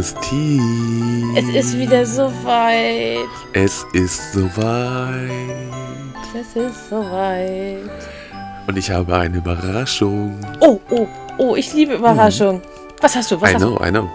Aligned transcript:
Christine. 0.00 1.36
Es 1.36 1.46
ist 1.54 1.76
wieder 1.76 2.06
soweit. 2.06 3.28
Es 3.52 3.84
ist 3.92 4.32
soweit. 4.32 5.30
Es 6.32 6.56
ist 6.56 6.88
soweit. 6.88 7.90
Und 8.66 8.78
ich 8.78 8.90
habe 8.90 9.14
eine 9.14 9.36
Überraschung. 9.36 10.40
Oh, 10.60 10.80
oh, 10.88 11.06
oh, 11.36 11.54
ich 11.54 11.74
liebe 11.74 11.96
Überraschung. 11.96 12.62
Was 13.02 13.14
hast 13.14 13.30
du? 13.30 13.38
Was 13.42 13.50
I 13.50 13.54
hast 13.54 13.60
know, 13.60 13.78
I 13.84 13.90
know. 13.90 14.08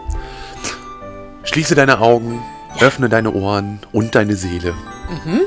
Schließe 1.43 1.75
deine 1.75 2.01
Augen, 2.01 2.41
öffne 2.79 3.07
deine 3.07 3.31
Ohren 3.31 3.77
und 3.91 4.15
deine 4.15 4.35
Seele. 4.35 4.73
Mhm. 5.23 5.41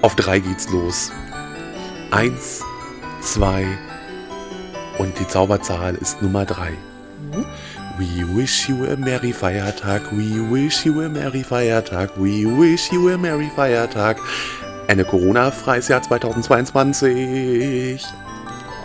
Auf 0.00 0.16
drei 0.16 0.38
geht's 0.38 0.70
los. 0.70 1.12
Eins, 2.10 2.62
zwei 3.20 3.66
und 4.96 5.18
die 5.18 5.28
Zauberzahl 5.28 5.94
ist 5.96 6.22
Nummer 6.22 6.46
drei. 6.46 6.70
Mhm. 7.34 7.44
We 7.98 8.22
wish 8.22 8.68
you 8.68 8.84
a 8.84 8.96
merry 8.96 9.32
Feiertag, 9.32 10.12
we 10.12 10.38
wish 10.38 10.86
you 10.86 11.02
a 11.02 11.08
merry 11.08 11.42
Feiertag, 11.42 12.10
we 12.16 12.46
wish 12.46 12.92
you 12.92 13.08
a 13.08 13.18
merry 13.18 13.50
Feiertag. 13.56 14.18
Eine 14.86 15.04
Corona-freies 15.04 15.88
Jahr 15.88 16.02
2022. 16.02 18.06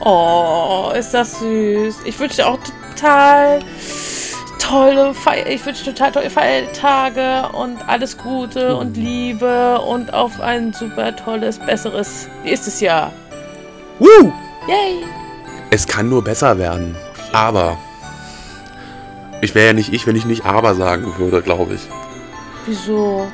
Oh, 0.04 0.92
ist 0.98 1.14
das 1.14 1.40
süß. 1.40 1.98
Ich 2.06 2.20
wünsche 2.20 2.38
dir 2.38 2.48
auch 2.48 2.58
total 2.96 3.60
tolle 4.58 5.14
Feier. 5.14 5.46
Ich 5.46 5.64
wünsche 5.64 5.86
total 5.86 6.12
tolle 6.12 6.32
Feiertage 6.32 7.56
und 7.56 7.88
alles 7.88 8.18
Gute 8.18 8.76
und 8.76 8.98
Liebe 8.98 9.80
und 9.80 10.12
auf 10.12 10.42
ein 10.42 10.74
super 10.74 11.16
tolles, 11.16 11.60
besseres 11.60 12.28
nächstes 12.44 12.82
Jahr. 12.82 13.14
Woo! 14.00 14.34
Yay! 14.68 15.06
Es 15.70 15.86
kann 15.86 16.10
nur 16.10 16.24
besser 16.24 16.58
werden. 16.58 16.96
Aber. 17.32 17.78
Ich 19.44 19.54
wäre 19.56 19.68
ja 19.68 19.74
nicht 19.74 19.92
ich, 19.92 20.08
wenn 20.08 20.16
ich 20.16 20.24
nicht 20.24 20.46
aber 20.46 20.74
sagen 20.74 21.18
würde, 21.18 21.42
glaube 21.42 21.74
ich. 21.74 21.82
Wieso? 22.66 23.28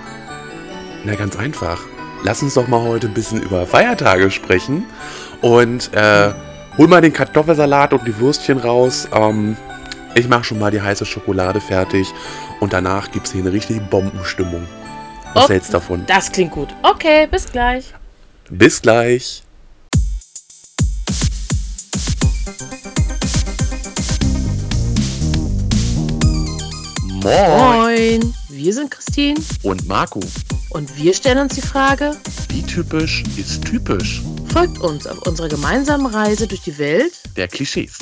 Na, 1.04 1.14
ganz 1.14 1.36
einfach. 1.38 1.80
Lass 2.24 2.42
uns 2.42 2.56
doch 2.56 2.68
mal 2.68 2.82
heute 2.82 3.06
ein 3.06 3.14
bisschen 3.14 3.44
über 3.44 3.68
Feiertage 3.68 4.32
sprechen. 4.32 4.86
Und 5.42 5.94
äh, 5.94 6.34
hol 6.80 6.88
mal 6.88 7.02
den 7.02 7.14
Kartoffelsalat 7.14 7.94
und 7.94 8.08
die 8.08 8.18
Würstchen 8.18 8.58
raus. 8.58 9.08
Ähm, 9.14 9.56
ich 10.16 10.28
mache 10.28 10.46
schon 10.46 10.58
mal 10.58 10.72
die 10.72 10.82
heiße 10.82 11.06
Schokolade 11.06 11.62
fertig. 11.62 12.12
Und 12.60 12.74
danach 12.74 13.12
gibt 13.12 13.28
es 13.28 13.34
hier 13.34 13.42
eine 13.44 13.52
richtige 13.54 13.80
Bombenstimmung. 13.82 14.66
Was 15.36 15.44
Okay. 15.44 15.54
hältst 15.54 15.70
du 15.70 15.74
davon? 15.74 16.04
Das 16.08 16.32
klingt 16.32 16.52
gut. 16.52 16.70
Okay, 16.82 17.28
bis 17.28 17.52
gleich. 17.52 17.94
Bis 18.50 18.82
gleich. 18.82 19.44
Moin. 27.22 28.20
Moin, 28.22 28.34
wir 28.48 28.74
sind 28.74 28.92
Christine 28.92 29.40
Und 29.64 29.86
Marco, 29.88 30.22
und 30.70 30.96
wir 30.98 31.14
stellen 31.14 31.40
uns 31.40 31.56
die 31.56 31.62
Frage, 31.62 32.16
wie 32.50 32.62
typisch 32.62 33.24
ist 33.36 33.66
typisch? 33.66 34.22
folgt 34.54 34.80
uns 34.80 35.06
auf 35.06 35.28
unserer 35.28 35.50
gemeinsamen 35.50 36.06
Reise 36.06 36.48
durch 36.48 36.62
die 36.62 36.78
Welt 36.78 37.14
Der 37.36 37.50
Klischees. 37.50 37.98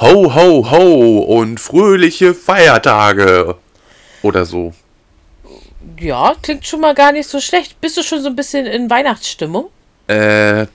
Ho, 0.00 0.32
ho, 0.32 0.70
ho 0.70 1.18
und 1.18 1.58
fröhliche 1.58 2.32
Feiertage. 2.32 3.56
Oder 4.22 4.44
so. 4.44 4.72
Ja, 5.98 6.36
klingt 6.40 6.64
schon 6.66 6.80
mal 6.80 6.94
gar 6.94 7.10
nicht 7.10 7.28
so 7.28 7.40
schlecht. 7.40 7.80
Bist 7.80 7.96
du 7.96 8.04
schon 8.04 8.22
so 8.22 8.28
ein 8.28 8.36
bisschen 8.36 8.66
in 8.66 8.88
Weihnachtsstimmung? 8.88 9.70
Äh, 10.06 10.66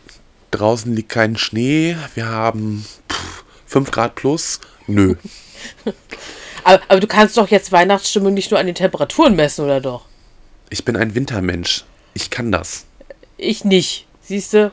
draußen 0.52 0.94
liegt 0.94 1.08
kein 1.08 1.38
Schnee. 1.38 1.96
Wir 2.16 2.28
haben 2.28 2.86
5 3.66 3.92
Grad 3.92 4.16
plus. 4.16 4.60
Nö. 4.88 5.16
Aber, 6.66 6.82
aber 6.88 7.02
du 7.02 7.08
kannst 7.08 7.36
doch 7.36 7.50
jetzt 7.50 7.74
Weihnachtsstimmung 7.74 8.34
nicht 8.34 8.50
nur 8.50 8.58
an 8.58 8.68
den 8.68 8.76
Temperaturen 8.76 9.36
messen, 9.36 9.66
oder 9.66 9.82
doch? 9.82 10.06
Ich 10.70 10.86
bin 10.86 10.96
ein 10.96 11.14
Wintermensch. 11.14 11.84
Ich 12.14 12.30
kann 12.30 12.54
das. 12.54 12.86
Ich 13.36 13.66
nicht. 13.66 14.08
Siehst 14.22 14.54
du? 14.54 14.72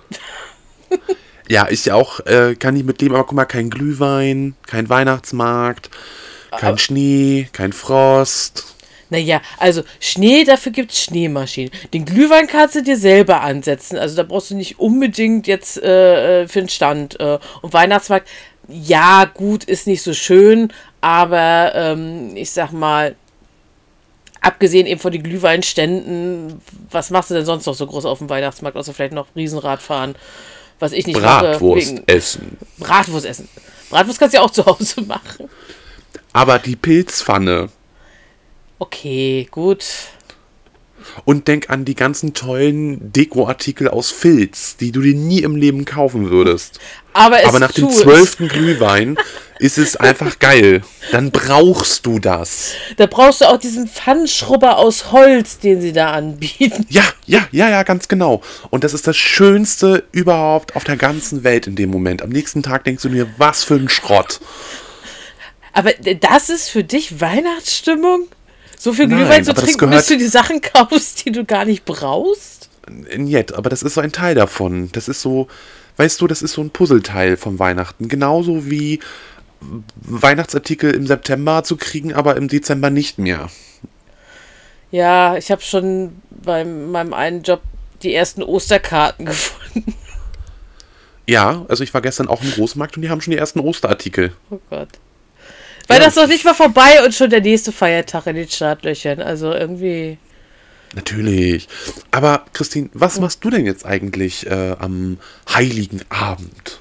Ja, 1.50 1.66
ich 1.68 1.90
auch, 1.90 2.20
äh, 2.26 2.54
kann 2.54 2.76
ich 2.76 2.84
mitleben, 2.84 3.16
aber 3.16 3.26
guck 3.26 3.34
mal, 3.34 3.44
kein 3.44 3.70
Glühwein, 3.70 4.54
kein 4.68 4.88
Weihnachtsmarkt, 4.88 5.90
kein 6.52 6.78
Schnee, 6.78 7.48
kein 7.50 7.72
Frost. 7.72 8.76
Naja, 9.08 9.42
also 9.58 9.82
Schnee, 9.98 10.44
dafür 10.44 10.70
gibt 10.70 10.92
es 10.92 11.02
Schneemaschinen. 11.02 11.72
Den 11.92 12.04
Glühwein 12.04 12.46
kannst 12.46 12.76
du 12.76 12.84
dir 12.84 12.96
selber 12.96 13.40
ansetzen. 13.40 13.98
Also 13.98 14.14
da 14.14 14.22
brauchst 14.22 14.52
du 14.52 14.54
nicht 14.54 14.78
unbedingt 14.78 15.48
jetzt 15.48 15.82
äh, 15.82 16.42
äh, 16.42 16.48
für 16.48 16.60
den 16.60 16.68
Stand. 16.68 17.18
Äh, 17.18 17.40
und 17.62 17.72
Weihnachtsmarkt, 17.72 18.28
ja, 18.68 19.24
gut, 19.24 19.64
ist 19.64 19.88
nicht 19.88 20.02
so 20.02 20.14
schön, 20.14 20.72
aber 21.00 21.72
ähm, 21.74 22.36
ich 22.36 22.52
sag 22.52 22.70
mal, 22.70 23.16
abgesehen 24.40 24.86
eben 24.86 25.00
von 25.00 25.10
den 25.10 25.24
Glühweinständen, 25.24 26.60
was 26.92 27.10
machst 27.10 27.30
du 27.30 27.34
denn 27.34 27.44
sonst 27.44 27.66
noch 27.66 27.74
so 27.74 27.88
groß 27.88 28.04
auf 28.04 28.18
dem 28.18 28.30
Weihnachtsmarkt, 28.30 28.76
außer 28.76 28.94
vielleicht 28.94 29.14
noch 29.14 29.26
Riesenrad 29.34 29.82
fahren? 29.82 30.14
Was 30.80 30.92
ich 30.92 31.06
nicht 31.06 31.20
mache. 31.20 31.44
Bratwurst 31.50 31.91
wegen- 31.91 32.02
essen. 32.08 32.58
Bratwurst 32.78 33.26
essen. 33.26 33.48
Bratwurst 33.91 34.18
kannst 34.18 34.34
du 34.34 34.38
ja 34.38 34.44
auch 34.44 34.50
zu 34.50 34.66
Hause 34.66 35.02
machen. 35.02 35.48
Aber 36.32 36.58
die 36.58 36.76
Pilzpfanne. 36.76 37.68
Okay, 38.78 39.46
gut. 39.50 39.84
Und 41.24 41.48
denk 41.48 41.70
an 41.70 41.84
die 41.84 41.94
ganzen 41.94 42.34
tollen 42.34 43.12
Dekoartikel 43.12 43.88
aus 43.88 44.10
Filz, 44.10 44.76
die 44.76 44.92
du 44.92 45.00
dir 45.00 45.14
nie 45.14 45.40
im 45.40 45.56
Leben 45.56 45.84
kaufen 45.84 46.30
würdest. 46.30 46.78
Aber, 47.12 47.40
es 47.40 47.46
Aber 47.46 47.58
nach 47.58 47.72
dem 47.72 47.90
zwölften 47.90 48.48
Glühwein 48.48 49.18
ist 49.58 49.78
es 49.78 49.96
einfach 49.96 50.38
geil. 50.38 50.82
Dann 51.12 51.30
brauchst 51.30 52.06
du 52.06 52.18
das. 52.18 52.72
Da 52.96 53.06
brauchst 53.06 53.40
du 53.40 53.44
auch 53.46 53.58
diesen 53.58 53.88
Pfannenschrubber 53.88 54.78
aus 54.78 55.12
Holz, 55.12 55.58
den 55.58 55.80
sie 55.80 55.92
da 55.92 56.12
anbieten. 56.12 56.86
Ja, 56.88 57.04
ja, 57.26 57.46
ja, 57.52 57.68
ja, 57.68 57.82
ganz 57.82 58.08
genau. 58.08 58.40
Und 58.70 58.84
das 58.84 58.94
ist 58.94 59.06
das 59.06 59.16
Schönste 59.16 60.04
überhaupt 60.12 60.76
auf 60.76 60.84
der 60.84 60.96
ganzen 60.96 61.44
Welt 61.44 61.66
in 61.66 61.76
dem 61.76 61.90
Moment. 61.90 62.22
Am 62.22 62.30
nächsten 62.30 62.62
Tag 62.62 62.84
denkst 62.84 63.02
du 63.02 63.08
dir, 63.08 63.26
was 63.36 63.64
für 63.64 63.74
ein 63.74 63.88
Schrott. 63.88 64.40
Aber 65.72 65.92
das 65.92 66.48
ist 66.48 66.68
für 66.68 66.82
dich 66.82 67.20
Weihnachtsstimmung? 67.20 68.28
So 68.80 68.94
viel 68.94 69.08
Glühwein 69.08 69.44
zu 69.44 69.52
trinken, 69.52 69.91
bis 69.91 70.06
du 70.06 70.16
die 70.16 70.26
Sachen 70.26 70.62
kaufst, 70.62 71.26
die 71.26 71.32
du 71.32 71.44
gar 71.44 71.66
nicht 71.66 71.84
brauchst? 71.84 72.70
Nett, 72.88 73.52
aber 73.52 73.68
das 73.68 73.82
ist 73.82 73.92
so 73.92 74.00
ein 74.00 74.10
Teil 74.10 74.34
davon. 74.34 74.91
Das 74.92 75.06
ist 75.06 75.20
so, 75.20 75.48
weißt 75.98 76.18
du, 76.18 76.26
das 76.26 76.41
ist 76.41 76.54
so 76.54 76.62
ein 76.62 76.70
Puzzleteil 76.70 77.36
von 77.36 77.58
Weihnachten. 77.58 78.08
Genauso 78.08 78.70
wie 78.70 79.00
Weihnachtsartikel 80.00 80.94
im 80.94 81.06
September 81.06 81.62
zu 81.62 81.76
kriegen, 81.76 82.14
aber 82.14 82.38
im 82.38 82.48
Dezember 82.48 82.88
nicht 82.88 83.18
mehr. 83.18 83.50
Ja, 84.91 85.36
ich 85.36 85.50
habe 85.50 85.60
schon 85.60 86.22
bei 86.30 86.64
meinem 86.64 87.12
einen 87.12 87.42
Job 87.42 87.60
die 88.02 88.14
ersten 88.14 88.42
Osterkarten 88.42 89.26
gefunden. 89.26 89.94
Ja, 91.26 91.66
also 91.68 91.84
ich 91.84 91.92
war 91.92 92.00
gestern 92.00 92.28
auch 92.28 92.42
im 92.42 92.50
Großmarkt 92.50 92.97
und 92.97 93.02
die 93.02 93.10
haben 93.10 93.20
schon 93.20 93.32
die 93.32 93.36
ersten 93.36 93.60
Osterartikel. 93.60 94.32
Oh 94.48 94.58
Gott. 94.70 94.88
Weil 95.90 95.98
Ja. 95.98 96.04
das 96.04 96.14
noch 96.14 96.28
nicht 96.28 96.44
mal 96.44 96.54
vorbei 96.54 97.04
und 97.04 97.12
schon 97.12 97.30
der 97.30 97.40
nächste 97.40 97.72
Feiertag 97.72 98.26
in 98.28 98.36
den 98.36 98.48
Startlöchern. 98.48 99.20
Also 99.20 99.52
irgendwie. 99.52 100.18
Natürlich. 100.94 101.66
Aber 102.12 102.44
Christine, 102.53 102.91
was 102.92 103.18
machst 103.18 103.44
du 103.44 103.50
denn 103.50 103.66
jetzt 103.66 103.84
eigentlich 103.84 104.47
äh, 104.47 104.76
am 104.78 105.18
Heiligen 105.53 106.00
Abend? 106.09 106.78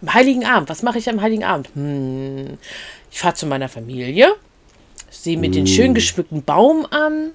Am 0.00 0.14
Heiligen 0.14 0.46
Abend, 0.46 0.70
was 0.70 0.82
mache 0.82 0.98
ich 0.98 1.06
am 1.10 1.20
Heiligen 1.20 1.44
Abend? 1.44 1.68
Hm, 1.74 2.56
ich 3.10 3.18
fahre 3.18 3.34
zu 3.34 3.44
meiner 3.46 3.68
Familie, 3.68 4.34
sehe 5.10 5.36
mir 5.36 5.50
den 5.50 5.66
schön 5.66 5.92
geschmückten 5.94 6.42
Baum 6.42 6.86
an, 6.90 7.32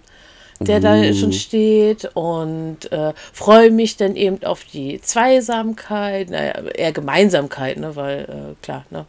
der 0.59 0.79
da 0.79 1.13
schon 1.13 1.33
steht 1.33 2.09
und 2.15 2.91
äh, 2.91 3.13
freue 3.31 3.69
mich 3.69 3.97
dann 3.97 4.15
eben 4.15 4.43
auf 4.43 4.63
die 4.63 4.99
Zweisamkeit, 5.01 6.31
naja, 6.31 6.53
eher 6.75 6.91
Gemeinsamkeit, 6.91 7.77
ne, 7.77 7.95
weil, 7.95 8.21
äh, 8.21 8.63
klar, 8.63 8.85
ne, 8.89 9.05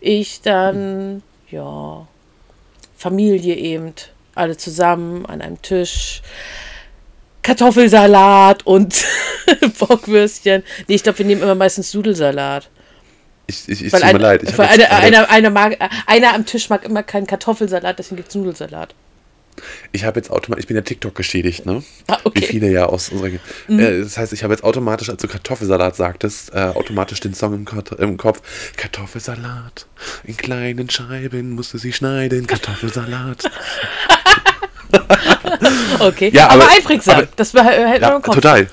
ich 0.00 0.40
dann, 0.40 1.22
ja, 1.50 2.06
Familie 2.96 3.56
eben, 3.56 3.94
alle 4.34 4.56
zusammen 4.56 5.26
an 5.26 5.40
einem 5.40 5.60
Tisch. 5.62 6.22
Kartoffelsalat 7.42 8.66
und 8.66 9.04
Bockwürstchen. 9.78 10.62
Nee, 10.86 10.94
ich 10.94 11.02
glaube, 11.02 11.18
wir 11.18 11.26
nehmen 11.26 11.42
immer 11.42 11.54
meistens 11.54 11.94
Nudelsalat. 11.94 12.68
Ich, 13.46 13.68
ich, 13.68 13.84
ich 13.84 13.92
Weil, 13.92 14.00
tut 14.00 14.12
mir 14.12 14.16
ein, 14.16 14.20
leid. 14.20 14.42
Ich 14.42 14.56
weil 14.56 14.68
einer, 14.68 14.90
einer, 14.90 15.30
einer, 15.30 15.50
mag, 15.50 15.76
einer 16.06 16.34
am 16.34 16.46
Tisch 16.46 16.68
mag 16.68 16.84
immer 16.84 17.02
keinen 17.02 17.26
Kartoffelsalat, 17.26 17.98
deswegen 17.98 18.16
gibt 18.16 18.28
es 18.28 18.34
Nudelsalat. 18.34 18.94
Ich 19.92 20.04
habe 20.04 20.18
jetzt 20.18 20.30
automatisch, 20.30 20.62
ich 20.62 20.66
bin 20.68 20.76
ja 20.76 20.82
TikTok 20.82 21.14
geschädigt, 21.14 21.66
ne? 21.66 21.82
Ah, 22.08 22.18
okay. 22.24 22.40
Wie 22.42 22.46
viele 22.46 22.70
ja 22.70 22.86
aus 22.86 23.08
unserer. 23.10 23.28
Äh, 23.68 24.00
das 24.02 24.16
heißt, 24.18 24.32
ich 24.32 24.42
habe 24.42 24.52
jetzt 24.54 24.62
automatisch, 24.64 25.10
als 25.10 25.20
du 25.22 25.28
Kartoffelsalat 25.28 25.96
sagtest, 25.96 26.52
äh, 26.54 26.58
automatisch 26.58 27.20
den 27.20 27.34
Song 27.34 27.54
im, 27.54 27.64
Kart 27.64 27.92
im 27.92 28.16
Kopf. 28.16 28.40
Kartoffelsalat, 28.76 29.86
in 30.24 30.36
kleinen 30.36 30.88
Scheiben 30.90 31.50
musste 31.54 31.78
sie 31.78 31.92
schneiden, 31.92 32.46
Kartoffelsalat. 32.46 33.44
Okay, 36.00 36.30
Ja, 36.32 36.48
aber, 36.48 36.64
aber- 36.64 36.72
einprägsam. 36.72 37.16
aber- 37.18 37.28
das 37.36 37.52
man 37.52 37.66
Ja, 37.66 38.16
im 38.16 38.22
Kopf. 38.22 38.34
total. 38.34 38.68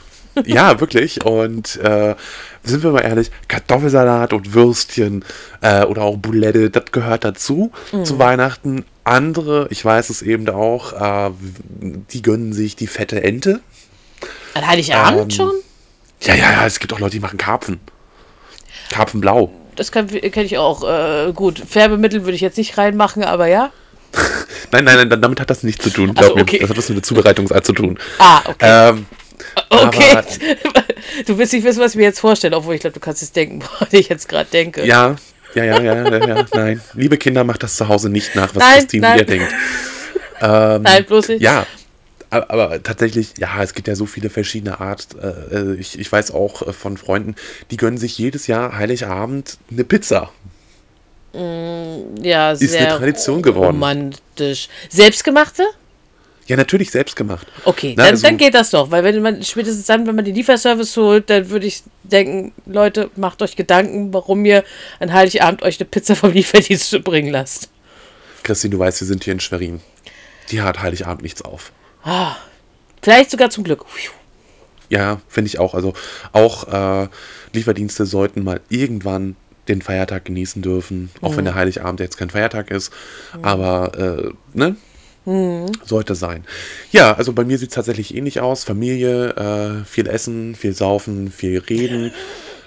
Ja, 0.46 0.80
wirklich. 0.80 1.24
Und 1.26 1.78
äh, 1.78 2.16
sind 2.64 2.84
wir 2.84 2.92
mal 2.92 3.02
ehrlich, 3.02 3.32
Kartoffelsalat 3.48 4.34
und 4.34 4.54
Würstchen 4.54 5.26
äh, 5.62 5.84
oder 5.84 6.04
auch 6.04 6.18
Boulette, 6.18 6.70
das 6.70 6.86
gehört 6.92 7.24
dazu 7.24 7.72
Mhm. 7.92 8.06
zu 8.06 8.20
Weihnachten. 8.20 8.86
Andere, 9.08 9.68
ich 9.72 9.84
weiß 9.84 10.10
es 10.10 10.22
eben 10.22 10.48
auch, 10.50 10.94
äh, 10.94 11.32
die 12.12 12.22
gönnen 12.22 12.54
sich 12.54 12.76
die 12.76 12.88
fette 12.88 13.24
Ente. 13.24 13.62
An 14.54 14.68
Heiligabend 14.68 15.22
Ähm, 15.24 15.30
schon? 15.32 15.52
Ja, 16.22 16.36
ja, 16.36 16.52
ja, 16.52 16.66
es 16.66 16.80
gibt 16.80 16.94
auch 16.94 17.00
Leute, 17.00 17.12
die 17.14 17.20
machen 17.20 17.38
Karpfen. 17.38 17.80
Karpfenblau. 18.90 19.52
Das 19.76 19.92
kenne 19.92 20.10
ich 20.22 20.58
auch. 20.58 20.84
Äh, 20.84 21.32
gut, 21.34 21.60
Färbemittel 21.68 22.24
würde 22.24 22.34
ich 22.36 22.42
jetzt 22.42 22.58
nicht 22.58 22.78
reinmachen, 22.78 23.24
aber 23.24 23.48
ja. 23.48 23.72
Nein, 24.72 24.84
nein, 24.86 25.08
nein, 25.08 25.22
damit 25.22 25.40
hat 25.40 25.50
das 25.50 25.64
nichts 25.64 25.84
zu 25.84 25.90
tun. 25.92 26.14
Glaub 26.14 26.36
mir, 26.36 26.42
okay. 26.42 26.58
Das 26.60 26.70
hat 26.70 26.78
was 26.78 26.90
mit 26.90 26.98
der 26.98 27.04
Zubereitungsart 27.04 27.66
zu 27.66 27.74
tun. 27.74 27.98
Ah, 28.20 28.42
okay. 28.46 28.90
Ähm, 28.90 29.06
okay. 29.70 30.12
aber- 30.12 30.24
du 31.26 31.38
willst 31.38 31.54
nicht 31.54 31.64
wissen, 31.64 31.80
was 31.80 31.92
ich 31.92 31.98
mir 31.98 32.04
jetzt 32.04 32.20
vorstelle, 32.20 32.56
obwohl 32.58 32.76
ich 32.76 32.82
glaube, 32.82 32.94
du 32.96 33.00
kannst 33.00 33.22
es 33.22 33.32
denken, 33.32 33.62
woran 33.80 33.88
ich 33.92 34.10
jetzt 34.10 34.28
gerade 34.28 34.50
denke. 34.52 34.86
ja, 34.86 35.16
ja, 35.56 35.64
ja, 35.64 35.82
ja, 35.82 36.10
ja, 36.10 36.28
ja, 36.28 36.46
nein. 36.54 36.82
Liebe 36.94 37.18
Kinder, 37.18 37.44
macht 37.44 37.64
das 37.64 37.76
zu 37.76 37.88
Hause 37.88 38.10
nicht 38.10 38.36
nach, 38.36 38.54
was 38.56 38.64
Nein, 38.64 38.80
Christine 38.80 39.08
nein. 39.08 39.16
hier 39.18 39.26
denkt. 39.26 39.54
Ähm, 40.42 40.82
Nein, 40.84 41.06
bloß 41.06 41.30
nicht. 41.30 41.42
Ja, 41.42 41.66
aber, 42.30 42.84
tatsächlich, 42.84 43.34
ja, 43.38 43.64
es 43.64 43.74
gibt 43.74 43.88
ja 43.88 43.96
so 43.96 44.06
viele 44.06 44.30
verschiedene 44.30 44.80
Art. 44.80 45.08
Äh, 45.22 45.76
ich, 45.76 45.98
ich 45.98 46.12
weiß 46.12 46.32
auch 46.32 46.68
äh, 46.68 46.74
von 46.74 46.98
Freunden, 46.98 47.36
die 47.72 47.78
gönnen 47.78 47.98
sich 47.98 48.18
jedes 48.18 48.48
Jahr 48.48 48.78
Heiligabend 48.78 49.58
eine 49.72 49.84
Pizza. 49.84 50.32
Ja, 51.34 52.52
Ist 52.52 52.60
sehr 52.60 52.88
eine 52.90 52.98
Tradition 52.98 53.42
geworden. 53.42 53.68
romantisch. 53.68 54.70
Selbstgemachte? 54.90 55.64
Ja, 56.48 56.56
natürlich 56.56 56.92
selbst 56.92 57.16
gemacht. 57.16 57.46
Okay, 57.66 57.94
Na, 57.98 58.04
dann, 58.04 58.14
also- 58.14 58.26
dann 58.26 58.38
geht 58.38 58.54
das 58.54 58.70
doch, 58.72 58.90
weil 58.92 59.04
wenn 59.04 59.22
man 59.22 59.44
spätestens 59.44 59.86
dann, 59.86 60.08
wenn 60.08 60.16
man 60.16 60.26
den 60.26 60.34
Lieferservice 60.36 60.96
holt, 60.98 61.30
dann 61.30 61.50
würde 61.50 61.68
ich 61.68 61.84
denken, 62.04 62.54
Leute, 62.66 63.10
macht 63.16 63.42
euch 63.42 63.56
Gedanken, 63.56 64.14
warum 64.14 64.46
ihr 64.46 64.64
an 65.00 65.12
Heiligabend 65.14 65.62
euch 65.64 65.80
eine 65.80 65.88
Pizza 65.90 66.16
vom 66.16 66.32
Lieferdienst 66.32 66.92
bringen 67.04 67.32
lasst. 67.32 67.70
Christine, 68.44 68.72
du 68.72 68.80
weißt, 68.80 69.02
wir 69.02 69.08
sind 69.08 69.24
hier 69.26 69.34
in 69.34 69.40
Schwerin. 69.42 69.82
Die 70.52 70.62
hat 70.62 70.82
Heiligabend 70.82 71.22
nichts 71.22 71.42
auf. 71.42 71.72
Vielleicht 73.02 73.32
sogar 73.32 73.50
zum 73.50 73.64
Glück. 73.66 73.84
Ja, 74.90 75.20
finde 75.28 75.50
ich 75.50 75.60
auch. 75.60 75.74
Also 75.74 75.94
auch 76.32 77.04
äh, 77.04 77.08
Lieferdienste 77.52 78.06
sollten 78.06 78.44
mal 78.46 78.62
irgendwann 78.70 79.36
den 79.68 79.82
Feiertag 79.82 80.24
genießen 80.26 80.62
dürfen, 80.62 81.10
auch 81.22 81.36
wenn 81.36 81.44
der 81.44 81.56
Heiligabend 81.56 82.00
jetzt 82.00 82.16
kein 82.18 82.30
Feiertag 82.30 82.72
ist. 82.72 82.94
Aber 83.42 83.92
äh, 83.98 84.58
ne? 84.58 84.78
Sollte 85.86 86.16
sein. 86.16 86.46
Ja, 86.92 87.14
also 87.16 87.34
bei 87.34 87.44
mir 87.44 87.58
sieht 87.58 87.70
es 87.70 87.76
tatsächlich 87.76 88.16
ähnlich 88.16 88.40
aus. 88.40 88.64
Familie, 88.64 89.32
äh, 89.36 89.86
viel 89.86 90.08
Essen, 90.08 90.56
viel 90.56 90.74
Saufen, 90.74 91.32
viel 91.32 91.60
Reden, 91.60 92.14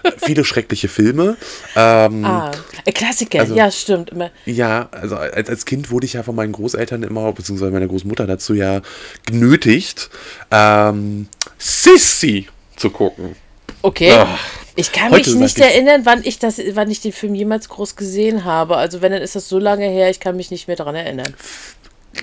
viele 0.18 0.44
schreckliche 0.44 0.88
Filme. 0.88 1.38
Ähm, 1.74 2.22
Ah, 2.24 2.50
äh, 2.84 2.92
Klassiker, 2.92 3.40
Also- 3.40 3.54
ja, 3.54 3.70
stimmt. 3.70 4.10
Immer. 4.10 4.30
Ja, 4.44 4.88
also 4.92 5.16
als, 5.16 5.48
als 5.48 5.64
Kind 5.64 5.90
wurde 5.90 6.04
ich 6.04 6.12
ja 6.12 6.22
von 6.22 6.34
meinen 6.34 6.52
Großeltern 6.52 7.02
immer, 7.02 7.32
beziehungsweise 7.32 7.70
meiner 7.70 7.86
Großmutter 7.88 8.26
dazu 8.26 8.52
ja 8.52 8.82
genötigt, 9.24 10.10
ähm, 10.50 11.28
Sissy 11.58 12.46
zu 12.76 12.90
gucken. 12.90 13.36
Okay. 13.82 14.12
Ah, 14.12 14.38
ich 14.76 14.92
kann 14.92 15.12
mich 15.12 15.26
nicht 15.34 15.56
ich- 15.56 15.64
erinnern, 15.64 16.02
wann 16.04 16.20
ich 16.24 16.38
das, 16.38 16.60
wann 16.74 16.90
ich 16.90 17.00
den 17.00 17.12
Film 17.12 17.34
jemals 17.34 17.70
groß 17.70 17.96
gesehen 17.96 18.44
habe. 18.44 18.76
Also 18.76 19.00
wenn, 19.00 19.12
dann 19.12 19.22
ist 19.22 19.34
das 19.34 19.48
so 19.48 19.58
lange 19.58 19.86
her, 19.88 20.10
ich 20.10 20.20
kann 20.20 20.36
mich 20.36 20.50
nicht 20.50 20.68
mehr 20.68 20.76
daran 20.76 20.94
erinnern. 20.94 21.34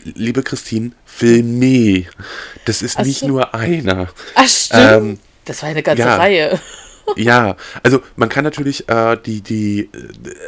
Liebe 0.04 0.44
Christine, 0.44 0.92
Filme. 1.06 2.06
Das 2.66 2.81
ist 2.81 2.98
Ach 3.00 3.06
nicht 3.06 3.19
so. 3.19 3.28
nur 3.28 3.54
einer. 3.56 4.07
Ach, 4.36 4.48
stimmt. 4.48 4.81
Ähm, 4.92 5.19
das 5.45 5.62
war 5.62 5.69
eine 5.69 5.84
ganze 5.84 6.04
ja. 6.04 6.16
Reihe. 6.18 6.60
Ja, 7.16 7.56
also 7.84 8.01
man 8.18 8.28
kann 8.28 8.44
natürlich, 8.44 8.89
äh, 8.89 9.16
die, 9.25 9.39
die 9.39 9.80
äh, 9.80 9.89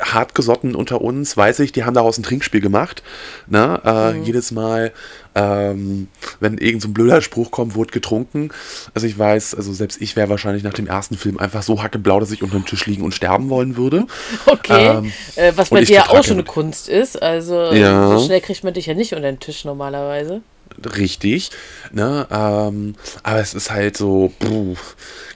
Hartgesotten 0.01 0.75
unter 0.75 0.99
uns, 0.99 1.37
weiß 1.37 1.59
ich, 1.61 1.71
die 1.71 1.85
haben 1.85 1.93
daraus 1.93 2.17
ein 2.17 2.23
Trinkspiel 2.23 2.59
gemacht. 2.59 3.01
Ne? 3.47 3.79
Äh, 3.85 4.17
Mhm. 4.19 4.23
Jedes 4.25 4.51
Mal, 4.51 4.91
ähm, 5.35 6.07
wenn 6.39 6.57
irgend 6.57 6.81
so 6.81 6.87
ein 6.87 6.93
blöder 6.93 7.21
Spruch 7.21 7.51
kommt, 7.51 7.75
wurde 7.75 7.91
getrunken. 7.91 8.49
Also 8.93 9.07
ich 9.07 9.17
weiß, 9.17 9.55
also 9.55 9.71
selbst 9.73 10.01
ich 10.01 10.15
wäre 10.15 10.29
wahrscheinlich 10.29 10.63
nach 10.63 10.73
dem 10.73 10.87
ersten 10.87 11.17
Film 11.17 11.37
einfach 11.37 11.63
so 11.63 11.81
hackeblau, 11.83 12.19
dass 12.19 12.31
ich 12.31 12.43
unter 12.43 12.57
dem 12.57 12.65
Tisch 12.65 12.85
liegen 12.85 13.03
und 13.03 13.13
sterben 13.13 13.49
wollen 13.49 13.77
würde. 13.77 14.05
Okay. 14.45 14.97
Ähm, 14.97 15.11
äh, 15.35 15.53
was 15.55 15.69
bei 15.69 15.81
dir 15.81 15.97
vertrage 15.97 16.19
auch 16.19 16.23
schon 16.23 16.33
eine. 16.37 16.43
Kunst 16.43 16.89
ist. 16.89 17.21
Also 17.21 17.71
Ja. 17.71 18.17
so 18.17 18.25
schnell 18.25 18.41
kriegt 18.41 18.63
man 18.63 18.73
dich 18.73 18.87
ja 18.87 18.93
nicht 18.93 19.13
unter 19.13 19.29
den 19.31 19.39
Tisch 19.39 19.63
normalerweise. 19.65 20.41
Richtig. 20.85 21.51
Ne? 21.91 22.27
Ähm, 22.31 22.95
aber 23.23 23.39
es 23.39 23.53
ist 23.53 23.71
halt 23.71 23.97
so, 23.97 24.31
puh, 24.39 24.75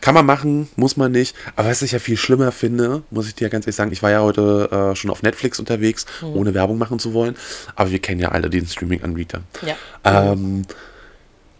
kann 0.01 0.13
man 0.13 0.25
machen, 0.25 0.69
muss 0.75 0.97
man 0.97 1.11
nicht. 1.11 1.35
Aber 1.55 1.69
was 1.69 1.81
ich 1.81 1.91
ja 1.91 1.99
viel 1.99 2.17
schlimmer 2.17 2.51
finde, 2.51 3.03
muss 3.09 3.27
ich 3.27 3.35
dir 3.35 3.49
ganz 3.49 3.65
ehrlich 3.65 3.75
sagen, 3.75 3.91
ich 3.91 4.03
war 4.03 4.11
ja 4.11 4.21
heute 4.21 4.69
äh, 4.71 4.95
schon 4.95 5.11
auf 5.11 5.23
Netflix 5.23 5.59
unterwegs, 5.59 6.05
ohne 6.21 6.53
Werbung 6.53 6.77
machen 6.77 6.99
zu 6.99 7.13
wollen. 7.13 7.35
Aber 7.75 7.91
wir 7.91 7.99
kennen 7.99 8.19
ja 8.19 8.29
alle 8.29 8.49
den 8.49 8.65
Streaming-Anbieter. 8.65 9.41
Ja. 9.65 9.75
Ähm, 10.03 10.65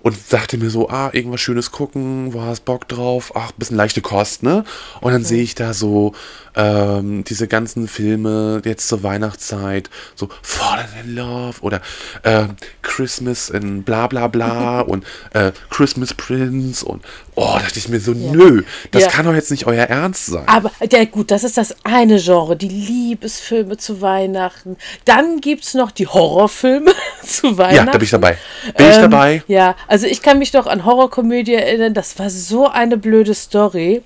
und 0.04 0.18
dachte 0.32 0.58
mir 0.58 0.70
so, 0.70 0.90
ah, 0.90 1.12
irgendwas 1.14 1.40
Schönes 1.40 1.72
gucken, 1.72 2.34
wo 2.34 2.42
hast 2.42 2.66
Bock 2.66 2.90
drauf? 2.90 3.32
Ach, 3.36 3.54
bisschen 3.54 3.78
leichte 3.78 4.02
Kost, 4.02 4.44
ne? 4.44 4.66
Und 5.00 5.14
dann 5.14 5.24
sehe 5.24 5.42
ich 5.42 5.56
da 5.56 5.74
so 5.74 6.14
ähm, 6.56 7.24
diese 7.24 7.48
ganzen 7.48 7.88
Filme 7.88 8.62
jetzt 8.66 8.88
zur 8.88 9.04
Weihnachtszeit, 9.04 9.90
so 10.16 10.30
Fallen 10.42 10.88
in 11.04 11.16
Love 11.16 11.62
oder 11.62 11.82
ähm, 12.24 12.56
Christmas 12.82 13.50
in 13.50 13.84
bla 13.84 14.08
bla 14.08 14.28
bla 14.28 14.82
und 14.88 15.06
äh, 15.34 15.52
Christmas 15.70 16.14
Prince 16.14 16.86
und 16.86 17.04
oh, 17.36 17.58
dachte 17.60 17.80
ich 17.80 17.90
mir 17.90 18.00
so, 18.00 18.12
nö, 18.14 18.64
das 18.92 19.04
Ja. 19.04 19.10
kann 19.10 19.26
doch 19.26 19.34
jetzt 19.34 19.52
nicht 19.52 19.66
euer 19.68 19.86
Ernst 19.86 20.28
sein. 20.28 20.48
Aber 20.48 20.72
ja 20.92 21.06
gut, 21.06 21.32
das 21.32 21.44
ist 21.44 21.58
das 21.58 21.76
eine 21.84 22.20
Genre, 22.20 22.56
die 22.56 22.68
Liebesfilme 22.70 23.78
zu 23.78 24.02
Weihnachten. 24.02 24.78
Dann 25.06 25.42
gibt 25.42 25.64
es 25.64 25.74
noch 25.74 25.92
die 25.92 26.08
Horrorfilme 26.08 26.92
zu 27.26 27.58
Weihnachten. 27.58 27.76
ja, 27.76 27.86
da 27.86 27.92
bin 27.94 28.04
ich 28.04 28.12
dabei. 28.12 28.38
Bin 28.78 28.90
ich 28.90 28.96
Ähm, 28.96 29.02
dabei? 29.12 29.44
Ja, 29.48 29.76
also 29.88 30.06
ich 30.08 30.22
kann 30.22 30.40
mich 30.40 30.52
doch 30.52 30.68
an 30.68 30.86
Horrorkomödie 30.86 31.54
erinnern, 31.56 31.94
das 31.94 32.18
war 32.20 32.30
so 32.30 32.68
eine 32.68 32.98
blöde 32.98 33.34
Story. 33.34 34.02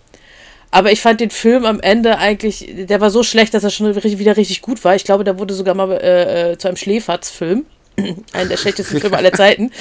Aber 0.71 0.91
ich 0.91 1.01
fand 1.01 1.21
den 1.21 1.29
Film 1.29 1.65
am 1.65 1.79
Ende 1.79 2.17
eigentlich, 2.17 2.69
der 2.71 2.99
war 2.99 3.09
so 3.09 3.23
schlecht, 3.23 3.53
dass 3.53 3.63
er 3.63 3.69
schon 3.69 3.95
wieder 3.95 4.37
richtig 4.37 4.61
gut 4.61 4.83
war. 4.83 4.95
Ich 4.95 5.05
glaube, 5.05 5.23
der 5.23 5.39
wurde 5.39 5.53
sogar 5.53 5.75
mal 5.75 5.91
äh, 5.91 6.51
äh, 6.51 6.57
zu 6.57 6.67
einem 6.67 6.77
Schläferz-Film. 6.77 7.65
Einer 8.33 8.49
der 8.49 8.57
schlechtesten 8.57 8.99
Filme 8.99 9.17
aller 9.17 9.31
Zeiten. 9.31 9.71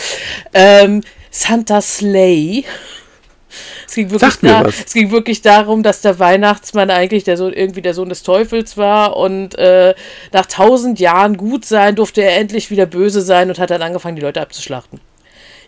Ähm, 0.55 1.02
Santa 1.31 1.81
Slay. 1.81 2.64
Es 3.87 3.95
ging, 3.95 4.11
wirklich 4.11 4.35
da, 4.43 4.64
es 4.66 4.93
ging 4.93 5.11
wirklich 5.11 5.43
darum, 5.43 5.83
dass 5.83 6.02
der 6.02 6.19
Weihnachtsmann 6.19 6.90
eigentlich 6.90 7.25
der 7.25 7.37
Sohn, 7.37 7.52
irgendwie 7.52 7.83
der 7.83 7.95
Sohn 7.95 8.09
des 8.09 8.23
Teufels 8.23 8.76
war 8.76 9.16
und 9.16 9.57
äh, 9.57 9.95
nach 10.33 10.47
tausend 10.47 10.99
Jahren 10.99 11.37
gut 11.37 11.64
sein 11.64 11.95
durfte 11.95 12.23
er 12.23 12.37
endlich 12.37 12.71
wieder 12.71 12.87
böse 12.87 13.23
sein 13.23 13.49
und 13.49 13.59
hat 13.59 13.71
dann 13.71 13.83
angefangen, 13.83 14.16
die 14.16 14.23
Leute 14.23 14.40
abzuschlachten. 14.40 15.00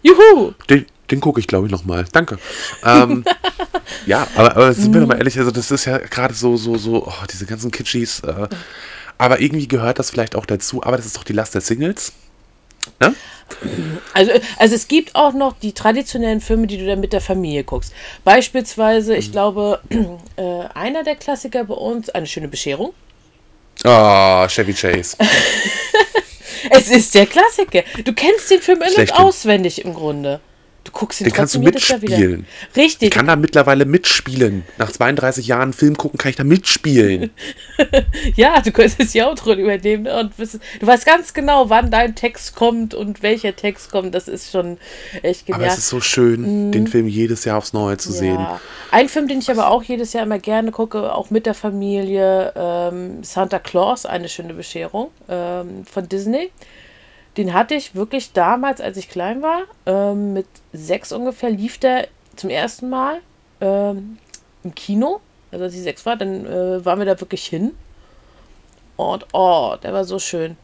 Juhu! 0.03 0.53
Den, 0.69 0.87
den 1.11 1.21
gucke 1.21 1.41
ich, 1.41 1.47
glaube 1.47 1.67
ich, 1.67 1.73
nochmal. 1.73 2.07
Danke. 2.13 2.39
Ähm, 2.85 3.25
ja, 4.07 4.27
aber, 4.35 4.57
aber 4.57 4.75
sind 4.75 4.93
wir 4.93 5.01
doch 5.01 5.09
mal 5.09 5.19
ehrlich, 5.19 5.39
also 5.39 5.51
das 5.51 5.71
ist 5.71 5.85
ja 5.85 5.99
gerade 5.99 6.35
so, 6.35 6.57
so, 6.57 6.77
so, 6.77 7.07
oh, 7.07 7.27
diese 7.31 7.47
ganzen 7.47 7.71
Kitschis. 7.71 8.21
Äh, 8.21 8.49
aber 9.17 9.41
irgendwie 9.41 9.69
gehört 9.69 9.99
das 9.99 10.11
vielleicht 10.11 10.37
auch 10.37 10.47
dazu, 10.47 10.83
aber 10.83 10.97
das 10.97 11.07
ist 11.07 11.17
doch 11.17 11.25
die 11.25 11.33
Last 11.33 11.55
der 11.55 11.61
Singles. 11.61 12.13
Ne? 13.01 13.15
Also, 14.15 14.33
also 14.59 14.75
es 14.75 14.89
gibt 14.89 15.15
auch 15.15 15.33
noch 15.33 15.59
die 15.59 15.73
traditionellen 15.73 16.41
Filme, 16.41 16.67
die 16.67 16.79
du 16.79 16.87
dann 16.87 17.01
mit 17.01 17.13
der 17.13 17.21
Familie 17.21 17.65
guckst. 17.65 17.93
Beispielsweise, 18.25 19.17
ich 19.17 19.33
glaube, 19.33 19.81
äh, 20.37 20.43
einer 20.75 21.03
der 21.03 21.17
Klassiker 21.17 21.65
bei 21.65 21.75
uns, 21.75 22.11
eine 22.11 22.27
schöne 22.27 22.49
Bescherung. 22.49 22.93
Ah, 23.85 24.47
Chevy 24.49 24.75
Chase. 24.75 25.17
Es 26.71 26.91
ist 26.91 27.15
der 27.15 27.27
Klassiker. 27.27 27.83
Du 28.05 28.13
kennst 28.13 28.51
den 28.51 28.61
Film 28.61 28.83
in- 28.83 29.01
und 29.01 29.15
auswendig 29.15 29.85
im 29.85 29.95
Grunde. 29.95 30.41
Guckst 30.99 31.21
ihn 31.21 31.27
Den 31.27 31.33
kannst 31.33 31.55
du 31.55 31.61
mitspielen. 31.61 32.45
Richtig. 32.75 33.11
Ich 33.11 33.15
kann 33.15 33.29
da 33.29 33.37
mittlerweile 33.37 33.85
mitspielen. 33.85 34.65
Nach 34.79 34.91
32 34.91 35.47
Jahren 35.47 35.73
Film 35.73 35.97
gucken, 35.97 36.19
kann 36.19 36.31
ich 36.31 36.37
da 36.37 36.43
mitspielen. 36.43 37.31
Ja, 38.35 38.61
du 38.61 38.73
könntest 38.73 39.15
die 39.15 39.23
Outro 39.23 39.53
übernehmen 39.53 40.09
und 40.09 40.37
wissen, 40.39 40.61
du 40.81 40.87
weißt 40.87 41.07
ganz 41.07 41.33
genau, 41.33 41.71
wann 41.71 41.91
dein 41.93 42.17
Text 42.17 42.57
kommt 42.57 42.93
und 42.93 43.23
welcher 43.23 43.55
Text 43.55 43.93
kommt. 43.93 44.15
Das 44.15 44.27
ist 44.27 44.51
schon 44.51 44.79
echt 45.23 45.49
Aber 45.49 45.59
genial. 45.59 45.73
es 45.73 45.79
ist 45.79 45.89
so 45.89 46.01
schön, 46.01 46.73
den 46.73 46.89
Film 46.89 47.07
jedes 47.07 47.45
Jahr 47.45 47.59
aufs 47.59 47.73
Neue 47.73 47.97
zu 47.97 48.11
sehen. 48.11 48.35
Mhm. 48.35 48.41
Ja. 48.41 48.61
Ein 48.91 49.09
Film, 49.09 49.29
den 49.29 49.39
ich 49.39 49.51
aber 49.51 49.71
auch 49.71 49.85
jedes 49.85 50.13
Jahr 50.13 50.25
immer 50.25 50.41
gerne 50.41 50.73
gucke, 50.73 51.15
auch 51.15 51.31
mit 51.31 51.47
der 51.47 51.55
Familie, 51.55 52.53
ähm, 52.57 53.23
Santa 53.23 53.61
Claus, 53.61 54.05
eine 54.05 54.29
schöne 54.29 54.55
Bescherung 54.55 55.11
ähm, 55.29 55.85
von 55.87 56.09
Disney. 56.09 56.51
Den 57.39 57.55
hatte 57.55 57.75
ich 57.75 57.95
wirklich 57.95 58.33
damals, 58.33 58.81
als 58.81 58.97
ich 58.97 59.09
klein 59.09 59.43
war, 59.43 59.63
ähm, 59.87 60.35
mit 60.35 60.47
sechs 60.73 61.13
ungefähr, 61.13 61.51
lief 61.51 61.79
der 61.79 62.09
zum 62.37 62.51
ersten 62.51 62.91
Mal 62.91 63.21
ähm, 63.61 64.19
im 64.65 64.75
Kino. 64.75 65.21
Also 65.51 65.65
als 65.65 65.75
ich 65.75 65.83
sechs 65.83 66.05
war, 66.05 66.17
dann 66.17 66.45
äh, 66.45 66.85
waren 66.85 66.99
wir 66.99 67.07
da 67.07 67.19
wirklich 67.21 67.47
hin. 67.47 67.71
Und 68.97 69.27
oh, 69.33 69.77
der 69.83 69.93
war 69.93 70.05
so 70.05 70.19
schön. 70.19 70.57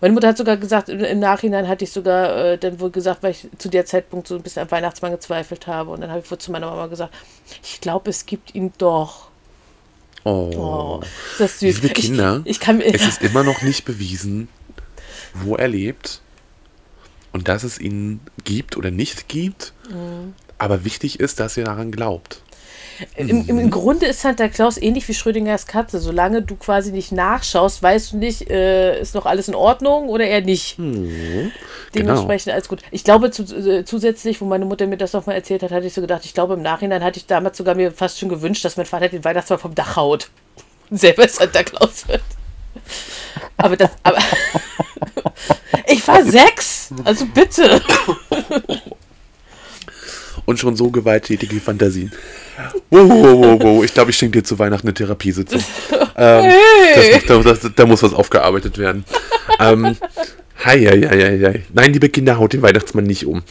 Meine 0.00 0.14
Mutter 0.14 0.28
hat 0.28 0.36
sogar 0.36 0.56
gesagt, 0.56 0.88
im, 0.88 0.98
im 0.98 1.20
Nachhinein 1.20 1.68
hatte 1.68 1.84
ich 1.84 1.92
sogar 1.92 2.36
äh, 2.36 2.58
dann 2.58 2.80
wohl 2.80 2.90
gesagt, 2.90 3.22
weil 3.22 3.30
ich 3.30 3.46
zu 3.58 3.68
der 3.68 3.86
Zeitpunkt 3.86 4.26
so 4.26 4.34
ein 4.34 4.42
bisschen 4.42 4.62
am 4.62 4.70
Weihnachtsmann 4.72 5.12
gezweifelt 5.12 5.68
habe. 5.68 5.92
Und 5.92 6.00
dann 6.00 6.10
habe 6.10 6.20
ich 6.20 6.30
wohl 6.30 6.38
zu 6.38 6.50
meiner 6.50 6.66
Mama 6.68 6.88
gesagt, 6.88 7.14
ich 7.62 7.80
glaube, 7.80 8.10
es 8.10 8.26
gibt 8.26 8.54
ihn 8.54 8.72
doch. 8.78 9.28
Oh, 10.24 10.50
Oh, 10.56 11.00
ist 11.32 11.40
das 11.40 11.60
süß. 11.60 11.82
liebe 11.82 11.94
Kinder, 11.94 12.42
Ich, 12.44 12.52
ich 12.52 12.60
kann 12.60 12.80
es 12.80 13.06
ist 13.06 13.22
immer 13.22 13.42
noch 13.44 13.62
nicht 13.62 13.84
bewiesen, 13.84 14.48
wo 15.34 15.56
er 15.56 15.68
lebt 15.68 16.20
und 17.32 17.48
dass 17.48 17.64
es 17.64 17.78
ihn 17.78 18.20
gibt 18.44 18.76
oder 18.76 18.90
nicht 18.90 19.28
gibt. 19.28 19.72
Mhm. 19.88 20.34
Aber 20.58 20.84
wichtig 20.84 21.18
ist, 21.18 21.40
dass 21.40 21.56
ihr 21.56 21.64
daran 21.64 21.90
glaubt. 21.90 22.42
Im, 23.16 23.48
im, 23.48 23.58
Im 23.58 23.70
Grunde 23.70 24.06
ist 24.06 24.20
Santa 24.20 24.48
Claus 24.48 24.76
ähnlich 24.76 25.08
wie 25.08 25.14
Schrödingers 25.14 25.66
Katze. 25.66 25.98
Solange 25.98 26.42
du 26.42 26.56
quasi 26.56 26.92
nicht 26.92 27.10
nachschaust, 27.10 27.82
weißt 27.82 28.12
du 28.12 28.16
nicht, 28.18 28.50
äh, 28.50 29.00
ist 29.00 29.14
noch 29.14 29.26
alles 29.26 29.48
in 29.48 29.54
Ordnung 29.54 30.08
oder 30.08 30.24
eher 30.24 30.42
nicht. 30.42 30.76
Genau. 30.76 31.50
Dementsprechend 31.94 32.52
alles 32.52 32.68
gut. 32.68 32.80
Ich 32.90 33.02
glaube 33.02 33.30
zu, 33.30 33.42
äh, 33.42 33.84
zusätzlich, 33.84 34.40
wo 34.40 34.44
meine 34.44 34.64
Mutter 34.64 34.86
mir 34.86 34.96
das 34.96 35.12
nochmal 35.12 35.36
erzählt 35.36 35.62
hat, 35.62 35.70
hatte 35.70 35.86
ich 35.86 35.94
so 35.94 36.00
gedacht, 36.00 36.24
ich 36.24 36.34
glaube 36.34 36.54
im 36.54 36.62
Nachhinein 36.62 37.02
hatte 37.02 37.18
ich 37.18 37.26
damals 37.26 37.56
sogar 37.56 37.74
mir 37.74 37.92
fast 37.92 38.18
schon 38.18 38.28
gewünscht, 38.28 38.64
dass 38.64 38.76
mein 38.76 38.86
Vater 38.86 39.08
den 39.08 39.24
Weihnachtsmann 39.24 39.58
vom 39.58 39.74
Dach 39.74 39.96
haut. 39.96 40.30
Und 40.90 40.96
selber 41.00 41.26
Santa 41.26 41.62
Claus 41.62 42.06
wird. 42.08 42.22
Aber 43.56 43.76
das, 43.76 43.90
aber. 44.02 44.18
ich 45.86 46.06
war 46.06 46.24
sechs! 46.24 46.90
Also 47.04 47.26
bitte! 47.26 47.80
Und 50.44 50.58
schon 50.58 50.76
so 50.76 50.90
gewalttätige 50.90 51.60
Fantasien. 51.60 52.12
Wow, 52.90 53.08
wow, 53.08 53.38
wow, 53.38 53.62
wow. 53.62 53.84
Ich 53.84 53.94
glaube, 53.94 54.10
ich 54.10 54.16
schenke 54.16 54.40
dir 54.40 54.44
zu 54.44 54.58
Weihnachten 54.58 54.86
eine 54.88 54.94
Therapiesitzung. 54.94 55.62
Ähm, 56.16 56.44
Hey! 56.44 57.22
das, 57.26 57.44
das, 57.44 57.60
das, 57.60 57.70
da 57.74 57.86
muss 57.86 58.02
was 58.02 58.12
aufgearbeitet 58.12 58.76
werden. 58.76 59.04
ähm, 59.60 59.96
hei, 60.64 60.80
hei, 60.80 61.00
hei, 61.08 61.38
hei. 61.40 61.62
Nein, 61.72 61.92
liebe 61.92 62.08
Kinder, 62.08 62.38
haut 62.38 62.52
den 62.52 62.62
Weihnachtsmann 62.62 63.04
nicht 63.04 63.26
um. 63.26 63.42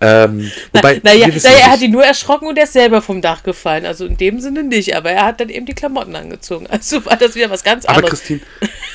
Ähm, 0.00 0.50
wobei, 0.72 1.00
Naja, 1.02 1.26
wissen 1.28 1.50
naja, 1.50 1.66
er 1.66 1.70
hat 1.72 1.80
ihn 1.80 1.90
nur 1.90 2.04
erschrocken 2.04 2.48
und 2.48 2.56
er 2.56 2.64
ist 2.64 2.72
selber 2.72 3.02
vom 3.02 3.20
Dach 3.20 3.42
gefallen. 3.42 3.86
Also 3.86 4.06
in 4.06 4.16
dem 4.16 4.40
Sinne 4.40 4.62
nicht, 4.62 4.94
aber 4.96 5.10
er 5.10 5.26
hat 5.26 5.40
dann 5.40 5.48
eben 5.48 5.66
die 5.66 5.74
Klamotten 5.74 6.14
angezogen. 6.16 6.66
Also 6.80 7.04
war 7.04 7.16
das 7.16 7.34
wieder 7.34 7.50
was 7.50 7.62
ganz 7.62 7.84
aber 7.84 7.96
anderes. 7.98 8.20
Christine, 8.20 8.40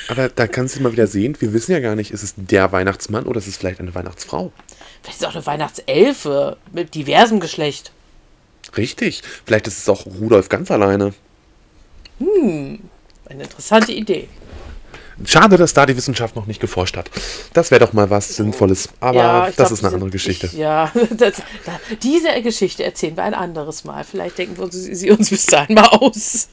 aber 0.07 0.29
da 0.29 0.47
kannst 0.47 0.75
du 0.75 0.81
mal 0.81 0.91
wieder 0.91 1.07
sehen, 1.07 1.35
wir 1.39 1.53
wissen 1.53 1.71
ja 1.71 1.79
gar 1.79 1.95
nicht, 1.95 2.11
ist 2.11 2.23
es 2.23 2.33
der 2.35 2.71
Weihnachtsmann 2.71 3.25
oder 3.25 3.37
ist 3.37 3.47
es 3.47 3.57
vielleicht 3.57 3.79
eine 3.79 3.93
Weihnachtsfrau? 3.93 4.51
Vielleicht 5.01 5.17
ist 5.17 5.23
es 5.23 5.27
auch 5.27 5.35
eine 5.35 5.45
Weihnachtselfe 5.45 6.57
mit 6.73 6.95
diversem 6.95 7.39
Geschlecht. 7.39 7.91
Richtig. 8.75 9.21
Vielleicht 9.45 9.67
ist 9.67 9.77
es 9.79 9.89
auch 9.89 10.05
Rudolf 10.05 10.49
ganz 10.49 10.71
alleine. 10.71 11.13
Eine 12.19 13.43
interessante 13.43 13.91
Idee. 13.91 14.27
Schade, 15.23 15.57
dass 15.57 15.73
da 15.73 15.85
die 15.85 15.95
Wissenschaft 15.95 16.35
noch 16.35 16.45
nicht 16.45 16.59
geforscht 16.59 16.97
hat. 16.97 17.09
Das 17.53 17.71
wäre 17.71 17.79
doch 17.85 17.93
mal 17.93 18.09
was 18.09 18.35
Sinnvolles. 18.35 18.89
Aber 18.99 19.47
ich 19.49 19.55
das 19.55 19.69
glaub, 19.69 19.71
ist 19.71 19.85
eine 19.85 19.93
andere 19.93 20.09
Geschichte. 20.09 20.47
Ich, 20.47 20.53
ja, 20.53 20.91
das, 21.11 21.35
da, 21.65 21.79
diese 22.03 22.41
Geschichte 22.41 22.83
erzählen 22.83 23.15
wir 23.15 23.23
ein 23.23 23.33
anderes 23.33 23.85
Mal. 23.85 24.03
Vielleicht 24.03 24.37
denken 24.37 24.57
wir 24.57 24.65
uns, 24.65 24.73
sie 24.75 25.11
uns 25.11 25.29
bis 25.29 25.45
dahin 25.45 25.75
mal 25.75 25.87
aus. 25.87 26.49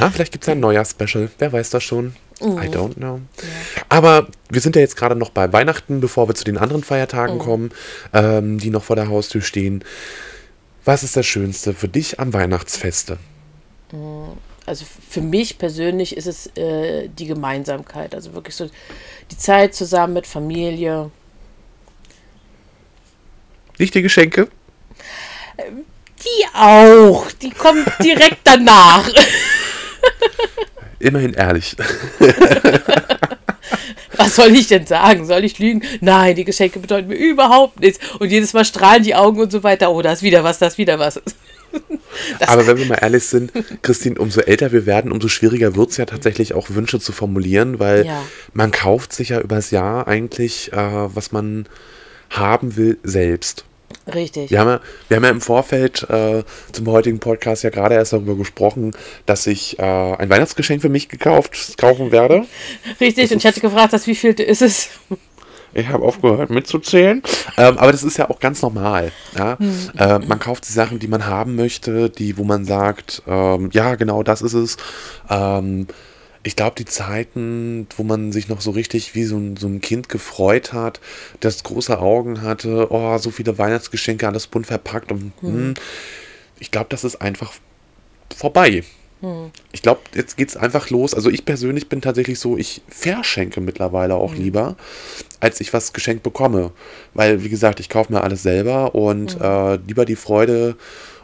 Ja, 0.00 0.10
vielleicht 0.10 0.30
gibt 0.30 0.44
es 0.44 0.48
ein 0.48 0.60
neuer 0.60 0.84
Special. 0.84 1.28
Wer 1.38 1.52
weiß 1.52 1.70
das 1.70 1.82
schon? 1.82 2.14
Mhm. 2.40 2.58
I 2.62 2.68
don't 2.68 2.94
know. 2.94 3.20
Aber 3.88 4.28
wir 4.50 4.60
sind 4.60 4.76
ja 4.76 4.82
jetzt 4.82 4.96
gerade 4.96 5.16
noch 5.16 5.30
bei 5.30 5.52
Weihnachten, 5.52 6.00
bevor 6.00 6.28
wir 6.28 6.34
zu 6.36 6.44
den 6.44 6.58
anderen 6.58 6.82
Mhm. 6.82 6.86
Feiertagen 6.86 7.38
kommen, 7.38 7.70
ähm, 8.12 8.58
die 8.58 8.70
noch 8.70 8.84
vor 8.84 8.94
der 8.94 9.08
Haustür 9.08 9.42
stehen. 9.42 9.82
Was 10.84 11.02
ist 11.02 11.16
das 11.16 11.26
Schönste 11.26 11.74
für 11.74 11.88
dich 11.88 12.20
am 12.20 12.32
Weihnachtsfeste? 12.32 13.18
Also 14.66 14.84
für 15.08 15.20
mich 15.20 15.58
persönlich 15.58 16.16
ist 16.16 16.26
es 16.26 16.48
äh, 16.56 17.08
die 17.08 17.26
Gemeinsamkeit. 17.26 18.14
Also 18.14 18.34
wirklich 18.34 18.56
so 18.56 18.68
die 19.30 19.38
Zeit 19.38 19.74
zusammen 19.74 20.14
mit 20.14 20.26
Familie. 20.26 21.10
Nicht 23.78 23.94
die 23.94 24.02
Geschenke? 24.02 24.48
Die 25.58 26.46
auch. 26.54 27.30
Die 27.40 27.50
kommt 27.50 27.86
direkt 28.02 28.40
danach. 28.44 29.08
Immerhin 30.98 31.34
ehrlich. 31.34 31.76
Was 34.16 34.34
soll 34.34 34.54
ich 34.56 34.66
denn 34.66 34.86
sagen? 34.86 35.26
Soll 35.26 35.44
ich 35.44 35.58
lügen? 35.58 35.82
Nein, 36.00 36.34
die 36.36 36.44
Geschenke 36.44 36.78
bedeuten 36.78 37.08
mir 37.08 37.16
überhaupt 37.16 37.80
nichts. 37.80 38.00
Und 38.18 38.30
jedes 38.30 38.54
Mal 38.54 38.64
strahlen 38.64 39.02
die 39.02 39.14
Augen 39.14 39.40
und 39.40 39.52
so 39.52 39.62
weiter. 39.62 39.90
Oh, 39.90 40.00
da 40.00 40.12
ist 40.12 40.22
wieder 40.22 40.42
was, 40.42 40.58
da 40.58 40.68
ist 40.68 40.78
wieder 40.78 40.98
was. 40.98 41.20
Das 42.38 42.48
Aber 42.48 42.66
wenn 42.66 42.78
wir 42.78 42.86
mal 42.86 42.98
ehrlich 43.00 43.24
sind, 43.24 43.52
Christine, 43.82 44.18
umso 44.18 44.40
älter 44.40 44.72
wir 44.72 44.86
werden, 44.86 45.12
umso 45.12 45.28
schwieriger 45.28 45.76
wird 45.76 45.90
es 45.90 45.96
ja 45.96 46.06
tatsächlich 46.06 46.54
auch 46.54 46.70
Wünsche 46.70 47.00
zu 47.00 47.12
formulieren, 47.12 47.78
weil 47.78 48.06
Ja. 48.06 48.22
man 48.52 48.70
kauft 48.70 49.12
sich 49.12 49.30
ja 49.30 49.40
übers 49.40 49.70
Jahr 49.70 50.06
eigentlich, 50.08 50.72
äh, 50.72 50.76
was 50.76 51.32
man 51.32 51.66
haben 52.30 52.76
will, 52.76 52.98
selbst. 53.02 53.64
Richtig. 54.12 54.50
Wir 54.50 54.60
haben 54.60 54.68
ja, 54.68 54.80
wir 55.08 55.16
haben 55.16 55.24
ja 55.24 55.30
im 55.30 55.40
Vorfeld 55.40 56.08
äh, 56.10 56.42
zum 56.72 56.86
heutigen 56.88 57.18
Podcast 57.20 57.62
ja 57.64 57.70
gerade 57.70 57.94
erst 57.94 58.12
darüber 58.12 58.36
gesprochen, 58.36 58.92
dass 59.26 59.46
ich 59.46 59.78
äh, 59.78 59.82
ein 59.82 60.28
Weihnachtsgeschenk 60.28 60.82
für 60.82 60.88
mich 60.88 61.08
gekauft 61.08 61.76
kaufen 61.78 62.10
werde. 62.12 62.46
Richtig. 63.00 63.30
Und 63.32 63.38
ich 63.38 63.46
hatte 63.46 63.60
gefragt, 63.60 63.92
das 63.92 64.06
wievielte 64.06 64.42
ist 64.42 64.62
es? 64.62 64.88
Ich 65.74 65.88
habe 65.88 66.04
aufgehört 66.04 66.50
mitzuzählen. 66.50 67.22
Ähm, 67.56 67.78
aber 67.78 67.92
das 67.92 68.02
ist 68.02 68.16
ja 68.16 68.30
auch 68.30 68.40
ganz 68.40 68.62
normal. 68.62 69.12
Ja? 69.36 69.58
Äh, 69.98 70.18
man 70.20 70.38
kauft 70.38 70.68
die 70.68 70.72
Sachen, 70.72 70.98
die 70.98 71.08
man 71.08 71.26
haben 71.26 71.56
möchte, 71.56 72.10
die, 72.10 72.38
wo 72.38 72.44
man 72.44 72.64
sagt, 72.64 73.22
ähm, 73.26 73.70
ja, 73.72 73.94
genau 73.94 74.22
das 74.22 74.42
ist 74.42 74.54
es. 74.54 74.76
Ähm, 75.28 75.86
ich 76.46 76.54
glaube, 76.54 76.76
die 76.78 76.84
Zeiten, 76.84 77.88
wo 77.96 78.04
man 78.04 78.30
sich 78.30 78.48
noch 78.48 78.60
so 78.60 78.70
richtig 78.70 79.16
wie 79.16 79.24
so 79.24 79.36
ein, 79.36 79.56
so 79.56 79.66
ein 79.66 79.80
Kind 79.80 80.08
gefreut 80.08 80.72
hat, 80.72 81.00
das 81.40 81.64
große 81.64 81.98
Augen 81.98 82.42
hatte, 82.42 82.86
oh, 82.90 83.18
so 83.18 83.32
viele 83.32 83.58
Weihnachtsgeschenke, 83.58 84.28
alles 84.28 84.46
bunt 84.46 84.68
verpackt 84.68 85.10
und 85.10 85.32
hm, 85.40 85.74
ich 86.60 86.70
glaube, 86.70 86.86
das 86.88 87.02
ist 87.02 87.16
einfach 87.16 87.52
vorbei. 88.34 88.84
Ich 89.72 89.82
glaube, 89.82 90.00
jetzt 90.14 90.36
geht 90.36 90.50
es 90.50 90.56
einfach 90.56 90.90
los. 90.90 91.14
Also 91.14 91.30
ich 91.30 91.44
persönlich 91.44 91.88
bin 91.88 92.00
tatsächlich 92.00 92.38
so, 92.38 92.56
ich 92.56 92.82
verschenke 92.88 93.60
mittlerweile 93.60 94.14
auch 94.14 94.34
lieber, 94.34 94.76
als 95.40 95.60
ich 95.60 95.72
was 95.72 95.92
geschenkt 95.92 96.22
bekomme. 96.22 96.72
Weil, 97.14 97.42
wie 97.42 97.48
gesagt, 97.48 97.80
ich 97.80 97.88
kaufe 97.88 98.12
mir 98.12 98.22
alles 98.22 98.42
selber 98.42 98.94
und 98.94 99.40
äh, 99.40 99.76
lieber 99.76 100.04
die 100.04 100.16
Freude 100.16 100.76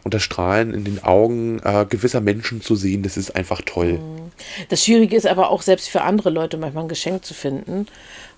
und 0.05 0.15
das 0.15 0.23
Strahlen 0.23 0.75
in 0.75 0.85
den 0.85 1.05
Augen 1.05 1.61
äh, 1.65 1.87
gewisser 1.89 2.21
Menschen 2.21 2.61
zu 2.61 2.75
sehen, 2.75 3.03
das 3.03 3.17
ist 3.17 3.37
einfach 3.37 3.63
toll. 3.65 4.01
Das 4.69 4.85
Schwierige 4.85 5.17
ist 5.17 5.27
aber 5.27 5.51
auch 5.51 5.63
selbst 5.63 5.89
für 5.89 6.03
andere 6.03 6.31
Leute 6.31 6.57
manchmal 6.57 6.85
ein 6.85 6.89
Geschenk 6.89 7.25
zu 7.25 7.35
finden. 7.35 7.87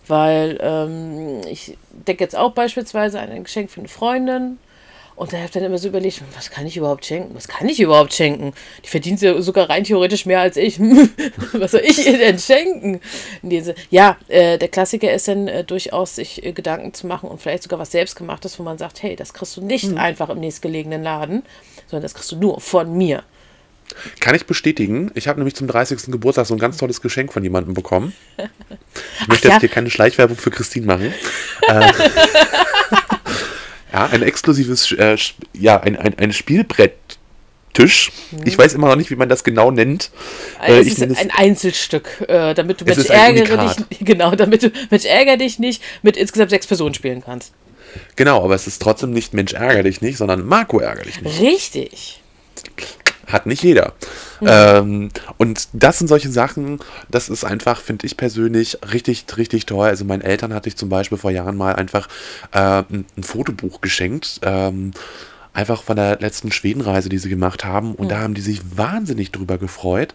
Weil 0.07 0.59
ähm, 0.61 1.41
ich 1.51 1.79
denke 2.07 2.23
jetzt 2.23 2.37
auch 2.37 2.53
beispielsweise 2.53 3.21
an 3.21 3.31
ein 3.31 3.45
Geschenk 3.45 3.71
für 3.71 3.81
eine 3.81 3.89
Freundin. 3.89 4.59
Und 5.17 5.33
da 5.33 5.37
habe 5.37 5.47
ich 5.47 5.53
dann 5.53 5.63
immer 5.63 5.79
so 5.79 5.89
überlegt, 5.89 6.23
was 6.35 6.51
kann 6.51 6.67
ich 6.67 6.77
überhaupt 6.77 7.07
schenken? 7.07 7.35
Was 7.35 7.47
kann 7.47 7.69
ich 7.69 7.79
überhaupt 7.79 8.13
schenken? 8.13 8.53
Die 8.85 8.89
verdient 8.89 9.21
ja 9.21 9.41
sogar 9.41 9.71
rein 9.71 9.85
theoretisch 9.85 10.27
mehr 10.27 10.41
als 10.41 10.57
ich. 10.57 10.81
was 11.53 11.71
soll 11.71 11.83
ich 11.85 12.05
ihr 12.05 12.19
denn 12.19 12.39
schenken? 12.39 13.01
Diese, 13.43 13.77
ja, 13.91 14.17
äh, 14.27 14.59
der 14.59 14.69
Klassiker 14.69 15.13
ist 15.13 15.29
dann 15.29 15.47
äh, 15.47 15.63
durchaus, 15.63 16.17
sich 16.17 16.45
äh, 16.45 16.53
Gedanken 16.53 16.95
zu 16.95 17.07
machen 17.07 17.29
und 17.29 17.41
vielleicht 17.41 17.63
sogar 17.63 17.79
was 17.79 17.93
selbstgemachtes, 17.93 18.59
wo 18.59 18.65
man 18.65 18.77
sagt, 18.77 19.03
hey, 19.03 19.15
das 19.15 19.33
kriegst 19.33 19.57
du 19.57 19.61
nicht 19.61 19.97
einfach 19.97 20.31
im 20.31 20.41
nächstgelegenen 20.41 21.03
Laden, 21.05 21.45
sondern 21.87 22.03
das 22.03 22.15
kriegst 22.15 22.33
du 22.33 22.37
nur 22.37 22.61
von 22.61 22.97
mir. 22.97 23.23
Kann 24.19 24.35
ich 24.35 24.47
bestätigen. 24.47 25.11
Ich 25.15 25.29
habe 25.29 25.39
nämlich 25.39 25.55
zum 25.55 25.69
30. 25.69 26.11
Geburtstag 26.11 26.47
so 26.47 26.55
ein 26.55 26.59
ganz 26.59 26.79
tolles 26.79 27.01
Geschenk 27.01 27.33
von 27.33 27.43
jemandem 27.45 27.75
bekommen. 27.75 28.15
Ich 29.21 29.29
möchte 29.29 29.49
ja. 29.49 29.55
jetzt 29.55 29.61
hier 29.61 29.69
keine 29.69 29.91
Schleichwerbung 29.91 30.37
für 30.37 30.51
Christine 30.51 30.87
machen. 30.87 31.15
äh, 31.69 31.93
ja, 33.95 34.07
ein 34.07 34.23
exklusives, 34.23 34.91
äh, 34.93 35.17
ja, 35.53 35.81
ein, 35.81 35.97
ein, 35.97 36.19
ein 36.19 36.33
Spielbretttisch. 36.33 38.11
Ich 38.45 38.59
weiß 38.59 38.75
immer 38.75 38.89
noch 38.89 38.97
nicht, 38.97 39.11
wie 39.11 39.17
man 39.17 39.29
das 39.29 39.45
genau 39.45 39.71
nennt. 39.71 40.11
Äh, 40.67 40.81
es 40.81 40.87
ich 40.87 40.93
ist 40.95 40.99
nenne 40.99 41.13
es- 41.13 41.19
ein 41.21 41.31
Einzelstück, 41.31 42.25
äh, 42.29 42.55
damit 42.55 42.81
du 42.81 42.85
Es 42.87 42.97
Mensch 42.97 43.11
ein 43.11 43.37
ärgere 43.37 43.59
dich, 43.69 43.99
genau, 44.05 44.35
damit 44.35 44.63
du 44.65 44.73
Mensch 44.91 45.05
ärgere 45.05 45.37
dich 45.37 45.59
nicht 45.59 45.83
mit 46.03 46.17
insgesamt 46.17 46.51
sechs 46.51 46.67
Personen 46.67 46.95
spielen 46.95 47.23
kannst. 47.25 47.53
Genau, 48.17 48.43
aber 48.45 48.55
es 48.57 48.67
ist 48.67 48.83
trotzdem 48.83 49.13
nicht 49.13 49.35
Mensch 49.35 49.53
ärger 49.53 49.85
dich 49.85 50.01
nicht, 50.01 50.17
sondern 50.19 50.45
Marco 50.45 50.81
ärger 50.81 51.03
dich 51.05 51.21
nicht. 51.21 51.41
Richtig. 51.41 52.21
Hat 53.27 53.47
nicht 53.47 53.63
jeder. 53.63 53.93
Ähm, 54.43 55.11
und 55.39 55.69
das 55.73 55.99
sind 55.99 56.09
solche 56.09 56.31
Sachen, 56.31 56.81
das 57.09 57.29
ist 57.29 57.45
einfach, 57.45 57.81
finde 57.81 58.07
ich 58.07 58.17
persönlich, 58.17 58.79
richtig, 58.93 59.25
richtig 59.37 59.67
toll. 59.67 59.89
Also 59.89 60.05
meinen 60.05 60.23
Eltern 60.23 60.53
hatte 60.53 60.69
ich 60.69 60.77
zum 60.77 60.89
Beispiel 60.89 61.19
vor 61.19 61.31
Jahren 61.31 61.57
mal 61.57 61.75
einfach 61.75 62.09
äh, 62.53 62.59
ein, 62.59 63.07
ein 63.17 63.23
Fotobuch 63.23 63.81
geschenkt. 63.81 64.41
Ähm, 64.43 64.93
einfach 65.55 65.83
von 65.83 65.97
der 65.97 66.19
letzten 66.21 66.53
Schwedenreise, 66.53 67.09
die 67.09 67.19
sie 67.19 67.29
gemacht 67.29 67.65
haben. 67.65 67.95
Und 67.95 68.11
da 68.11 68.19
haben 68.19 68.35
die 68.35 68.43
sich 68.43 68.61
wahnsinnig 68.77 69.33
drüber 69.33 69.57
gefreut. 69.57 70.15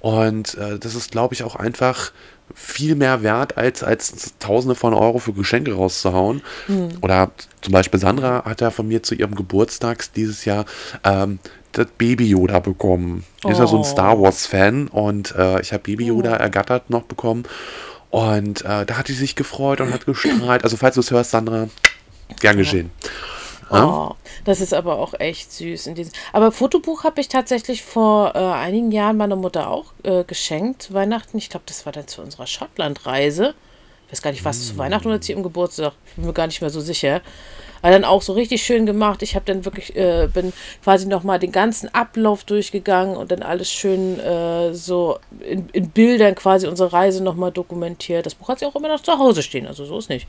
Und 0.00 0.54
äh, 0.56 0.78
das 0.78 0.94
ist, 0.94 1.10
glaube 1.10 1.34
ich, 1.34 1.42
auch 1.42 1.56
einfach 1.56 2.12
viel 2.58 2.94
mehr 2.96 3.22
wert, 3.22 3.58
als, 3.58 3.84
als 3.84 4.32
Tausende 4.40 4.74
von 4.74 4.94
Euro 4.94 5.18
für 5.18 5.34
Geschenke 5.34 5.74
rauszuhauen. 5.74 6.40
Hm. 6.66 6.88
Oder 7.02 7.30
zum 7.60 7.72
Beispiel 7.74 8.00
Sandra 8.00 8.44
hat 8.46 8.62
ja 8.62 8.70
von 8.70 8.88
mir 8.88 9.02
zu 9.02 9.14
ihrem 9.14 9.34
Geburtstag 9.34 10.12
dieses 10.14 10.46
Jahr 10.46 10.64
ähm, 11.04 11.38
das 11.72 11.86
Baby 11.98 12.26
Yoda 12.30 12.60
bekommen. 12.60 13.24
Die 13.46 13.50
ist 13.52 13.58
ja 13.58 13.66
so 13.66 13.76
ein 13.76 13.82
Oh. 13.82 13.84
Star 13.84 14.20
Wars 14.20 14.46
Fan 14.46 14.88
und 14.88 15.34
äh, 15.36 15.60
ich 15.60 15.72
habe 15.74 15.82
Baby 15.82 16.06
Yoda 16.06 16.32
Oh. 16.32 16.36
ergattert 16.36 16.88
noch 16.88 17.02
bekommen. 17.02 17.44
Und 18.10 18.64
äh, 18.64 18.86
da 18.86 18.96
hat 18.96 19.08
sie 19.08 19.12
sich 19.12 19.36
gefreut 19.36 19.82
und 19.82 19.92
hat 19.92 20.06
gestrahlt. 20.06 20.64
Also 20.64 20.78
falls 20.78 20.94
du 20.94 21.02
es 21.02 21.10
hörst, 21.10 21.32
Sandra, 21.32 21.68
gern 22.40 22.56
geschehen. 22.56 22.90
Ja? 23.02 23.10
Oh, 23.70 24.12
das 24.44 24.60
ist 24.60 24.72
aber 24.72 24.98
auch 24.98 25.14
echt 25.18 25.52
süß. 25.52 25.88
In 25.88 25.94
diesem 25.96 26.12
aber 26.32 26.52
Fotobuch 26.52 27.04
habe 27.04 27.20
ich 27.20 27.28
tatsächlich 27.28 27.82
vor 27.82 28.32
äh, 28.34 28.38
einigen 28.38 28.92
Jahren 28.92 29.16
meiner 29.16 29.36
Mutter 29.36 29.70
auch 29.70 29.86
äh, 30.04 30.22
geschenkt. 30.24 30.92
Weihnachten, 30.92 31.36
ich 31.38 31.50
glaube, 31.50 31.64
das 31.66 31.84
war 31.84 31.92
dann 31.92 32.06
zu 32.06 32.22
unserer 32.22 32.46
Schottlandreise. 32.46 33.54
Ich 34.06 34.12
weiß 34.12 34.22
gar 34.22 34.30
nicht, 34.30 34.44
was 34.44 34.68
zu 34.68 34.78
Weihnachten 34.78 35.08
oder 35.08 35.20
zu 35.20 35.32
ihrem 35.32 35.42
Geburtstag. 35.42 35.94
Ich 36.06 36.14
bin 36.14 36.26
mir 36.26 36.32
gar 36.32 36.46
nicht 36.46 36.60
mehr 36.60 36.70
so 36.70 36.80
sicher. 36.80 37.22
Aber 37.82 37.90
dann 37.90 38.04
auch 38.04 38.22
so 38.22 38.34
richtig 38.34 38.62
schön 38.62 38.86
gemacht. 38.86 39.22
Ich 39.22 39.34
habe 39.34 39.44
dann 39.44 39.64
wirklich, 39.64 39.96
äh, 39.96 40.28
bin 40.32 40.52
quasi 40.84 41.06
nochmal 41.06 41.40
den 41.40 41.50
ganzen 41.50 41.92
Ablauf 41.92 42.44
durchgegangen 42.44 43.16
und 43.16 43.32
dann 43.32 43.42
alles 43.42 43.70
schön 43.70 44.20
äh, 44.20 44.72
so 44.74 45.18
in, 45.40 45.68
in 45.70 45.90
Bildern 45.90 46.36
quasi 46.36 46.68
unsere 46.68 46.92
Reise 46.92 47.22
nochmal 47.22 47.50
dokumentiert. 47.50 48.26
Das 48.26 48.36
Buch 48.36 48.48
hat 48.48 48.60
sie 48.60 48.66
auch 48.66 48.76
immer 48.76 48.88
noch 48.88 49.02
zu 49.02 49.18
Hause 49.18 49.42
stehen, 49.42 49.66
also 49.66 49.84
so 49.84 49.98
ist 49.98 50.08
nicht. 50.08 50.26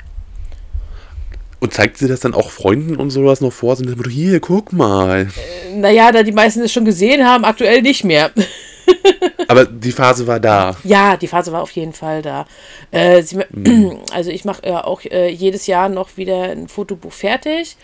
Und 1.59 1.73
zeigt 1.73 1.97
sie 1.97 2.07
das 2.07 2.19
dann 2.19 2.35
auch 2.35 2.51
Freunden 2.51 2.97
und 2.97 3.09
sowas 3.09 3.41
noch 3.41 3.51
vor? 3.53 3.75
Sind 3.75 3.95
Motto, 3.97 4.09
hier, 4.09 4.39
guck 4.39 4.73
mal. 4.73 5.27
Naja, 5.75 6.11
da 6.11 6.21
die 6.21 6.31
meisten 6.31 6.61
es 6.61 6.71
schon 6.71 6.85
gesehen 6.85 7.25
haben, 7.25 7.45
aktuell 7.45 7.81
nicht 7.81 8.03
mehr. 8.03 8.31
Aber 9.47 9.65
die 9.65 9.91
Phase 9.91 10.27
war 10.27 10.39
da. 10.39 10.75
Ja, 10.83 11.17
die 11.17 11.27
Phase 11.27 11.51
war 11.51 11.61
auf 11.61 11.71
jeden 11.71 11.93
Fall 11.93 12.21
da. 12.21 12.45
Äh, 12.91 13.23
sie, 13.23 13.39
Also 14.13 14.29
ich 14.29 14.45
mache 14.45 14.63
äh, 14.63 14.71
auch 14.71 15.03
äh, 15.05 15.29
jedes 15.29 15.67
Jahr 15.67 15.89
noch 15.89 16.17
wieder 16.17 16.43
ein 16.43 16.67
Fotobuch 16.67 17.11
fertig. 17.13 17.75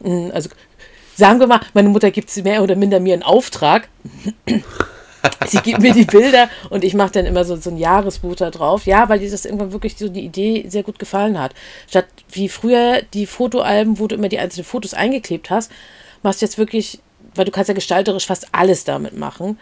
Mm, 0.00 0.30
Also 0.32 0.50
sagen 1.14 1.40
wir 1.40 1.46
mal, 1.46 1.60
meine 1.74 1.88
Mutter 1.90 2.10
gibt 2.10 2.34
mehr 2.42 2.62
oder 2.62 2.74
minder 2.76 2.98
mir 3.00 3.14
einen 3.14 3.22
Auftrag. 3.22 3.88
Sie 5.46 5.58
gibt 5.58 5.80
mir 5.80 5.92
die 5.92 6.04
Bilder 6.04 6.48
und 6.70 6.84
ich 6.84 6.94
mache 6.94 7.12
dann 7.12 7.26
immer 7.26 7.44
so, 7.44 7.56
so 7.56 7.70
ein 7.70 7.76
Jahresbuch 7.76 8.36
da 8.36 8.50
drauf. 8.50 8.86
Ja, 8.86 9.08
weil 9.08 9.18
dir 9.18 9.30
das 9.30 9.44
irgendwann 9.44 9.72
wirklich 9.72 9.96
so 9.96 10.08
die 10.08 10.24
Idee 10.24 10.64
sehr 10.68 10.82
gut 10.82 10.98
gefallen 10.98 11.38
hat. 11.38 11.54
Statt 11.88 12.06
wie 12.30 12.48
früher 12.48 13.02
die 13.14 13.26
Fotoalben, 13.26 13.98
wo 13.98 14.06
du 14.06 14.16
immer 14.16 14.28
die 14.28 14.38
einzelnen 14.38 14.64
Fotos 14.64 14.94
eingeklebt 14.94 15.50
hast, 15.50 15.70
machst 16.22 16.42
du 16.42 16.46
jetzt 16.46 16.58
wirklich, 16.58 17.00
weil 17.34 17.44
du 17.44 17.50
kannst 17.50 17.68
ja 17.68 17.74
gestalterisch 17.74 18.26
fast 18.26 18.48
alles 18.52 18.84
damit 18.84 19.16
machen. 19.16 19.58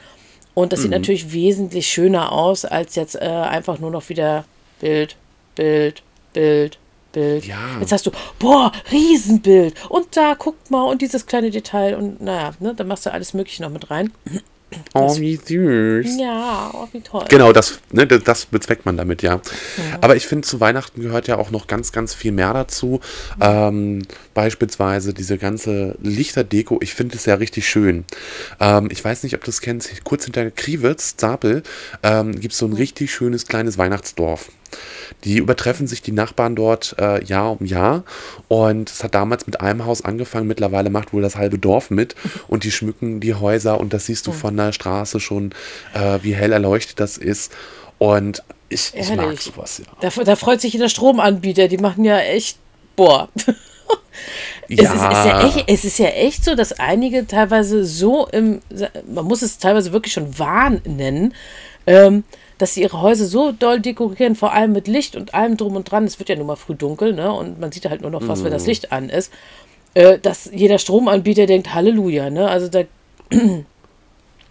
Und 0.54 0.72
das 0.72 0.82
sieht 0.82 0.90
natürlich 0.90 1.32
wesentlich 1.32 1.86
schöner 1.86 2.32
aus, 2.32 2.64
als 2.64 2.96
jetzt 2.96 3.14
äh, 3.14 3.20
einfach 3.20 3.78
nur 3.78 3.90
noch 3.90 4.08
wieder 4.08 4.44
Bild, 4.80 5.16
Bild, 5.54 6.02
Bild, 6.32 6.78
Bild. 7.12 7.46
Ja. 7.46 7.78
Jetzt 7.80 7.92
hast 7.92 8.06
du, 8.06 8.10
boah, 8.38 8.72
Riesenbild. 8.90 9.74
Und 9.88 10.16
da, 10.16 10.34
guck 10.36 10.70
mal, 10.70 10.82
und 10.82 11.02
dieses 11.02 11.26
kleine 11.26 11.50
Detail. 11.50 11.96
Und 11.96 12.20
naja, 12.20 12.52
ne, 12.60 12.74
dann 12.74 12.88
machst 12.88 13.06
du 13.06 13.12
alles 13.12 13.32
Mögliche 13.32 13.62
noch 13.62 13.70
mit 13.70 13.90
rein. 13.90 14.12
Oh, 14.94 15.16
wie 15.18 15.36
süß. 15.36 16.18
Ja, 16.18 16.70
oh, 16.72 16.86
wie 16.92 17.00
toll. 17.00 17.24
Genau, 17.28 17.52
das, 17.52 17.80
ne, 17.92 18.06
das, 18.06 18.46
bezweckt 18.46 18.86
man 18.86 18.96
damit, 18.96 19.22
ja. 19.22 19.40
Aber 20.00 20.16
ich 20.16 20.26
finde, 20.26 20.46
zu 20.46 20.60
Weihnachten 20.60 21.02
gehört 21.02 21.28
ja 21.28 21.38
auch 21.38 21.50
noch 21.50 21.66
ganz, 21.66 21.92
ganz 21.92 22.14
viel 22.14 22.32
mehr 22.32 22.52
dazu. 22.52 23.00
Ähm, 23.40 24.02
beispielsweise 24.34 25.14
diese 25.14 25.38
ganze 25.38 25.96
Lichterdeko. 26.02 26.78
Ich 26.82 26.94
finde 26.94 27.16
es 27.16 27.26
ja 27.26 27.34
richtig 27.34 27.68
schön. 27.68 28.04
Ähm, 28.60 28.88
ich 28.90 29.04
weiß 29.04 29.22
nicht, 29.22 29.34
ob 29.34 29.44
du 29.44 29.50
es 29.50 29.60
kennst. 29.60 30.04
Kurz 30.04 30.24
hinter 30.24 30.50
Kriwitz, 30.50 31.16
Zapel, 31.16 31.62
ähm, 32.02 32.38
gibt 32.38 32.52
es 32.52 32.58
so 32.58 32.66
ein 32.66 32.72
richtig 32.72 33.12
schönes 33.12 33.46
kleines 33.46 33.78
Weihnachtsdorf. 33.78 34.50
Die 35.24 35.36
übertreffen 35.38 35.86
sich 35.86 36.02
die 36.02 36.12
Nachbarn 36.12 36.56
dort 36.56 36.96
äh, 36.98 37.22
Jahr 37.24 37.52
um 37.52 37.66
Jahr. 37.66 38.04
Und 38.48 38.90
es 38.90 39.04
hat 39.04 39.14
damals 39.14 39.46
mit 39.46 39.60
einem 39.60 39.84
Haus 39.84 40.04
angefangen. 40.04 40.46
Mittlerweile 40.46 40.90
macht 40.90 41.12
wohl 41.12 41.22
das 41.22 41.36
halbe 41.36 41.58
Dorf 41.58 41.90
mit. 41.90 42.14
Und 42.48 42.64
die 42.64 42.70
schmücken 42.70 43.20
die 43.20 43.34
Häuser. 43.34 43.80
Und 43.80 43.92
das 43.92 44.06
siehst 44.06 44.26
du 44.26 44.32
von 44.32 44.56
der 44.56 44.73
Straße 44.73 45.21
schon, 45.21 45.52
äh, 45.95 46.18
wie 46.23 46.34
hell 46.34 46.52
erleuchtet 46.52 47.00
das 47.00 47.18
ist. 47.18 47.52
Und 47.99 48.42
ich, 48.68 48.92
ich 48.95 49.14
mag 49.14 49.40
sowas, 49.40 49.82
ja. 49.84 50.10
Da, 50.10 50.23
da 50.23 50.36
freut 50.36 50.60
sich 50.60 50.73
jeder 50.73 50.88
Stromanbieter. 50.88 51.68
Die 51.68 51.78
machen 51.78 52.04
ja 52.04 52.18
echt, 52.18 52.58
boah. 52.97 53.28
Es, 54.68 54.78
ist, 54.78 54.95
ist 54.95 55.00
ja 55.02 55.47
echt, 55.47 55.64
es 55.66 55.84
ist 55.84 55.99
ja 55.99 56.06
echt 56.08 56.45
so, 56.45 56.54
dass 56.54 56.78
einige 56.78 57.26
teilweise 57.26 57.84
so 57.84 58.28
im, 58.28 58.60
man 59.12 59.25
muss 59.25 59.42
es 59.42 59.58
teilweise 59.58 59.92
wirklich 59.92 60.12
schon 60.12 60.38
Wahn 60.38 60.80
nennen, 60.84 61.34
ähm, 61.86 62.23
dass 62.60 62.75
sie 62.75 62.82
ihre 62.82 63.00
Häuser 63.00 63.26
so 63.26 63.52
doll 63.52 63.80
dekorieren, 63.80 64.36
vor 64.36 64.52
allem 64.52 64.73
mit 64.73 64.86
Licht 64.88 65.16
und 65.16 65.34
allem 65.34 65.56
drum 65.56 65.76
und 65.76 65.90
dran. 65.90 66.04
Es 66.04 66.18
wird 66.18 66.28
ja 66.28 66.36
nun 66.36 66.46
mal 66.46 66.56
früh 66.56 66.75
dunkel, 66.75 67.14
ne? 67.14 67.32
Und 67.32 67.58
man 67.58 67.73
sieht 67.73 67.88
halt 67.88 68.02
nur 68.02 68.10
noch 68.10 68.26
was, 68.28 68.44
wenn 68.44 68.52
das 68.52 68.66
Licht 68.66 68.92
an 68.92 69.08
ist. 69.08 69.32
Äh, 69.94 70.18
dass 70.18 70.50
jeder 70.52 70.78
Stromanbieter 70.78 71.46
denkt, 71.46 71.75
Halleluja, 71.75 72.30
ne? 72.30 72.49
Also 72.49 72.68
da, 72.68 72.82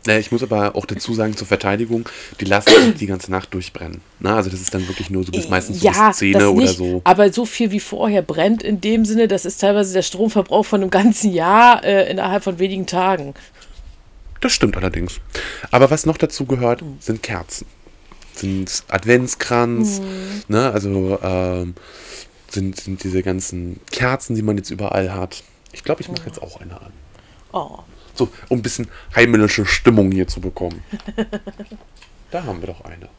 Ja, 0.07 0.17
ich 0.17 0.31
muss 0.31 0.41
aber 0.41 0.75
auch 0.75 0.85
dazu 0.85 1.13
sagen, 1.13 1.35
zur 1.35 1.45
Verteidigung, 1.45 2.07
die 2.39 2.45
lassen 2.45 2.69
sich 2.69 2.95
die 2.95 3.05
ganze 3.05 3.31
Nacht 3.31 3.53
durchbrennen. 3.53 3.99
Na, 4.19 4.37
also 4.37 4.49
das 4.49 4.61
ist 4.61 4.73
dann 4.73 4.87
wirklich 4.87 5.09
nur 5.09 5.25
so 5.25 5.31
bis 5.31 5.49
meistens 5.49 5.81
so 5.81 5.87
ja, 5.87 6.07
bis 6.09 6.17
10 6.17 6.33
das 6.33 6.43
oder 6.43 6.67
so. 6.67 7.01
aber 7.03 7.33
so 7.33 7.45
viel 7.45 7.71
wie 7.71 7.81
vorher 7.81 8.21
brennt 8.21 8.63
in 8.63 8.79
dem 8.79 9.03
Sinne, 9.03 9.27
das 9.27 9.43
ist 9.43 9.59
teilweise 9.59 9.93
der 9.93 10.01
Stromverbrauch 10.01 10.65
von 10.65 10.81
einem 10.81 10.89
ganzen 10.89 11.33
Jahr 11.33 11.83
äh, 11.83 12.09
innerhalb 12.09 12.43
von 12.43 12.59
wenigen 12.59 12.85
Tagen. 12.85 13.33
Das 14.39 14.53
stimmt 14.53 14.77
allerdings. 14.77 15.19
Aber 15.69 15.91
was 15.91 16.05
noch 16.05 16.17
dazu 16.17 16.45
gehört, 16.45 16.81
sind 17.01 17.21
Kerzen. 17.21 17.67
Sind 18.39 18.83
Adventskranz, 18.87 20.01
ne, 20.47 20.71
also 20.71 21.19
ähm, 21.21 21.75
sind, 22.49 22.79
sind 22.79 23.03
diese 23.03 23.21
ganzen 23.21 23.81
Kerzen, 23.91 24.33
die 24.35 24.41
man 24.41 24.55
jetzt 24.55 24.69
überall 24.69 25.13
hat. 25.13 25.43
Ich 25.73 25.83
glaube, 25.83 26.01
ich 26.01 26.07
mache 26.09 26.25
jetzt 26.25 26.41
auch 26.41 26.61
eine 26.61 26.79
an. 26.79 26.93
Oh. 27.51 27.79
So, 28.13 28.29
um 28.47 28.59
ein 28.59 28.61
bisschen 28.61 28.87
heimliche 29.13 29.65
Stimmung 29.65 30.09
hier 30.11 30.27
zu 30.27 30.39
bekommen. 30.39 30.81
da 32.31 32.43
haben 32.45 32.61
wir 32.61 32.67
doch 32.67 32.81
eine. 32.81 33.09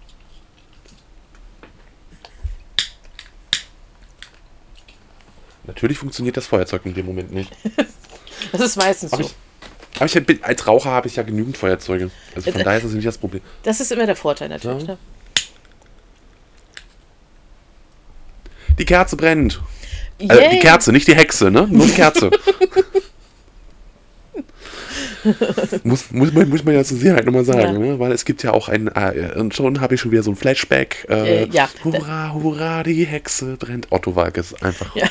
Natürlich 5.64 5.98
funktioniert 5.98 6.38
das 6.38 6.46
Feuerzeug 6.46 6.86
in 6.86 6.94
dem 6.94 7.06
Moment 7.06 7.30
nicht. 7.32 7.52
Das 8.52 8.62
ist 8.62 8.76
meistens 8.76 9.12
Aber 9.12 9.22
so. 9.22 9.28
ich, 9.28 9.34
aber 9.96 10.06
ich 10.06 10.14
bin, 10.26 10.38
als 10.42 10.66
Raucher 10.66 10.90
habe 10.90 11.08
ich 11.08 11.16
ja 11.16 11.22
genügend 11.22 11.56
Feuerzeuge. 11.56 12.10
Also 12.34 12.50
von 12.52 12.60
Äh, 12.60 12.64
daher 12.64 12.78
ist 12.78 12.84
das 12.86 12.92
nicht 12.92 13.06
das 13.06 13.18
Problem. 13.18 13.42
Das 13.62 13.80
ist 13.80 13.90
immer 13.92 14.06
der 14.06 14.16
Vorteil 14.16 14.48
natürlich. 14.48 14.82
Ja. 14.86 14.92
Ne? 14.94 14.98
Die 18.78 18.84
Kerze 18.84 19.16
brennt. 19.16 19.60
Also 20.28 20.42
die 20.50 20.58
Kerze, 20.58 20.92
nicht 20.92 21.08
die 21.08 21.14
Hexe, 21.14 21.50
ne? 21.50 21.66
Nur 21.70 21.86
die 21.86 21.92
Kerze. 21.92 22.30
muss, 25.84 26.10
muss, 26.10 26.32
man, 26.32 26.48
muss 26.48 26.64
man 26.64 26.74
ja 26.74 26.84
zur 26.84 26.96
Sicherheit 26.96 27.26
nochmal 27.26 27.44
sagen, 27.44 27.60
Ja. 27.60 27.78
ne? 27.92 27.98
weil 27.98 28.12
es 28.12 28.24
gibt 28.24 28.42
ja 28.42 28.52
auch 28.52 28.68
ein, 28.68 28.88
äh, 28.88 29.32
und 29.36 29.54
schon 29.54 29.80
habe 29.80 29.94
ich 29.94 30.00
schon 30.00 30.12
wieder 30.12 30.22
so 30.22 30.30
ein 30.30 30.36
Flashback. 30.36 31.06
Äh, 31.10 31.42
Äh, 31.44 31.48
ja. 31.50 31.68
Hurra, 31.84 32.32
hurra, 32.32 32.82
die 32.82 33.04
Hexe 33.04 33.56
brennt. 33.58 33.88
Otto 33.90 34.14
Walk 34.16 34.36
ist 34.38 34.62
einfach 34.62 34.94
Ja. 34.96 35.08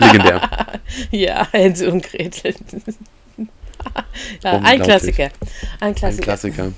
legendär. 0.00 0.40
Ja, 1.10 1.46
Hänsel 1.52 1.90
und 1.90 2.02
Gretel. 2.02 2.54
ja, 4.42 4.58
ein. 4.58 4.82
Klassiker. 4.82 5.30
Ein 5.80 5.88
Ein 5.88 5.94
Klassiker. 5.94 6.22
Klassiker. 6.22 6.72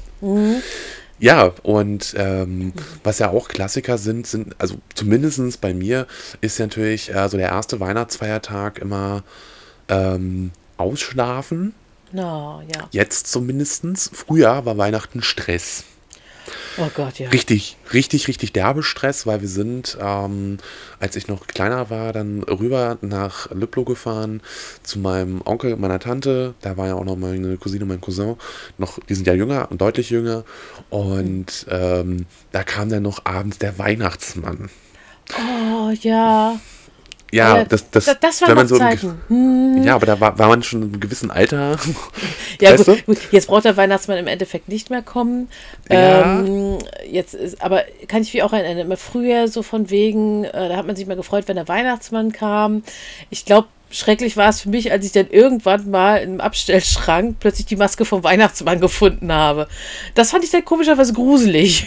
Ja, 1.18 1.52
und 1.62 2.14
ähm, 2.16 2.72
was 3.04 3.18
ja 3.18 3.30
auch 3.30 3.48
Klassiker 3.48 3.98
sind, 3.98 4.26
sind, 4.26 4.54
also 4.58 4.76
zumindest 4.94 5.60
bei 5.60 5.74
mir 5.74 6.06
ist 6.40 6.58
ja 6.58 6.66
natürlich 6.66 7.14
äh, 7.14 7.28
so 7.28 7.36
der 7.36 7.50
erste 7.50 7.78
Weihnachtsfeiertag 7.78 8.78
immer 8.78 9.22
ähm, 9.88 10.50
Ausschlafen. 10.78 11.74
No, 12.12 12.62
ja. 12.74 12.88
Jetzt 12.90 13.28
zumindestens. 13.28 14.10
Früher 14.12 14.64
war 14.64 14.78
Weihnachten 14.78 15.22
Stress. 15.22 15.84
Oh 16.78 16.88
Gott, 16.94 17.18
ja. 17.18 17.28
Richtig, 17.30 17.76
richtig, 17.92 18.28
richtig 18.28 18.52
derbe 18.52 18.82
Stress, 18.82 19.26
weil 19.26 19.40
wir 19.40 19.48
sind, 19.48 19.98
ähm, 20.00 20.58
als 20.98 21.16
ich 21.16 21.28
noch 21.28 21.46
kleiner 21.46 21.90
war, 21.90 22.12
dann 22.12 22.42
rüber 22.42 22.98
nach 23.00 23.50
Lüblow 23.50 23.84
gefahren 23.84 24.40
zu 24.82 24.98
meinem 24.98 25.42
Onkel, 25.44 25.76
meiner 25.76 25.98
Tante. 25.98 26.54
Da 26.60 26.76
war 26.76 26.86
ja 26.86 26.94
auch 26.94 27.04
noch 27.04 27.16
meine 27.16 27.56
Cousine, 27.56 27.84
mein 27.84 28.00
Cousin. 28.00 28.36
Noch, 28.78 28.98
die 29.08 29.14
sind 29.14 29.26
ja 29.26 29.34
jünger 29.34 29.70
und 29.70 29.80
deutlich 29.80 30.10
jünger. 30.10 30.44
Und 30.88 31.66
ähm, 31.70 32.26
da 32.52 32.62
kam 32.62 32.88
dann 32.88 33.02
noch 33.02 33.24
abends 33.24 33.58
der 33.58 33.78
Weihnachtsmann. 33.78 34.70
Oh, 35.36 35.90
ja. 36.00 36.60
Ja, 37.32 37.52
Aber 37.54 37.64
das, 37.64 37.90
das, 37.90 38.04
da- 38.06 38.14
das 38.14 38.40
waren 38.42 38.48
wenn 38.50 38.56
man 38.56 38.64
noch 38.66 38.70
so 38.70 38.78
Zeiten. 38.78 39.20
Hm. 39.28 39.82
Ja, 39.84 39.94
aber 39.94 40.06
da 40.06 40.20
war, 40.20 40.38
war 40.38 40.48
man 40.48 40.62
schon 40.62 40.82
in 40.82 40.88
einem 40.90 41.00
gewissen 41.00 41.30
Alter. 41.30 41.78
Ja, 42.60 42.72
Weißt 42.72 42.86
gut, 42.86 43.06
gut, 43.06 43.18
jetzt 43.30 43.46
braucht 43.46 43.64
der 43.64 43.76
Weihnachtsmann 43.76 44.18
im 44.18 44.26
Endeffekt 44.26 44.68
nicht 44.68 44.90
mehr 44.90 45.02
kommen. 45.02 45.48
Ja. 45.88 46.40
Ähm, 46.40 46.78
jetzt 47.10 47.34
ist, 47.34 47.62
aber 47.62 47.84
kann 48.08 48.22
ich 48.22 48.34
mich 48.34 48.42
auch 48.42 48.52
erinnern, 48.52 48.78
immer 48.78 48.96
früher 48.96 49.48
so 49.48 49.62
von 49.62 49.90
wegen, 49.90 50.44
äh, 50.44 50.68
da 50.68 50.76
hat 50.76 50.86
man 50.86 50.96
sich 50.96 51.06
mal 51.06 51.16
gefreut, 51.16 51.44
wenn 51.46 51.56
der 51.56 51.68
Weihnachtsmann 51.68 52.32
kam. 52.32 52.82
Ich 53.30 53.44
glaube, 53.44 53.68
schrecklich 53.90 54.36
war 54.36 54.48
es 54.48 54.60
für 54.60 54.68
mich, 54.68 54.92
als 54.92 55.04
ich 55.06 55.12
dann 55.12 55.28
irgendwann 55.30 55.90
mal 55.90 56.16
im 56.18 56.40
Abstellschrank 56.40 57.36
plötzlich 57.40 57.66
die 57.66 57.76
Maske 57.76 58.04
vom 58.04 58.22
Weihnachtsmann 58.24 58.80
gefunden 58.80 59.32
habe. 59.32 59.68
Das 60.14 60.30
fand 60.30 60.44
ich 60.44 60.50
dann 60.50 60.64
komischerweise 60.64 61.12
gruselig. 61.12 61.86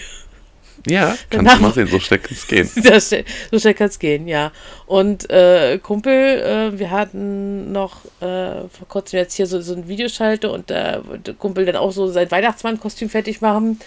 Ja, 0.87 1.15
kannst 1.29 1.55
du 1.55 1.61
mal 1.61 1.71
sehen, 1.71 1.87
so 1.87 1.99
schnell 1.99 2.19
kann 2.19 2.33
es 2.33 2.47
gehen. 2.47 2.69
So 3.51 3.59
schnell 3.59 3.73
kann 3.73 3.87
es 3.87 3.99
gehen, 3.99 4.27
ja. 4.27 4.51
Und 4.85 5.29
äh, 5.29 5.79
Kumpel, 5.81 6.11
äh, 6.13 6.77
wir 6.77 6.91
hatten 6.91 7.71
noch 7.71 8.03
äh, 8.19 8.67
vor 8.67 8.87
kurzem 8.89 9.19
jetzt 9.19 9.35
hier 9.35 9.47
so, 9.47 9.61
so 9.61 9.73
ein 9.73 9.87
Videoschalte 9.87 10.51
und 10.51 10.69
da 10.69 11.01
wollte 11.07 11.33
Kumpel 11.33 11.65
dann 11.65 11.77
auch 11.77 11.91
so 11.91 12.07
sein 12.07 12.29
Weihnachtsmann-Kostüm 12.29 13.09
fertig 13.09 13.39
machen. 13.39 13.79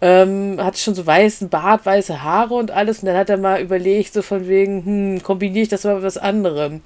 Ähm, 0.00 0.56
hatte 0.58 0.78
schon 0.78 0.96
so 0.96 1.06
weißen 1.06 1.48
Bart, 1.48 1.86
weiße 1.86 2.24
Haare 2.24 2.54
und 2.54 2.70
alles. 2.72 3.00
Und 3.00 3.06
dann 3.06 3.16
hat 3.16 3.30
er 3.30 3.36
mal 3.36 3.60
überlegt, 3.60 4.12
so 4.12 4.22
von 4.22 4.48
wegen, 4.48 4.84
hm, 4.84 5.22
kombiniere 5.22 5.62
ich 5.62 5.68
das 5.68 5.84
mal 5.84 5.94
mit 5.94 6.02
was 6.02 6.18
anderem. 6.18 6.80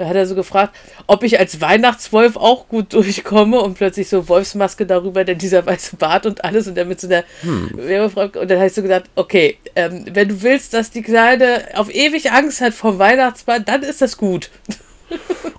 Da 0.00 0.08
hat 0.08 0.16
er 0.16 0.24
so 0.24 0.34
gefragt, 0.34 0.74
ob 1.06 1.22
ich 1.24 1.38
als 1.38 1.60
Weihnachtswolf 1.60 2.38
auch 2.38 2.68
gut 2.68 2.94
durchkomme 2.94 3.60
und 3.60 3.74
plötzlich 3.74 4.08
so 4.08 4.30
Wolfsmaske 4.30 4.86
darüber, 4.86 5.24
denn 5.24 5.36
dieser 5.36 5.66
weiße 5.66 5.96
Bart 5.96 6.24
und 6.24 6.42
alles 6.42 6.66
und 6.66 6.78
dann 6.78 6.88
mit 6.88 6.98
so 6.98 7.06
einer 7.06 7.22
hm. 7.42 7.78
Und 8.08 8.50
dann 8.50 8.58
hast 8.58 8.78
du 8.78 8.82
gesagt, 8.82 9.10
okay, 9.14 9.58
ähm, 9.76 10.06
wenn 10.10 10.28
du 10.28 10.40
willst, 10.40 10.72
dass 10.72 10.90
die 10.90 11.02
Kleine 11.02 11.64
auf 11.74 11.94
ewig 11.94 12.32
Angst 12.32 12.62
hat 12.62 12.72
vom 12.72 12.98
Weihnachtsmann, 12.98 13.66
dann 13.66 13.82
ist 13.82 14.00
das 14.00 14.16
gut. 14.16 14.48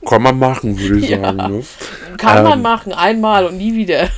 Kann 0.10 0.24
man 0.24 0.40
machen, 0.40 0.80
würde 0.80 0.98
ich 0.98 1.10
ja. 1.10 1.20
sagen. 1.20 1.38
Ne? 1.38 1.64
Kann 2.18 2.38
ähm, 2.40 2.44
man 2.46 2.62
machen, 2.64 2.94
einmal 2.94 3.46
und 3.46 3.58
nie 3.58 3.76
wieder. 3.76 4.10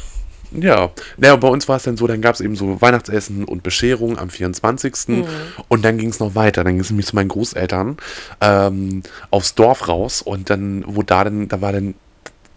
Ja, 0.60 0.92
naja, 1.18 1.36
bei 1.36 1.48
uns 1.48 1.68
war 1.68 1.78
es 1.78 1.84
dann 1.84 1.98
so, 1.98 2.08
dann 2.08 2.22
gab 2.22 2.36
es 2.36 2.42
eben 2.42 2.56
so 2.56 2.82
Weihnachtsessen 2.82 3.44
und 3.46 3.64
Bescherung 3.64 4.18
am 4.18 4.30
24. 4.30 4.94
Mhm. 5.08 5.26
Und 5.68 5.84
dann 5.84 5.98
ging 5.98 6.10
es 6.10 6.20
noch 6.20 6.36
weiter. 6.36 6.64
Dann 6.64 6.74
ging 6.74 6.82
es 6.82 6.90
nämlich 6.90 7.08
zu 7.08 7.16
meinen 7.16 7.30
Großeltern 7.30 7.98
ähm, 8.42 9.04
aufs 9.32 9.56
Dorf 9.56 9.88
raus 9.88 10.22
und 10.22 10.50
dann, 10.50 10.84
wo 10.88 11.02
da 11.02 11.24
dann, 11.24 11.48
da 11.48 11.62
war 11.62 11.72
dann 11.72 11.96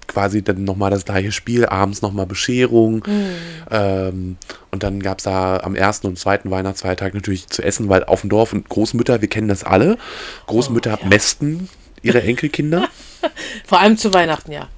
quasi 0.07 0.43
dann 0.43 0.65
nochmal 0.65 0.91
das 0.91 1.05
gleiche 1.05 1.33
Spiel, 1.33 1.67
abends 1.67 2.03
nochmal 2.03 2.27
Bescherung. 2.27 3.05
Mhm. 3.07 3.31
Ähm, 3.71 4.37
und 4.71 4.83
dann 4.83 5.01
gab 5.01 5.19
es 5.19 5.25
da 5.25 5.59
am 5.59 5.75
ersten 5.75 6.07
und 6.07 6.19
zweiten 6.19 6.51
Weihnachtsfeiertag 6.51 7.15
natürlich 7.15 7.49
zu 7.49 7.63
essen, 7.63 7.89
weil 7.89 8.05
auf 8.05 8.21
dem 8.21 8.31
Dorf 8.31 8.53
und 8.53 8.69
Großmütter, 8.69 9.21
wir 9.21 9.29
kennen 9.29 9.49
das 9.49 9.65
alle, 9.65 9.99
Großmütter 10.47 10.99
oh, 11.01 11.03
ja. 11.03 11.09
mästen 11.09 11.69
ihre 12.03 12.23
Enkelkinder. 12.23 12.89
Vor 13.67 13.81
allem 13.81 13.97
zu 13.97 14.13
Weihnachten, 14.15 14.53
ja. 14.53 14.69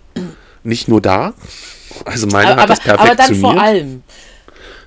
Nicht 0.62 0.88
nur 0.88 1.00
da, 1.00 1.34
also 2.04 2.26
meine 2.26 2.52
aber, 2.52 2.62
hat 2.62 2.70
das 2.70 2.80
perfektioniert. 2.80 3.20
Aber 3.20 3.28
dann 3.28 3.40
vor 3.40 3.60
allem. 3.60 4.02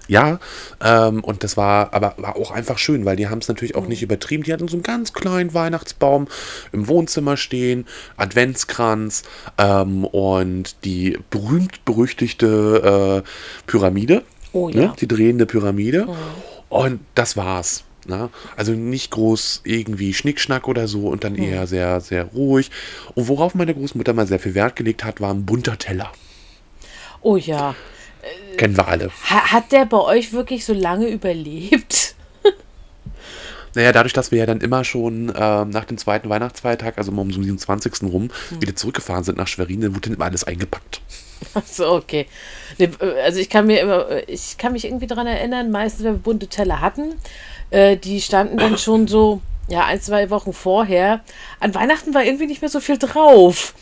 Ja, 0.07 0.39
ähm, 0.83 1.23
und 1.23 1.43
das 1.43 1.55
war 1.55 1.93
aber 1.93 2.15
war 2.17 2.35
auch 2.35 2.51
einfach 2.51 2.77
schön, 2.77 3.05
weil 3.05 3.15
die 3.15 3.29
haben 3.29 3.37
es 3.37 3.47
natürlich 3.47 3.75
auch 3.75 3.83
mhm. 3.83 3.89
nicht 3.89 4.03
übertrieben. 4.03 4.43
Die 4.43 4.51
hatten 4.51 4.67
so 4.67 4.75
einen 4.75 4.83
ganz 4.83 5.13
kleinen 5.13 5.53
Weihnachtsbaum 5.53 6.27
im 6.73 6.89
Wohnzimmer 6.89 7.37
stehen, 7.37 7.85
Adventskranz 8.17 9.23
ähm, 9.57 10.03
und 10.03 10.83
die 10.83 11.17
berühmt-berüchtigte 11.29 13.23
äh, 13.23 13.29
Pyramide. 13.67 14.23
Oh 14.51 14.67
ja. 14.67 14.81
Ne? 14.81 14.93
Die 14.99 15.07
drehende 15.07 15.45
Pyramide. 15.45 16.07
Mhm. 16.07 16.15
Und 16.67 16.99
das 17.15 17.37
war's. 17.37 17.85
Ne? 18.11 18.29
Also 18.57 18.73
nicht 18.73 19.09
groß 19.11 19.61
irgendwie 19.63 20.13
Schnickschnack 20.13 20.67
oder 20.67 20.89
so 20.89 21.07
und 21.07 21.23
dann 21.23 21.33
mhm. 21.33 21.43
eher 21.43 21.65
sehr, 21.65 22.01
sehr 22.01 22.25
ruhig. 22.25 22.69
Und 23.15 23.29
worauf 23.29 23.55
meine 23.55 23.73
Großmutter 23.73 24.11
mal 24.11 24.27
sehr 24.27 24.39
viel 24.39 24.53
Wert 24.53 24.75
gelegt 24.75 25.05
hat, 25.05 25.21
war 25.21 25.33
ein 25.33 25.45
bunter 25.45 25.77
Teller. 25.77 26.11
Oh 27.21 27.37
ja. 27.37 27.73
Kennen 28.57 28.75
wir 28.75 28.87
alle. 28.87 29.09
Hat 29.23 29.71
der 29.71 29.85
bei 29.85 29.97
euch 29.97 30.33
wirklich 30.33 30.65
so 30.65 30.73
lange 30.73 31.07
überlebt? 31.07 32.15
Naja, 33.73 33.93
dadurch, 33.93 34.11
dass 34.11 34.31
wir 34.31 34.39
ja 34.39 34.45
dann 34.45 34.59
immer 34.59 34.83
schon 34.83 35.29
äh, 35.29 35.63
nach 35.63 35.85
dem 35.85 35.97
zweiten 35.97 36.27
Weihnachtsfeiertag, 36.27 36.97
also 36.97 37.09
um 37.13 37.29
den 37.29 37.41
27. 37.41 38.03
rum, 38.03 38.29
hm. 38.49 38.61
wieder 38.61 38.75
zurückgefahren 38.75 39.23
sind 39.23 39.37
nach 39.37 39.47
Schwerin, 39.47 39.79
dann 39.79 39.91
wurde 39.91 40.09
dann 40.09 40.15
immer 40.15 40.25
alles 40.25 40.43
eingepackt. 40.43 40.99
Achso, 41.53 41.95
okay. 41.95 42.27
Also 43.23 43.39
ich 43.39 43.49
kann 43.49 43.67
mir 43.67 43.79
immer, 43.79 44.27
ich 44.27 44.57
kann 44.57 44.73
mich 44.73 44.83
irgendwie 44.83 45.07
daran 45.07 45.25
erinnern, 45.25 45.71
meistens, 45.71 46.03
wenn 46.03 46.15
wir 46.15 46.19
bunte 46.19 46.47
Teller 46.47 46.81
hatten, 46.81 47.15
äh, 47.71 47.97
die 47.97 48.21
standen 48.21 48.57
dann 48.57 48.77
schon 48.77 49.07
so, 49.07 49.41
ja, 49.67 49.85
ein, 49.85 49.99
zwei 50.01 50.29
Wochen 50.29 50.53
vorher. 50.53 51.21
An 51.59 51.73
Weihnachten 51.73 52.13
war 52.13 52.23
irgendwie 52.23 52.45
nicht 52.45 52.61
mehr 52.61 52.69
so 52.69 52.79
viel 52.79 52.97
drauf. 52.97 53.73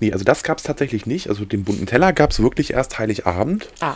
Nee, 0.00 0.12
also 0.12 0.24
das 0.24 0.42
gab 0.42 0.58
es 0.58 0.64
tatsächlich 0.64 1.06
nicht. 1.06 1.28
Also 1.28 1.44
den 1.44 1.64
bunten 1.64 1.86
Teller 1.86 2.12
gab 2.12 2.32
es 2.32 2.42
wirklich 2.42 2.72
erst 2.72 2.98
Heiligabend. 2.98 3.68
Ah. 3.80 3.94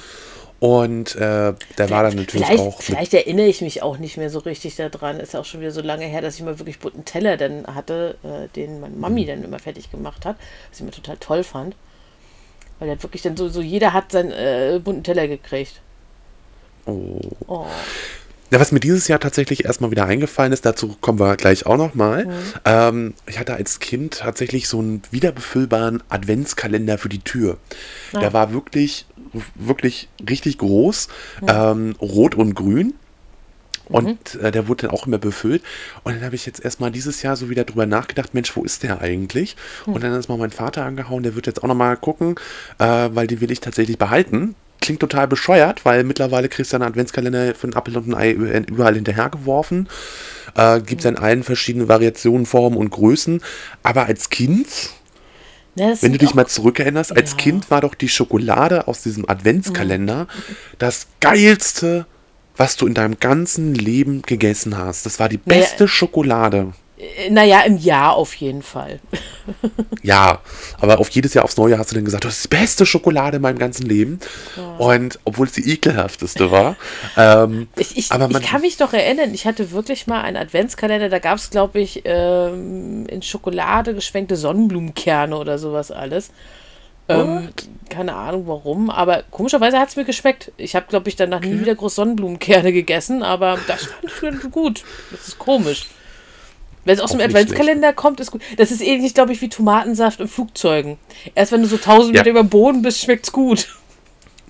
Und 0.59 1.17
äh, 1.17 1.53
der 1.77 1.91
war 1.91 2.03
dann 2.05 2.17
natürlich 2.17 2.47
vielleicht, 2.47 2.63
auch. 2.63 2.81
Vielleicht 2.81 3.13
erinnere 3.13 3.47
ich 3.47 3.61
mich 3.61 3.83
auch 3.83 3.99
nicht 3.99 4.17
mehr 4.17 4.31
so 4.31 4.39
richtig 4.39 4.77
daran. 4.77 5.21
Ist 5.21 5.35
ja 5.35 5.41
auch 5.41 5.45
schon 5.45 5.61
wieder 5.61 5.73
so 5.73 5.83
lange 5.83 6.07
her, 6.07 6.23
dass 6.23 6.37
ich 6.37 6.43
mal 6.43 6.59
wirklich 6.59 6.79
bunten 6.79 7.05
Teller 7.05 7.37
dann 7.37 7.67
hatte, 7.67 8.17
äh, 8.23 8.49
den 8.55 8.81
meine 8.81 8.97
Mami 8.97 9.27
dann 9.27 9.45
immer 9.45 9.59
fertig 9.59 9.91
gemacht 9.91 10.25
hat, 10.25 10.37
was 10.71 10.79
ich 10.79 10.85
mir 10.85 10.93
total 10.93 11.19
toll 11.19 11.45
fand. 11.45 11.75
Weil 12.79 12.89
der 12.89 13.03
wirklich 13.03 13.23
dann 13.23 13.37
so, 13.37 13.49
so 13.49 13.61
jeder 13.61 13.93
hat 13.93 14.13
seinen 14.13 14.31
äh, 14.31 14.81
bunten 14.83 15.05
Teller 15.05 15.29
gekriegt. 15.29 15.81
Oh. 16.87 17.21
oh. 17.49 17.67
Ja, 18.51 18.61
was 18.61 18.71
mir 18.71 18.81
dieses 18.81 19.09
Jahr 19.09 19.19
tatsächlich 19.19 19.65
erstmal 19.65 19.91
wieder 19.91 20.05
eingefallen 20.05 20.53
ist, 20.53 20.65
dazu 20.65 20.97
kommen 21.01 21.19
wir 21.19 21.37
gleich 21.37 21.67
auch 21.67 21.77
nochmal. 21.77 22.27
Mhm. 22.27 22.33
Ähm, 22.65 23.15
ich 23.27 23.39
hatte 23.41 23.55
als 23.55 23.81
Kind 23.81 24.19
tatsächlich 24.19 24.69
so 24.69 24.79
einen 24.79 25.03
wiederbefüllbaren 25.11 26.03
Adventskalender 26.09 26.99
für 26.99 27.09
die 27.09 27.21
Tür. 27.21 27.59
Ah. 28.13 28.21
Der 28.21 28.33
war 28.33 28.53
wirklich, 28.53 29.07
wirklich 29.57 30.09
richtig 30.29 30.59
groß, 30.59 31.09
mhm. 31.41 31.49
ähm, 31.49 31.97
rot 32.01 32.35
und 32.37 32.55
grün. 32.55 32.95
Und 33.89 34.35
mhm. 34.35 34.45
äh, 34.45 34.51
der 34.51 34.69
wurde 34.69 34.87
dann 34.87 34.91
auch 34.91 35.07
immer 35.07 35.19
befüllt. 35.19 35.63
Und 36.03 36.15
dann 36.15 36.25
habe 36.25 36.35
ich 36.35 36.47
jetzt 36.47 36.65
erstmal 36.65 36.91
dieses 36.91 37.23
Jahr 37.23 37.37
so 37.37 37.51
wieder 37.51 37.65
drüber 37.65 37.87
nachgedacht, 37.87 38.35
Mensch, 38.35 38.57
wo 38.57 38.65
ist 38.65 38.83
der 38.83 39.01
eigentlich? 39.01 39.57
Mhm. 39.87 39.93
Und 39.93 40.05
dann 40.05 40.13
ist 40.13 40.29
mal 40.29 40.39
mein 40.39 40.51
Vater 40.51 40.85
angehauen, 40.85 41.23
der 41.23 41.35
wird 41.35 41.47
jetzt 41.47 41.63
auch 41.63 41.69
nochmal 41.69 41.97
gucken, 41.97 42.37
äh, 42.79 43.09
weil 43.13 43.27
die 43.27 43.41
will 43.41 43.51
ich 43.51 43.61
tatsächlich 43.61 43.99
behalten 43.99 44.55
klingt 44.81 45.01
total 45.01 45.29
bescheuert, 45.29 45.85
weil 45.85 46.05
mittlerweile 46.05 46.49
kriegst 46.49 46.73
du 46.73 46.77
einen 46.77 46.85
Adventskalender 46.85 47.55
für 47.55 47.69
ein 47.69 47.75
Apfel 47.75 47.97
und 47.97 48.09
ein 48.09 48.15
Ei 48.15 48.31
überall 48.33 48.95
hinterhergeworfen. 48.95 49.89
Äh, 50.55 50.81
Gibt 50.81 51.03
es 51.03 51.05
in 51.05 51.19
allen 51.19 51.43
verschiedenen 51.43 51.89
Variationen, 51.89 52.47
Formen 52.47 52.77
und 52.77 52.91
Größen. 52.91 53.43
Aber 53.83 54.07
als 54.07 54.31
Kind, 54.31 54.67
ja, 55.75 55.95
wenn 56.01 56.13
du 56.13 56.19
dich 56.19 56.35
mal 56.35 56.47
zurückerinnerst, 56.47 57.11
ja. 57.11 57.17
als 57.17 57.37
Kind 57.37 57.71
war 57.71 57.81
doch 57.81 57.95
die 57.95 58.09
Schokolade 58.09 58.89
aus 58.89 59.03
diesem 59.03 59.29
Adventskalender 59.29 60.25
mhm. 60.25 60.57
das 60.79 61.09
geilste, 61.21 62.07
was 62.57 62.77
du 62.77 62.87
in 62.87 62.95
deinem 62.95 63.21
ganzen 63.21 63.75
Leben 63.75 64.23
gegessen 64.23 64.79
hast. 64.79 65.05
Das 65.05 65.21
war 65.21 65.29
die 65.29 65.37
beste 65.37 65.85
naja, 65.85 65.89
Schokolade. 65.89 66.73
Äh, 66.99 67.31
naja, 67.31 67.63
im 67.63 67.77
Jahr 67.77 68.15
auf 68.15 68.35
jeden 68.35 68.63
Fall. 68.63 69.01
ja, 70.03 70.41
aber 70.81 70.99
auf 70.99 71.09
jedes 71.11 71.35
Jahr 71.35 71.45
aufs 71.45 71.57
Neue 71.57 71.79
hast 71.79 71.91
du 71.91 71.95
dann 71.95 72.05
gesagt, 72.05 72.25
das 72.25 72.37
ist 72.37 72.45
die 72.45 72.57
beste 72.57 72.87
Schokolade 72.87 73.37
in 73.37 73.43
meinem 73.43 73.59
ganzen 73.59 73.87
Leben. 73.87 74.21
Ja. 74.57 74.77
Und 74.77 75.19
obwohl 75.25 75.47
es 75.47 75.53
die 75.53 75.71
ekelhafteste 75.71 76.51
war. 76.51 76.77
ähm, 77.17 77.69
ich, 77.77 77.97
ich, 77.97 78.13
aber 78.13 78.29
man, 78.29 78.41
ich 78.41 78.49
kann 78.49 78.61
mich 78.63 78.77
doch 78.77 78.93
erinnern, 78.93 79.35
ich 79.35 79.47
hatte 79.47 79.71
wirklich 79.73 80.07
mal 80.07 80.23
einen 80.23 80.37
Adventskalender, 80.37 81.09
da 81.09 81.19
gab 81.19 81.39
es, 81.39 81.51
glaube 81.51 81.81
ich, 81.81 82.03
ähm, 82.05 83.07
in 83.07 83.23
Schokolade 83.23 83.95
geschwenkte 83.95 84.37
Sonnenblumenkerne 84.37 85.37
oder 85.37 85.59
sowas 85.59 85.91
alles. 85.91 86.31
Ähm, 87.09 87.51
keine 87.89 88.17
Ahnung 88.17 88.49
warum, 88.49 88.91
aber 88.91 89.23
komischerweise 89.31 89.79
hat 89.79 89.91
es 89.91 89.97
mir 89.97 90.05
geschmeckt. 90.05 90.51
Ich 90.57 90.75
habe, 90.75 90.87
glaube 90.89 91.09
ich, 91.09 91.15
danach 91.15 91.39
okay. 91.39 91.51
nie 91.51 91.61
wieder 91.61 91.77
groß 91.77 91.95
Sonnenblumenkerne 91.95 92.73
gegessen, 92.73 93.23
aber 93.23 93.59
das 93.69 93.85
fand 93.85 94.43
ich 94.43 94.51
gut. 94.51 94.83
Das 95.13 95.29
ist 95.29 95.39
komisch. 95.39 95.87
Wenn 96.87 96.95
es 96.95 97.01
aus 97.01 97.11
dem 97.11 97.21
Adventskalender 97.21 97.93
kommt, 97.93 98.21
ist 98.21 98.31
gut. 98.31 98.41
Das 98.57 98.71
ist 98.71 98.81
ähnlich, 98.81 99.13
glaube 99.13 99.33
ich, 99.33 99.43
wie 99.43 99.49
Tomatensaft 99.49 100.21
in 100.21 100.29
Flugzeugen. 100.29 100.99
Erst 101.35 101.51
wenn 101.51 101.61
du 101.61 101.67
so 101.67 101.79
tausend 101.79 102.15
ja. 102.15 102.21
Meter 102.21 102.31
über 102.31 102.45
dem 102.45 102.49
Boden 102.49 102.81
bist, 102.81 103.01
schmeckt's 103.01 103.33
gut. 103.33 103.77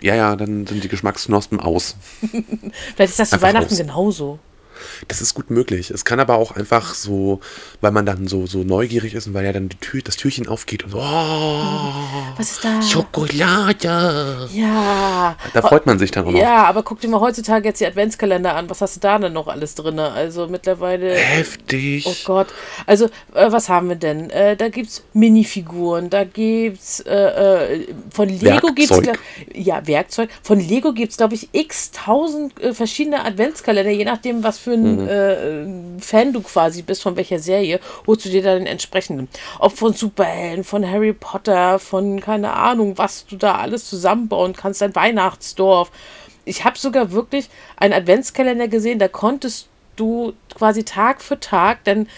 Ja, 0.03 0.14
ja, 0.14 0.37
dann 0.37 0.66
sind 0.66 0.85
die 0.85 0.88
Geschmacksknospen 0.88 1.59
aus. 1.59 1.96
Vielleicht 2.94 3.11
ist 3.11 3.18
das 3.18 3.31
zu 3.31 3.40
Weihnachten 3.40 3.72
aus. 3.72 3.79
genauso. 3.79 4.38
Das 5.09 5.21
ist 5.21 5.35
gut 5.35 5.51
möglich. 5.51 5.91
Es 5.91 6.05
kann 6.05 6.21
aber 6.21 6.37
auch 6.37 6.53
einfach 6.53 6.95
so, 6.95 7.41
weil 7.81 7.93
man 7.93 8.07
dann 8.07 8.29
so, 8.29 8.47
so 8.47 8.65
neugierig 8.65 9.15
ist 9.15 9.27
und 9.27 9.35
weil 9.35 9.45
ja 9.45 9.53
dann 9.53 9.69
die 9.69 9.77
Tür, 9.77 10.03
das 10.03 10.17
Türchen 10.17 10.49
aufgeht 10.49 10.85
und 10.85 10.91
so, 10.91 10.99
oh, 10.99 11.93
was 12.37 12.53
ist 12.53 12.65
da? 12.65 12.83
Schokolade. 12.83 14.49
Ja. 14.53 15.37
Da 15.53 15.62
freut 15.62 15.87
man 15.87 15.99
sich 15.99 16.11
dann 16.11 16.27
auch 16.27 16.31
noch. 16.31 16.39
Ja, 16.39 16.65
aber 16.65 16.83
guck 16.83 17.01
dir 17.01 17.09
mal 17.09 17.21
heutzutage 17.21 17.69
jetzt 17.69 17.81
die 17.81 17.87
Adventskalender 17.87 18.55
an. 18.55 18.69
Was 18.71 18.81
hast 18.81 18.97
du 18.97 19.01
da 19.01 19.19
denn 19.19 19.33
noch 19.33 19.49
alles 19.49 19.75
drin? 19.75 19.99
Also 19.99 20.49
mittlerweile. 20.49 21.15
Heftig. 21.15 22.07
Oh 22.07 22.15
Gott. 22.25 22.49
Also, 22.87 23.07
äh, 23.35 23.51
was 23.51 23.69
haben 23.69 23.89
wir 23.89 23.97
denn? 23.97 24.31
Äh, 24.31 24.57
da 24.57 24.69
gibt's 24.69 25.05
Minifiguren, 25.12 26.11
da 26.11 26.25
gibt's 26.25 27.01
äh, 27.01 27.15
äh 27.15 27.87
von 28.11 28.29
Lego 28.29 28.73
gibt 28.73 28.91
es 28.91 29.01
ja 29.55 29.87
Werkzeug. 29.87 30.31
Von 30.43 30.61
Lego 30.61 30.93
gibt 30.93 31.12
es, 31.12 31.17
glaube 31.17 31.35
ich, 31.35 31.49
x 31.53 31.91
tausend 31.91 32.59
äh, 32.61 32.75
verschiedene 32.75 33.25
Adventskalender, 33.25 33.91
je 33.91 34.05
nachdem, 34.05 34.43
was 34.43 34.59
für 34.66 34.72
ein 34.72 34.96
mhm. 34.96 35.98
äh, 35.98 36.00
Fan 36.02 36.33
du 36.33 36.40
quasi 36.40 36.83
bist, 36.83 37.02
von 37.02 37.14
welcher 37.14 37.38
Serie, 37.38 37.79
holst 38.05 38.24
du 38.24 38.31
dir 38.31 38.42
dann 38.42 38.59
den 38.59 38.66
entsprechenden. 38.66 39.29
Ob 39.61 39.79
von 39.79 39.92
Superhelden, 39.92 40.64
von 40.64 40.85
Harry 40.85 41.12
Potter, 41.12 41.79
von 41.79 42.18
keine 42.18 42.52
Ahnung, 42.52 42.98
was 42.98 43.26
du 43.26 43.37
da 43.37 43.59
alles 43.59 43.88
zusammenbauen 43.88 44.55
kannst, 44.55 44.81
dein 44.81 44.96
Weihnachtsdorf. 44.96 45.92
Ich 46.44 46.64
habe 46.64 46.76
sogar 46.76 47.12
wirklich 47.12 47.48
einen 47.76 47.94
Adventskalender 47.94 48.66
gesehen, 48.66 48.98
da 48.98 49.07
konntest 49.07 49.68
du 49.94 50.33
quasi 50.52 50.83
Tag 50.83 51.22
für 51.22 51.38
Tag 51.38 51.85
dann 51.85 52.09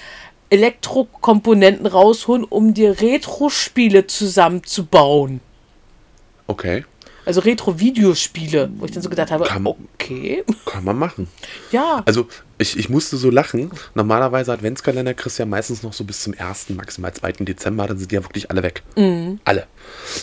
Elektrokomponenten 0.48 1.84
rausholen, 1.84 2.44
um 2.44 2.72
dir 2.72 2.98
Retro-Spiele 3.02 4.06
zusammenzubauen. 4.06 5.42
Okay. 6.46 6.86
Also 7.28 7.40
Retro-Videospiele, 7.42 8.70
wo 8.78 8.86
ich 8.86 8.92
dann 8.92 9.02
so 9.02 9.10
gedacht 9.10 9.30
habe, 9.30 9.44
Kann- 9.44 9.66
okay. 9.66 10.44
Kann 10.64 10.82
man 10.82 10.98
machen. 10.98 11.28
Ja, 11.70 12.02
Also, 12.06 12.26
ich, 12.56 12.78
ich 12.78 12.88
musste 12.88 13.18
so 13.18 13.28
lachen. 13.30 13.70
Normalerweise 13.94 14.50
Adventskalender 14.50 15.12
kriegst 15.12 15.38
du 15.38 15.42
ja 15.42 15.46
meistens 15.46 15.82
noch 15.82 15.92
so 15.92 16.04
bis 16.04 16.22
zum 16.22 16.32
1., 16.38 16.70
maximal 16.70 17.12
2. 17.12 17.32
Dezember, 17.44 17.86
dann 17.86 17.98
sind 17.98 18.10
die 18.10 18.14
ja 18.14 18.24
wirklich 18.24 18.50
alle 18.50 18.62
weg. 18.62 18.82
Alle. 19.44 19.66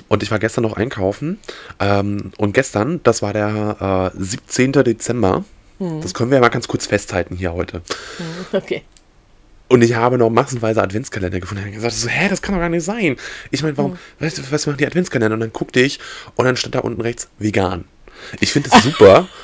Und 0.07 0.23
ich 0.23 0.31
war 0.31 0.39
gestern 0.39 0.63
noch 0.63 0.75
einkaufen. 0.77 1.37
Ähm, 1.79 2.31
und 2.39 2.53
gestern, 2.53 2.99
das 3.03 3.21
war 3.21 3.33
der 3.33 4.11
äh, 4.15 4.19
17. 4.23 4.71
Dezember. 4.71 5.43
Das 5.77 6.13
können 6.15 6.31
wir 6.31 6.37
ja 6.37 6.41
mal 6.41 6.49
ganz 6.49 6.67
kurz 6.67 6.87
festhalten 6.87 7.35
hier 7.35 7.53
heute. 7.53 7.81
okay. 8.51 8.81
Und 9.67 9.81
ich 9.81 9.95
habe 9.95 10.17
noch 10.17 10.29
massenweise 10.29 10.81
Adventskalender 10.81 11.39
gefunden. 11.39 11.63
Ich 11.63 11.67
habe 11.67 11.75
gesagt, 11.75 11.95
so, 11.95 12.07
hä, 12.07 12.29
das 12.29 12.41
kann 12.41 12.53
doch 12.53 12.61
gar 12.61 12.69
nicht 12.69 12.83
sein. 12.83 13.17
Ich 13.51 13.63
meine, 13.63 13.75
warum, 13.77 13.97
weißt 14.19 14.37
du, 14.37 14.43
was 14.51 14.67
machen 14.67 14.77
die 14.77 14.85
Adventskalender? 14.85 15.33
Und 15.33 15.39
dann 15.39 15.53
guckte 15.53 15.79
ich 15.79 15.99
und 16.35 16.45
dann 16.45 16.55
stand 16.55 16.75
da 16.75 16.79
unten 16.79 17.01
rechts 17.01 17.29
vegan. 17.39 17.85
Ich 18.39 18.51
finde 18.51 18.69
das 18.69 18.83
super. 18.83 19.27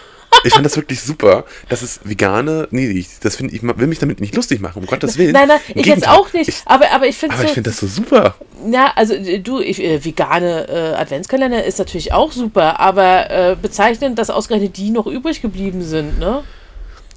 ich 0.43 0.53
finde 0.53 0.69
das 0.69 0.77
wirklich 0.77 1.01
super, 1.01 1.45
dass 1.69 1.81
es 1.81 1.99
vegane, 2.03 2.67
nee, 2.71 2.87
ich, 2.87 3.19
das 3.21 3.35
finde 3.35 3.53
ich, 3.53 3.63
will 3.63 3.87
mich 3.87 3.99
damit 3.99 4.21
nicht 4.21 4.35
lustig 4.35 4.61
machen, 4.61 4.81
um 4.81 4.85
Gottes 4.85 5.17
Willen. 5.17 5.33
Nein, 5.33 5.47
nein, 5.47 5.59
ich 5.73 5.85
jetzt 5.85 6.07
auch 6.07 6.31
nicht. 6.33 6.47
Ich, 6.47 6.61
aber, 6.65 6.91
aber 6.91 7.07
ich 7.07 7.17
finde 7.17 7.35
aber 7.35 7.43
so, 7.43 7.47
ich 7.47 7.53
finde 7.53 7.69
das 7.69 7.79
so 7.79 7.87
super. 7.87 8.35
Ja, 8.71 8.91
also 8.95 9.13
äh, 9.13 9.39
du, 9.39 9.59
ich, 9.59 9.81
äh, 9.81 10.03
vegane 10.03 10.67
äh, 10.69 10.95
Adventskalender 10.95 11.63
ist 11.63 11.79
natürlich 11.79 12.13
auch 12.13 12.31
super, 12.31 12.79
aber 12.79 13.29
äh, 13.29 13.55
bezeichnend, 13.61 14.17
dass 14.19 14.29
ausgerechnet 14.29 14.77
die 14.77 14.91
noch 14.91 15.07
übrig 15.07 15.41
geblieben 15.41 15.83
sind, 15.83 16.19
ne? 16.19 16.43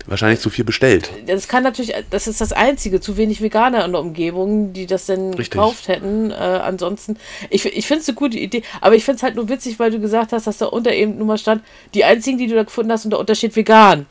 Wahrscheinlich 0.06 0.40
zu 0.40 0.50
viel 0.50 0.64
bestellt. 0.64 1.10
Das 1.26 1.48
kann 1.48 1.62
natürlich, 1.62 1.94
das 2.10 2.26
ist 2.26 2.40
das 2.40 2.52
Einzige, 2.52 3.00
zu 3.00 3.16
wenig 3.16 3.40
Veganer 3.40 3.84
in 3.84 3.92
der 3.92 4.00
Umgebung, 4.02 4.74
die 4.74 4.86
das 4.86 5.06
denn 5.06 5.28
Richtig. 5.30 5.50
gekauft 5.50 5.88
hätten. 5.88 6.30
Äh, 6.30 6.34
ansonsten, 6.34 7.16
ich, 7.48 7.64
ich 7.64 7.86
finde 7.86 8.02
es 8.02 8.08
eine 8.08 8.14
gute 8.14 8.38
Idee, 8.38 8.62
aber 8.82 8.96
ich 8.96 9.04
finde 9.04 9.16
es 9.16 9.22
halt 9.22 9.34
nur 9.34 9.48
witzig, 9.48 9.78
weil 9.78 9.90
du 9.90 10.00
gesagt 10.00 10.32
hast, 10.32 10.46
dass 10.46 10.58
da 10.58 10.66
unter 10.66 10.92
eben 10.92 11.16
nur 11.16 11.26
mal 11.26 11.38
stand, 11.38 11.62
die 11.94 12.04
einzigen, 12.04 12.36
die 12.36 12.46
du 12.46 12.54
da 12.54 12.64
gefunden 12.64 12.92
hast, 12.92 13.06
und 13.06 13.28
da 13.28 13.34
steht 13.34 13.56
vegan. 13.56 14.06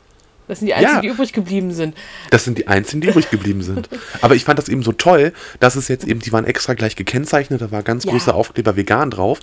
Das 0.46 0.58
sind 0.58 0.66
die 0.68 0.74
einzigen, 0.74 0.94
Ja. 0.96 1.00
die 1.00 1.08
übrig 1.08 1.32
geblieben 1.32 1.72
sind. 1.72 1.94
Das 2.30 2.44
sind 2.44 2.58
die 2.58 2.68
einzigen, 2.68 3.00
die 3.00 3.08
übrig 3.08 3.30
geblieben 3.30 3.62
sind. 3.62 3.88
Aber 4.20 4.34
ich 4.34 4.44
fand 4.44 4.58
das 4.58 4.68
eben 4.68 4.82
so 4.82 4.92
toll, 4.92 5.32
dass 5.60 5.74
es 5.76 5.88
jetzt 5.88 6.04
eben, 6.06 6.20
die 6.20 6.32
waren 6.32 6.44
extra 6.44 6.74
gleich 6.74 6.96
gekennzeichnet, 6.96 7.62
da 7.62 7.70
war 7.70 7.82
ganz 7.82 8.04
Ja. 8.04 8.10
großer 8.12 8.34
Aufkleber 8.34 8.76
vegan 8.76 9.10
drauf. 9.10 9.40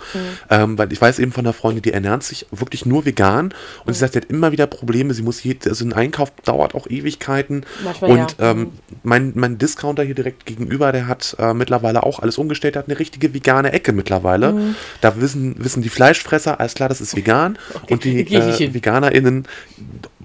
Ähm, 0.49 0.77
weil 0.77 0.91
ich 0.93 1.01
weiß 1.01 1.19
eben 1.19 1.31
von 1.31 1.45
einer 1.45 1.53
Freundin, 1.53 1.81
die 1.81 1.91
ernährt 1.93 2.23
sich 2.23 2.45
wirklich 2.51 2.85
nur 2.85 3.05
vegan 3.05 3.53
und 3.85 3.93
sie 3.93 3.99
sagt, 3.99 4.13
sie 4.13 4.19
hat 4.19 4.25
immer 4.25 4.51
wieder 4.51 4.67
Probleme, 4.67 5.13
sie 5.13 5.23
muss 5.23 5.43
jed, 5.43 5.67
also 5.67 5.85
ein 5.85 5.93
Einkauf 5.93 6.31
dauert 6.43 6.75
auch 6.75 6.87
Ewigkeiten. 6.87 7.65
Manchmal 7.83 8.11
und 8.11 8.35
ja. 8.39 8.51
ähm, 8.51 8.71
mein, 9.03 9.31
mein 9.35 9.57
Discounter 9.57 10.03
hier 10.03 10.15
direkt 10.15 10.45
gegenüber, 10.45 10.91
der 10.91 11.07
hat 11.07 11.35
äh, 11.39 11.53
mittlerweile 11.53 12.03
auch 12.03 12.19
alles 12.19 12.37
umgestellt, 12.37 12.75
der 12.75 12.83
hat 12.83 12.89
eine 12.89 12.99
richtige 12.99 13.33
vegane 13.33 13.71
Ecke 13.71 13.91
mittlerweile. 13.91 14.51
Mhm. 14.53 14.75
Da 15.01 15.19
wissen, 15.19 15.55
wissen 15.57 15.81
die 15.81 15.89
Fleischfresser, 15.89 16.59
alles 16.59 16.75
klar, 16.75 16.89
das 16.89 17.01
ist 17.01 17.15
vegan. 17.15 17.57
und 17.89 18.03
die 18.03 18.19
äh, 18.21 18.53
hin. 18.57 19.45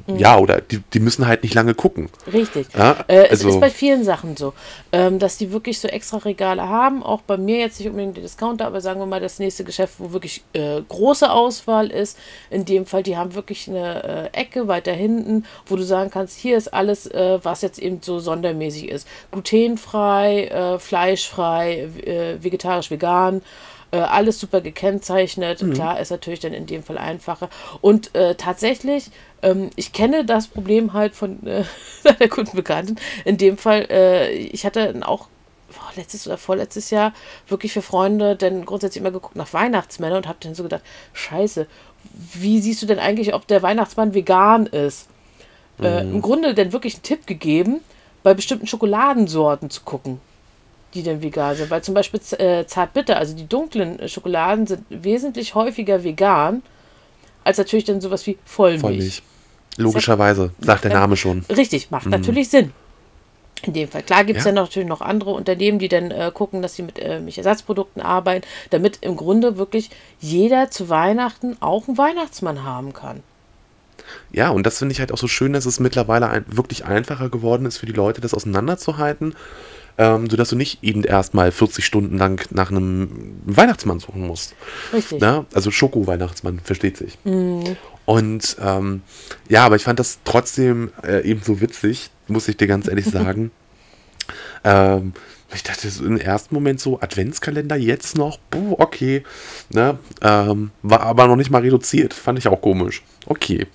VeganerInnen, 0.07 0.21
ja, 0.21 0.39
oder 0.39 0.61
die, 0.61 0.83
die 0.93 1.01
müssen 1.01 1.27
halt 1.27 1.43
nicht 1.43 1.55
lange 1.55 1.75
gucken. 1.75 2.09
Richtig. 2.33 2.69
Ja, 2.77 3.05
äh, 3.09 3.25
es 3.25 3.31
also- 3.31 3.49
ist 3.51 3.61
bei 3.61 3.71
vielen 3.71 4.05
Sachen 4.05 4.37
so, 4.37 4.53
ähm, 4.93 5.19
dass 5.19 5.37
die 5.37 5.53
wirklich 5.53 5.81
so 5.81 5.89
extra 5.89 6.19
Regale 6.19 6.69
haben. 6.69 7.03
Auch 7.03 7.23
bei 7.23 7.37
mir 7.37 7.59
jetzt 7.59 7.79
nicht 7.79 7.89
unbedingt 7.89 8.17
der 8.17 8.23
Discounter, 8.23 8.67
aber 8.67 8.81
sagen 8.81 9.01
wir 9.01 9.07
mal 9.07 9.21
das 9.21 9.39
nächste 9.39 9.65
Geschäft, 9.65 9.95
wo 9.99 10.13
wirklich 10.13 10.43
äh, 10.53 10.81
große 10.89 11.31
Auswahl 11.31 11.91
ist. 11.91 12.19
In 12.51 12.65
dem 12.65 12.87
Fall, 12.87 13.03
die 13.03 13.17
haben 13.17 13.35
wirklich 13.35 13.69
eine 13.69 14.31
äh, 14.33 14.39
Ecke 14.39 14.69
weiter 14.69 14.93
hinten, 14.93 15.45
wo 15.67 15.77
du 15.77 15.83
sagen 15.83 16.11
kannst, 16.11 16.39
hier 16.39 16.57
ist 16.57 16.73
alles, 16.73 17.07
äh, 17.07 17.39
was 17.43 17.63
jetzt 17.63 17.79
eben 17.79 17.99
so 18.03 18.19
sondermäßig 18.19 18.89
ist. 18.89 19.09
Glutenfrei, 19.31 20.47
äh, 20.47 20.79
fleischfrei, 20.79 21.89
äh, 22.05 22.43
vegetarisch, 22.43 22.91
vegan. 22.91 23.43
Äh, 23.93 23.99
alles 23.99 24.41
super 24.41 24.61
gekennzeichnet. 24.61 25.63
Klar 25.73 26.01
ist 26.01 26.11
natürlich 26.11 26.41
dann 26.41 26.53
in 26.53 26.67
dem 26.67 26.83
Fall 26.83 26.99
einfacher. 26.99 27.49
Und 27.81 28.15
äh, 28.17 28.35
tatsächlich, 28.35 29.11
ähm, 29.43 29.71
ich 29.77 29.93
kenne 29.93 30.25
das 30.25 30.49
Problem 30.49 30.93
halt 30.93 31.15
von 31.15 31.47
äh, 31.47 31.63
einer 32.05 32.29
guten 32.29 32.57
Bekannten. 32.57 32.97
In 33.25 33.39
dem 33.39 33.57
Fall, 33.57 33.87
äh, 33.89 34.33
ich 34.33 34.67
hatte 34.67 34.93
auch 35.03 35.29
letztes 35.95 36.27
oder 36.27 36.37
vorletztes 36.37 36.91
Jahr 36.91 37.13
wirklich 37.49 37.73
für 37.73 37.83
Freunde 37.83 38.35
dann 38.35 38.65
grundsätzlich 38.65 39.01
immer 39.01 39.13
geguckt 39.13 39.37
nach 39.37 39.53
Weihnachtsmännern 39.53 40.19
und 40.19 40.29
habe 40.29 40.39
dann 40.41 40.55
so 40.55 40.65
gedacht, 40.65 40.83
scheiße, 41.13 41.67
wie 42.35 42.61
siehst 42.61 42.83
du 42.83 42.87
denn 42.87 42.99
eigentlich, 42.99 43.35
ob 43.35 43.47
der 43.47 43.63
Weihnachtsmann 43.63 44.15
vegan 44.15 44.67
ist? 44.67 45.09
Äh, 45.81 46.03
Im 46.03 46.23
Grunde 46.23 46.55
dann 46.55 46.73
wirklich 46.73 46.95
einen 46.95 47.03
Tipp 47.03 47.27
gegeben, 47.27 47.81
bei 48.23 48.35
bestimmten 48.35 48.67
Schokoladensorten 48.67 49.71
zu 49.71 49.83
gucken 49.83 50.21
die 50.95 51.03
denn 51.03 51.23
vegan 51.23 51.57
sind. 51.57 51.71
Weil 51.71 51.83
zum 51.83 51.95
Beispiel 51.95 52.21
äh, 52.39 52.67
Zartbitter, 52.67 53.17
also 53.17 53.35
die 53.35 53.47
dunklen 53.47 54.09
Schokoladen 54.09 54.67
sind 54.67 54.85
wesentlich 54.91 55.55
häufiger 55.55 56.05
vegan, 56.05 56.63
als 57.45 57.59
natürlich 57.59 57.85
dann 57.85 58.01
sowas 58.01 58.27
wie 58.27 58.39
Vollmilch. 58.45 58.81
Vollmilch. 58.81 59.23
Logischerweise, 59.79 60.51
sagt 60.59 60.85
der 60.85 60.93
Name 60.93 61.17
schon. 61.17 61.45
Richtig, 61.55 61.91
macht 61.91 62.07
natürlich 62.07 62.49
Sinn. 62.49 62.73
In 63.63 63.73
dem 63.73 63.89
Fall. 63.89 64.03
Klar 64.03 64.25
gibt 64.25 64.39
es 64.39 64.45
Ja. 64.45 64.51
ja. 64.51 64.55
natürlich 64.55 64.89
noch 64.89 65.01
andere 65.01 65.31
Unternehmen, 65.31 65.79
die 65.79 65.89
dann 65.89 66.11
äh, 66.11 66.31
gucken, 66.33 66.63
dass 66.63 66.77
sie 66.77 66.83
mit 66.83 66.99
äh, 66.99 67.21
Milchersatzprodukten 67.21 68.03
arbeiten, 68.03 68.47
damit 68.71 68.99
im 69.01 69.17
Grunde 69.17 69.57
wirklich 69.57 69.91
jeder 70.21 70.71
zu 70.71 70.89
Weihnachten 70.89 71.57
auch 71.61 71.89
einen 71.89 71.99
Weihnachtsmann 71.99 72.65
haben 72.65 72.93
kann. 72.93 73.23
Ja, 74.31 74.51
und 74.51 74.67
das 74.67 74.79
finde 74.79 74.93
ich 74.93 75.01
halt 75.01 75.11
auch 75.11 75.19
so 75.19 75.27
schön, 75.27 75.53
dass 75.53 75.67
es 75.67 75.81
mittlerweile 75.81 76.29
ein, 76.29 76.45
wirklich 76.49 76.85
einfacher 76.85 77.29
geworden 77.29 77.67
ist 77.67 77.79
für 77.79 77.87
die 77.87 77.93
Leute, 77.93 78.21
das 78.21 78.35
auseinanderzuhalten, 78.35 79.35
ähm, 79.99 80.29
sodass 80.29 80.51
du 80.51 80.57
nicht 80.57 80.83
eben 80.83 81.05
erstmal 81.05 81.51
40 81.53 81.85
Stunden 81.85 82.19
lang 82.19 82.47
nach 82.51 82.71
einem 82.71 83.41
Weihnachtsmann 83.45 84.01
suchen 84.01 84.27
musst. 84.27 84.55
Richtig. 84.93 85.21
Ne? 85.21 85.47
Also 85.55 85.71
Schoko-Weihnachtsmann, 85.71 86.61
versteht 86.63 86.97
sich. 86.97 87.19
Und 88.05 88.57
ähm, 88.61 89.03
ja, 89.49 89.65
aber 89.65 89.77
ich 89.77 89.85
fand 89.85 89.99
das 89.99 90.19
trotzdem 90.25 90.93
äh, 91.03 91.29
eben 91.29 91.43
so 91.43 91.61
witzig, 91.61 92.11
muss 92.29 92.49
ich 92.49 92.57
dir 92.57 92.67
ganz 92.67 92.89
ehrlich 92.89 93.07
sagen. 93.11 93.51
ähm, 94.65 95.13
ich 95.55 95.63
dachte 95.63 95.89
so 95.89 96.05
im 96.05 96.19
ersten 96.19 96.55
Moment 96.55 96.81
so, 96.81 97.01
Adventskalender 97.01 97.77
jetzt 97.77 98.19
noch, 98.19 98.39
puh, 98.51 98.75
okay. 98.79 99.23
Ne? 99.71 99.99
Ähm, 100.21 100.73
war 100.83 101.03
aber 101.03 101.29
noch 101.29 101.37
nicht 101.37 101.51
mal 101.51 101.63
reduziert, 101.63 102.13
fand 102.15 102.39
ich 102.39 102.49
auch 102.49 102.61
komisch. 102.61 103.03
Okay. 103.27 103.67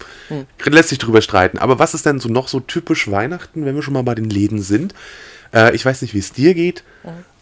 Lässt 0.65 0.89
sich 0.89 0.97
drüber 0.97 1.21
streiten. 1.21 1.57
Aber 1.57 1.79
was 1.79 1.93
ist 1.93 2.05
denn 2.05 2.19
so 2.19 2.29
noch 2.29 2.49
so 2.49 2.59
typisch 2.59 3.09
Weihnachten, 3.09 3.65
wenn 3.65 3.75
wir 3.75 3.81
schon 3.81 3.93
mal 3.93 4.03
bei 4.03 4.15
den 4.15 4.29
Läden 4.29 4.61
sind? 4.61 4.93
Äh, 5.53 5.75
ich 5.75 5.85
weiß 5.85 6.01
nicht, 6.01 6.13
wie 6.13 6.19
es 6.19 6.33
dir 6.33 6.53
geht, 6.53 6.83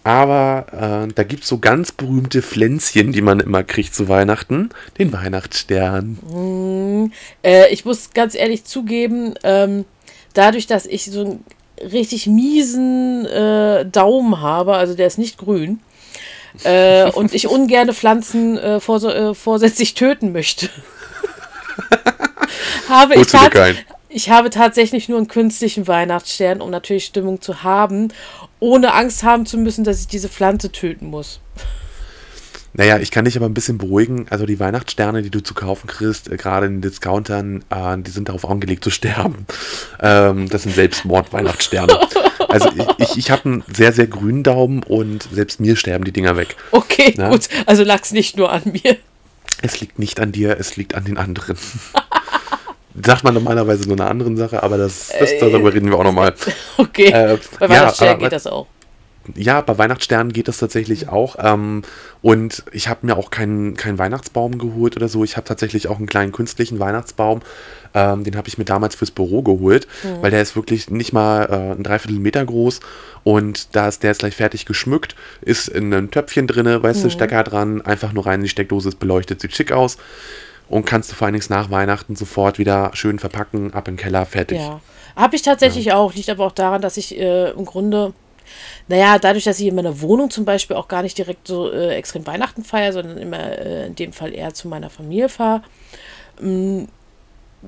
aber 0.04 1.08
äh, 1.08 1.14
da 1.14 1.24
gibt 1.24 1.44
es 1.44 1.50
so 1.50 1.60
ganz 1.60 1.92
berühmte 1.92 2.42
Pflänzchen, 2.42 3.12
die 3.12 3.22
man 3.22 3.40
immer 3.40 3.64
kriegt 3.64 3.94
zu 3.94 4.08
Weihnachten. 4.08 4.70
Den 4.98 5.12
Weihnachtsstern. 5.12 7.12
Äh, 7.44 7.72
ich 7.72 7.86
muss 7.86 8.12
ganz 8.12 8.34
ehrlich 8.34 8.64
zugeben, 8.64 9.36
ähm, 9.44 9.86
dadurch, 10.34 10.68
dass 10.68 10.86
ich 10.86 11.06
so 11.06 11.22
einen 11.22 11.44
richtig 11.82 12.28
miesen 12.28 13.26
äh, 13.26 13.86
Daumen 13.86 14.42
habe, 14.42 14.76
also 14.76 14.96
der 14.96 15.08
ist 15.08 15.18
nicht 15.18 15.38
grün, 15.38 15.80
äh, 16.64 17.12
und 17.12 17.34
ich 17.34 17.48
ungerne 17.48 17.94
Pflanzen 17.94 18.58
äh, 18.58 18.80
vors 18.80 19.06
vorsätzlich 19.38 19.96
töten 19.96 20.32
möchte, 20.32 20.70
habe 22.90 23.16
ich, 23.16 23.34
Holst 23.34 23.80
ich 24.10 24.30
habe 24.30 24.50
tatsächlich 24.50 25.08
nur 25.10 25.18
einen 25.18 25.28
künstlichen 25.28 25.88
Weihnachtsstern, 25.88 26.62
um 26.62 26.70
natürlich 26.72 27.06
Stimmung 27.06 27.42
zu 27.42 27.64
haben, 27.64 28.10
ohne 28.60 28.94
Angst 28.94 29.24
haben 29.24 29.46
zu 29.46 29.58
müssen, 29.58 29.84
dass 29.84 30.02
ich 30.02 30.08
diese 30.08 30.30
Pflanze 30.30 30.72
töten 30.72 31.08
muss. 31.08 31.40
Naja, 32.74 33.00
ich 33.00 33.10
kann 33.12 33.26
dich 33.26 33.36
aber 33.36 33.48
ein 33.48 33.54
bisschen 33.54 33.78
beruhigen. 33.78 34.28
Also 34.30 34.46
die 34.46 34.60
Weihnachtssterne, 34.60 35.22
die 35.24 35.32
du 35.32 35.42
zu 35.42 35.54
kaufen 35.54 35.88
kriegst, 35.88 36.32
äh, 36.32 36.38
gerade 36.38 36.68
in 36.68 36.74
den 36.76 36.82
Discountern, 36.82 37.64
äh, 37.70 37.98
die 37.98 38.12
sind 38.12 38.30
darauf 38.30 38.48
angelegt 38.50 38.84
zu 38.84 38.90
sterben. 38.92 39.46
Ähm, 40.02 40.48
das 40.48 40.64
sind 40.64 40.76
Selbstmord-Weihnachtssterne. 40.76 42.00
Also 42.48 42.70
ich, 42.70 43.10
ich, 43.10 43.18
ich 43.18 43.32
habe 43.32 43.46
einen 43.46 43.64
sehr, 43.72 43.92
sehr 43.94 44.08
grünen 44.08 44.42
Daumen 44.42 44.82
und 44.82 45.28
selbst 45.32 45.60
mir 45.60 45.76
sterben 45.76 46.04
die 46.04 46.12
Dinger 46.12 46.36
weg. 46.36 46.56
Okay, 46.72 47.14
Ja. 47.16 47.30
gut. 47.30 47.48
Also 47.68 47.84
lag 47.84 48.02
es 48.02 48.12
nicht 48.12 48.38
nur 48.38 48.52
an 48.52 48.64
mir. 48.66 48.98
Es 49.62 49.80
liegt 49.82 50.00
nicht 50.00 50.20
an 50.20 50.32
dir, 50.32 50.58
es 50.60 50.76
liegt 50.76 50.96
an 50.96 51.06
den 51.06 51.18
anderen. 51.18 51.58
Sagt 53.04 53.24
man 53.24 53.34
normalerweise 53.34 53.88
nur 53.88 53.98
eine 54.00 54.10
andere 54.10 54.36
Sache, 54.36 54.62
aber 54.64 54.78
das, 54.78 55.12
das 55.18 55.32
darüber 55.40 55.74
reden 55.74 55.90
wir 55.90 55.98
auch 55.98 56.04
nochmal. 56.04 56.34
Okay. 56.78 57.08
Äh, 57.08 57.38
Bei 57.60 57.66
ja, 57.66 57.70
Weihnachtsstern 57.72 58.10
aber- 58.10 58.20
geht 58.20 58.32
das 58.34 58.48
auch. 58.48 58.68
Ja, 59.36 59.62
bei 59.62 59.78
Weihnachtssternen 59.78 60.34
geht 60.34 60.48
das 60.48 60.58
tatsächlich 60.58 61.08
auch. 61.08 61.36
Ähm, 61.40 61.84
und 62.24 62.64
ich 62.72 62.88
habe 62.88 63.06
mir 63.06 63.16
auch 63.16 63.30
keinen 63.30 63.76
keinen 63.76 64.00
Weihnachtsbaum 64.00 64.58
geholt 64.58 64.96
oder 64.96 65.08
so. 65.08 65.24
Ich 65.24 65.38
habe 65.38 65.46
tatsächlich 65.46 65.88
auch 65.88 65.98
einen 65.98 66.08
kleinen 66.08 66.32
künstlichen 66.32 66.80
Weihnachtsbaum. 66.80 67.42
Ähm, 67.94 68.24
den 68.24 68.36
habe 68.36 68.48
ich 68.48 68.58
mir 68.58 68.66
damals 68.66 68.96
fürs 68.96 69.12
Büro 69.12 69.44
geholt, 69.44 69.88
weil 70.22 70.32
der 70.32 70.42
ist 70.42 70.56
wirklich 70.56 70.90
nicht 70.90 71.14
mal 71.14 71.46
äh, 71.46 71.76
ein 71.78 71.84
Dreiviertelmeter 71.84 72.44
groß. 72.46 72.80
Und 73.24 73.76
da 73.76 73.88
ist 73.88 74.02
der 74.04 74.12
ist 74.12 74.20
gleich 74.20 74.36
fertig 74.36 74.66
geschmückt, 74.66 75.16
ist 75.42 75.68
in 75.68 75.94
einem 75.94 76.10
Töpfchen 76.10 76.48
drinne, 76.48 76.82
weißt 76.82 77.04
du, 77.04 77.10
Stecker 77.12 77.44
dran, 77.44 77.82
einfach 77.82 78.14
nur 78.14 78.26
rein 78.26 78.40
in 78.40 78.44
die 78.44 78.50
Steckdose, 78.50 78.90
ist 78.90 79.00
beleuchtet, 79.00 79.42
sieht 79.42 79.56
schick 79.56 79.72
aus. 79.72 79.98
Und 80.70 80.86
kannst 80.86 81.12
du 81.12 81.16
vor 81.16 81.26
allen 81.26 81.34
Dingen 81.34 81.46
nach 81.50 81.72
Weihnachten 81.72 82.16
sofort 82.16 82.60
wieder 82.60 82.92
schön 82.94 83.18
verpacken, 83.18 83.74
ab 83.74 83.88
in 83.88 83.96
den 83.96 84.00
Keller, 84.00 84.26
fertig. 84.26 84.60
Ja. 84.60 84.80
Habe 85.16 85.36
ich 85.36 85.42
tatsächlich 85.42 85.92
auch. 85.92 86.14
Liegt 86.14 86.30
aber 86.30 86.46
auch 86.46 86.52
daran, 86.52 86.82
dass 86.82 86.96
ich 86.96 87.18
äh, 87.18 87.50
im 87.52 87.66
Grunde, 87.66 88.14
Naja, 88.88 89.18
dadurch, 89.18 89.44
dass 89.44 89.60
ich 89.60 89.68
in 89.68 89.76
meiner 89.76 90.00
Wohnung 90.02 90.30
zum 90.30 90.46
Beispiel 90.46 90.76
auch 90.76 90.88
gar 90.88 91.02
nicht 91.02 91.18
direkt 91.18 91.48
so 91.48 91.72
äh, 91.72 91.96
extrem 91.96 92.26
Weihnachten 92.28 92.64
feiere, 92.64 92.94
sondern 92.94 93.18
immer 93.18 93.40
äh, 93.40 93.88
in 93.88 93.96
dem 93.96 94.14
Fall 94.14 94.34
eher 94.34 94.54
zu 94.54 94.68
meiner 94.68 94.92
Familie 94.92 95.28
fahre, 95.28 95.64
mm, 96.40 96.84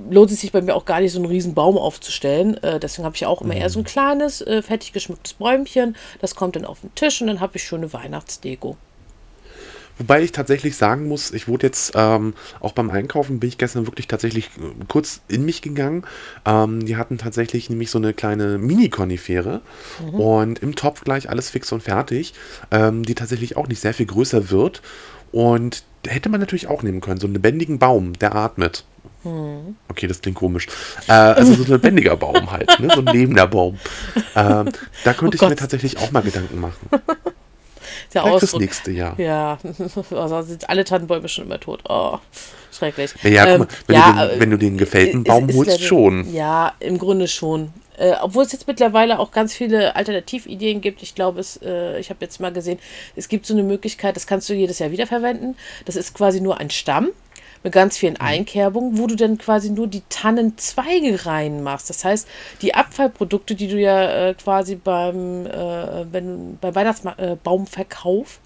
lohnt 0.10 0.32
es 0.32 0.42
sich 0.42 0.52
bei 0.52 0.62
mir 0.62 0.76
auch 0.76 0.86
gar 0.86 1.02
nicht, 1.02 1.12
so 1.12 1.20
einen 1.20 1.28
riesen 1.28 1.56
Baum 1.56 1.78
aufzustellen. 1.78 2.62
Äh, 2.64 2.80
deswegen 2.80 3.06
habe 3.06 3.16
ich 3.16 3.26
auch 3.26 3.42
immer 3.42 3.56
eher 3.56 3.70
so 3.70 3.80
ein 3.80 3.86
kleines, 3.86 4.42
äh, 4.42 4.62
fertig 4.62 4.94
geschmücktes 4.94 5.34
Bäumchen. 5.34 5.96
Das 6.22 6.36
kommt 6.36 6.56
dann 6.56 6.66
auf 6.66 6.82
den 6.82 6.94
Tisch 6.96 7.20
und 7.22 7.28
dann 7.28 7.40
habe 7.40 7.58
ich 7.58 7.64
schöne 7.64 7.92
Weihnachtsdeko. 7.92 8.78
Wobei 9.98 10.22
ich 10.24 10.32
tatsächlich 10.32 10.76
sagen 10.78 11.08
muss, 11.08 11.32
ich 11.32 11.48
wurde 11.48 11.68
jetzt 11.68 11.94
ähm, 11.96 12.34
auch 12.60 12.74
beim 12.74 12.90
Einkaufen, 12.90 13.40
bin 13.40 13.50
ich 13.50 13.58
gestern 13.58 13.86
wirklich 13.88 14.08
tatsächlich 14.08 14.48
äh, 14.58 14.84
kurz 14.88 15.22
in 15.28 15.46
mich 15.46 15.62
gegangen. 15.62 16.04
Ähm, 16.46 16.86
die 16.86 16.98
hatten 16.98 17.18
tatsächlich 17.18 17.70
nämlich 17.70 17.92
so 17.92 17.98
eine 18.00 18.14
kleine 18.14 18.58
Mini-Konifere 18.58 19.62
und 20.12 20.60
im 20.60 20.76
Topf 20.76 21.04
gleich 21.04 21.30
alles 21.30 21.50
fix 21.50 21.72
und 21.72 21.84
fertig, 21.84 22.34
ähm, 22.72 23.04
die 23.04 23.16
tatsächlich 23.16 23.58
auch 23.58 23.68
nicht 23.68 23.80
sehr 23.82 23.94
viel 23.94 24.06
größer 24.08 24.50
wird. 24.50 24.82
Und 25.32 25.84
hätte 26.06 26.30
man 26.30 26.40
natürlich 26.42 26.68
auch 26.68 26.84
nehmen 26.84 27.00
können, 27.00 27.20
so 27.20 27.28
einen 27.28 27.36
lebendigen 27.36 27.80
Baum, 27.80 28.14
der 28.20 28.36
atmet. 28.36 28.84
Okay, 29.88 30.08
das 30.08 30.22
klingt 30.22 30.38
komisch. 30.38 30.68
Äh, 31.08 31.12
also 31.14 31.54
so 31.54 31.64
ein 31.64 31.70
lebendiger 31.70 32.18
Baum 32.18 32.52
halt, 32.52 32.80
ne? 32.80 32.90
so 32.94 33.02
ein 33.02 33.08
lebender 33.08 33.48
Baum. 33.48 33.78
Ähm, 34.36 34.70
da 35.04 35.14
könnte 35.14 35.36
Oh 35.36 35.36
ich 35.36 35.42
mir 35.42 35.50
Gott. 35.50 35.60
tatsächlich 35.60 35.98
auch 35.98 36.12
mal 36.12 36.22
Gedanken 36.22 36.60
machen. 36.62 36.90
Der 38.14 38.24
Vielleicht 38.24 38.44
Ausdruck. 38.44 38.62
nächste 38.62 38.92
Jahr. 38.92 39.18
Ja, 39.20 39.58
also 40.12 40.42
sind 40.42 40.70
alle 40.70 40.84
Tannenbäume 40.84 41.30
schon 41.30 41.46
immer 41.46 41.60
tot. 41.60 41.82
Oh, 41.88 42.18
schrecklich. 42.72 43.12
Ja, 43.24 43.30
ja, 43.30 43.46
guck 43.58 43.60
mal, 43.60 43.68
wenn, 43.88 43.96
ja, 43.96 44.12
du 44.12 44.28
den, 44.28 44.30
äh, 44.38 44.40
wenn 44.42 44.50
du 44.52 44.58
den 44.58 44.78
gefällten 44.78 45.22
ist- 45.22 45.28
Baum 45.28 45.48
ist 45.50 45.56
holst, 45.56 45.72
leider- 45.72 45.84
schon. 45.84 46.34
Ja, 46.34 46.74
im 46.80 46.98
Grunde 46.98 47.28
schon. 47.28 47.72
Äh, 47.98 48.14
obwohl 48.22 48.44
es 48.46 48.52
jetzt 48.52 48.68
mittlerweile 48.68 49.20
auch 49.20 49.32
ganz 49.32 49.54
viele 49.54 49.96
Alternativideen 49.96 50.82
gibt. 50.82 51.04
Ich 51.04 51.14
glaube, 51.14 51.40
es, 51.40 51.60
äh, 51.64 52.00
ich 52.00 52.10
habe 52.10 52.18
jetzt 52.22 52.40
mal 52.40 52.52
gesehen, 52.52 52.80
es 53.16 53.30
gibt 53.30 53.46
so 53.46 53.54
eine 53.54 53.64
Möglichkeit, 53.64 54.16
das 54.16 54.26
kannst 54.28 54.50
du 54.50 54.54
jedes 54.54 54.80
Jahr 54.80 54.92
wiederverwenden. 54.92 55.56
Das 55.86 55.96
ist 55.96 56.14
quasi 56.16 56.42
nur 56.42 56.60
ein 56.60 56.70
Stamm 56.70 57.10
mit 57.64 57.74
ganz 57.74 57.98
vielen 57.98 58.14
Mhm. 58.14 58.22
Einkerbungen, 58.22 58.98
wo 58.98 59.08
du 59.08 59.16
dann 59.16 59.38
quasi 59.38 59.70
nur 59.70 59.88
die 59.88 60.04
Tannenzweige 60.10 61.26
reinmachst. 61.26 61.90
Das 61.90 62.04
heißt, 62.04 62.28
die 62.62 62.74
Abfallprodukte, 62.74 63.56
die 63.56 63.68
du 63.68 63.80
ja 63.80 64.30
äh, 64.30 64.34
quasi 64.34 64.76
beim, 64.76 65.46
äh, 65.46 66.12
wenn, 66.12 66.58
beim 66.60 66.76
Weihnachtsbaumverkauf 66.76 68.40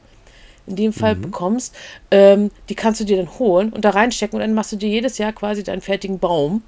in 0.68 0.76
dem 0.76 0.94
Fall 0.94 1.16
bekommst, 1.16 1.76
ähm, 2.12 2.50
die 2.70 2.76
kannst 2.76 3.00
du 3.00 3.06
dir 3.06 3.18
dann 3.18 3.38
holen 3.40 3.72
und 3.72 3.86
da 3.86 3.92
reinstecken 3.92 4.36
und 4.36 4.42
dann 4.42 4.54
machst 4.54 4.72
du 4.72 4.76
dir 4.78 4.90
jedes 4.90 5.18
Jahr 5.18 5.32
quasi 5.32 5.64
deinen 5.64 5.82
fertigen 5.82 6.20
Baum, 6.20 6.64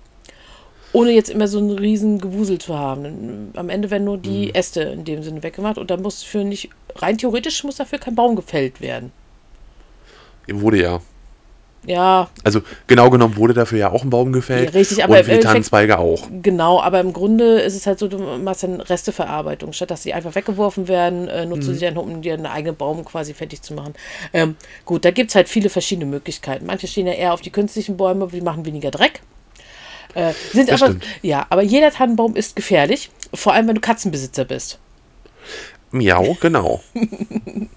ohne 0.93 1.11
jetzt 1.11 1.29
immer 1.29 1.47
so 1.47 1.57
einen 1.57 1.71
riesen 1.71 2.19
Gewusel 2.19 2.59
zu 2.59 2.77
haben. 2.77 3.03
Dann, 3.03 3.51
Am 3.55 3.69
Ende 3.69 3.89
werden 3.91 4.05
nur 4.05 4.17
die 4.17 4.53
Äste 4.55 4.81
in 4.81 5.03
dem 5.03 5.23
Sinne 5.23 5.43
weggemacht 5.43 5.77
und 5.77 5.89
dann 5.91 6.01
muss 6.01 6.23
für 6.23 6.43
nicht, 6.43 6.69
rein 6.95 7.17
theoretisch 7.17 7.63
muss 7.63 7.75
dafür 7.77 7.99
kein 7.99 8.15
Baum 8.15 8.35
gefällt 8.35 8.79
werden. 8.81 9.11
Wurde 10.47 10.81
ja. 10.81 11.01
Ja, 11.87 12.29
Also 12.43 12.61
genau 12.87 13.09
genommen 13.09 13.37
wurde 13.37 13.53
dafür 13.53 13.79
ja 13.79 13.91
auch 13.91 14.03
ein 14.03 14.09
Baum 14.09 14.33
gefällt. 14.33 14.73
Ja, 14.73 14.77
richtig, 14.77 15.05
aber 15.05 15.19
und 15.19 15.23
für 15.23 15.31
die 15.31 15.39
Tannenzweige 15.39 15.97
auch. 15.97 16.27
genau, 16.43 16.81
aber 16.81 16.99
im 16.99 17.13
Grunde 17.13 17.61
ist 17.61 17.75
es 17.75 17.87
halt 17.87 17.97
so, 17.97 18.09
du 18.09 18.17
machst 18.19 18.63
dann 18.63 18.81
Resteverarbeitung. 18.81 19.71
Statt 19.71 19.89
dass 19.89 20.03
sie 20.03 20.13
einfach 20.13 20.35
weggeworfen 20.35 20.89
werden, 20.89 21.29
äh, 21.29 21.45
nutzt 21.45 21.65
du 21.69 21.73
sie 21.73 21.85
dann, 21.85 21.95
um 21.95 22.21
dir 22.21 22.33
einen 22.33 22.45
eigenen 22.45 22.75
Baum 22.75 23.05
quasi 23.05 23.33
fertig 23.33 23.61
zu 23.61 23.73
machen. 23.73 23.93
Ähm, 24.33 24.57
gut, 24.83 25.05
da 25.05 25.11
gibt 25.11 25.29
es 25.31 25.35
halt 25.35 25.47
viele 25.47 25.69
verschiedene 25.69 26.05
Möglichkeiten. 26.05 26.65
Manche 26.65 26.87
stehen 26.87 27.07
ja 27.07 27.13
eher 27.13 27.33
auf 27.33 27.39
die 27.39 27.51
künstlichen 27.51 27.95
Bäume, 27.95 28.27
die 28.33 28.41
machen 28.41 28.65
weniger 28.65 28.91
Dreck. 28.91 29.21
Äh, 30.13 30.33
sind 30.51 30.69
Das 30.69 30.81
aber, 30.81 30.91
stimmt. 30.91 31.05
ja, 31.21 31.45
aber 31.49 31.61
jeder 31.63 31.91
Tannenbaum 31.91 32.35
ist 32.35 32.57
gefährlich, 32.57 33.11
vor 33.33 33.53
allem 33.53 33.69
wenn 33.69 33.75
du 33.75 33.81
Katzenbesitzer 33.81 34.43
bist. 34.43 34.77
Miau, 35.91 36.35
genau. 36.41 36.81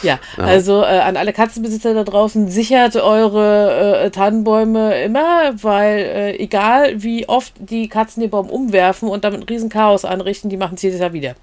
Ja, 0.02 0.18
also 0.38 0.82
äh, 0.82 0.86
an 1.00 1.16
alle 1.16 1.32
Katzenbesitzer 1.32 1.92
da 1.92 2.04
draußen, 2.04 2.48
sichert 2.48 2.96
eure 2.96 4.04
äh, 4.04 4.10
Tannenbäume 4.10 5.02
immer, 5.02 5.52
weil 5.62 5.98
äh, 5.98 6.36
egal 6.36 7.02
wie 7.02 7.28
oft 7.28 7.52
die 7.58 7.88
Katzen 7.88 8.22
den 8.22 8.30
Baum 8.30 8.48
umwerfen 8.48 9.08
und 9.08 9.24
damit 9.24 9.40
ein 9.40 9.44
riesen 9.44 9.68
Chaos 9.68 10.04
anrichten, 10.04 10.48
die 10.48 10.56
machen 10.56 10.76
es 10.76 10.82
jedes 10.82 11.00
Jahr 11.00 11.12
wieder. 11.12 11.34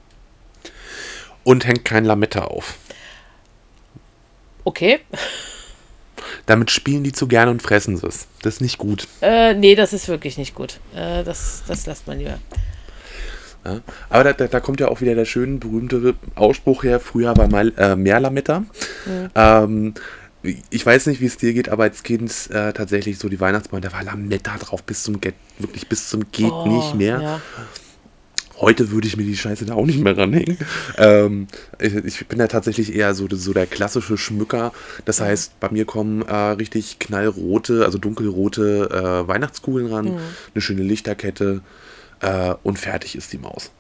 Und 1.44 1.68
hängt 1.68 1.86
kein 1.86 2.04
Lametta 2.04 2.46
auf. 2.46 2.78
Okay. 4.64 5.00
Damit 6.46 6.72
spielen 6.72 7.04
die 7.04 7.12
zu 7.12 7.28
gerne 7.28 7.52
und 7.52 7.62
fressen 7.62 7.98
sie 7.98 8.08
es. 8.08 8.28
Das 8.42 8.56
ist 8.56 8.62
nicht 8.62 8.78
gut. 8.78 9.08
Äh, 9.22 9.54
nee, 9.54 9.76
das 9.76 9.94
ist 9.94 10.08
wirklich 10.08 10.38
nicht 10.38 10.56
gut. 10.56 10.80
Äh, 10.96 11.24
das, 11.24 11.64
das 11.68 11.86
lasst 11.86 12.08
man 12.08 12.20
lieber. 12.20 12.40
Ja. 13.68 13.82
Aber 14.10 14.24
da, 14.24 14.34
da, 14.34 14.48
da 14.48 14.60
kommt 14.60 14.80
ja 14.80 14.88
auch 14.88 15.02
wieder 15.02 15.14
der 15.14 15.26
schöne, 15.26 15.58
berühmte 15.58 16.16
Ausspruch 16.36 16.84
her, 16.84 17.00
früher 17.00 17.36
war 17.36 17.50
mal 17.50 17.74
äh, 17.78 17.96
mehr 17.96 18.20
Lametta. 18.20 18.64
Ähm, 19.36 19.94
ich 20.70 20.86
weiß 20.86 21.08
nicht, 21.08 21.20
wie 21.20 21.26
es 21.26 21.38
dir 21.38 21.54
geht, 21.54 21.68
aber 21.68 21.84
als 21.84 22.04
Kind 22.04 22.32
äh, 22.52 22.72
tatsächlich 22.72 23.20
so 23.20 23.28
die 23.28 23.40
Weihnachtsbäume, 23.40 23.82
da 23.82 23.92
war 23.92 24.04
Lametta 24.04 24.58
drauf 24.58 24.84
bis 24.84 25.04
zum 25.04 25.20
Get, 25.20 25.36
wirklich 25.60 25.90
bis 25.90 26.08
zum 26.10 26.32
geht 26.32 26.52
Oh, 26.52 26.66
nicht 26.68 26.96
mehr. 26.96 27.22
Ja. 27.22 27.42
Heute 28.60 28.90
würde 28.90 29.08
ich 29.08 29.18
mir 29.18 29.24
die 29.24 29.38
Scheiße 29.38 29.66
da 29.66 29.76
auch 29.76 29.86
nicht 29.86 30.00
mehr 30.00 30.18
ranhängen. 30.18 30.58
Ähm, 30.98 31.48
ich, 31.80 31.94
ich 31.94 32.28
bin 32.28 32.40
ja 32.40 32.48
tatsächlich 32.48 32.96
eher 32.96 33.14
so, 33.14 33.28
so 33.30 33.54
der 33.54 33.68
klassische 33.68 34.18
Schmücker. 34.18 34.72
Das 35.06 35.22
heißt, 35.22 35.60
bei 35.60 35.70
mir 35.70 35.86
kommen 35.86 36.24
äh, 36.24 36.34
richtig 36.34 36.98
knallrote, 36.98 37.86
also 37.86 38.00
dunkelrote 38.00 38.90
äh, 38.92 39.28
Weihnachtskugeln 39.28 39.88
ran, 39.88 40.08
eine 40.56 40.62
schöne 40.62 40.82
Lichterkette 40.82 41.62
äh, 42.22 42.56
und 42.64 42.78
fertig 42.80 43.16
ist 43.16 43.34
die 43.34 43.38
Maus. 43.38 43.72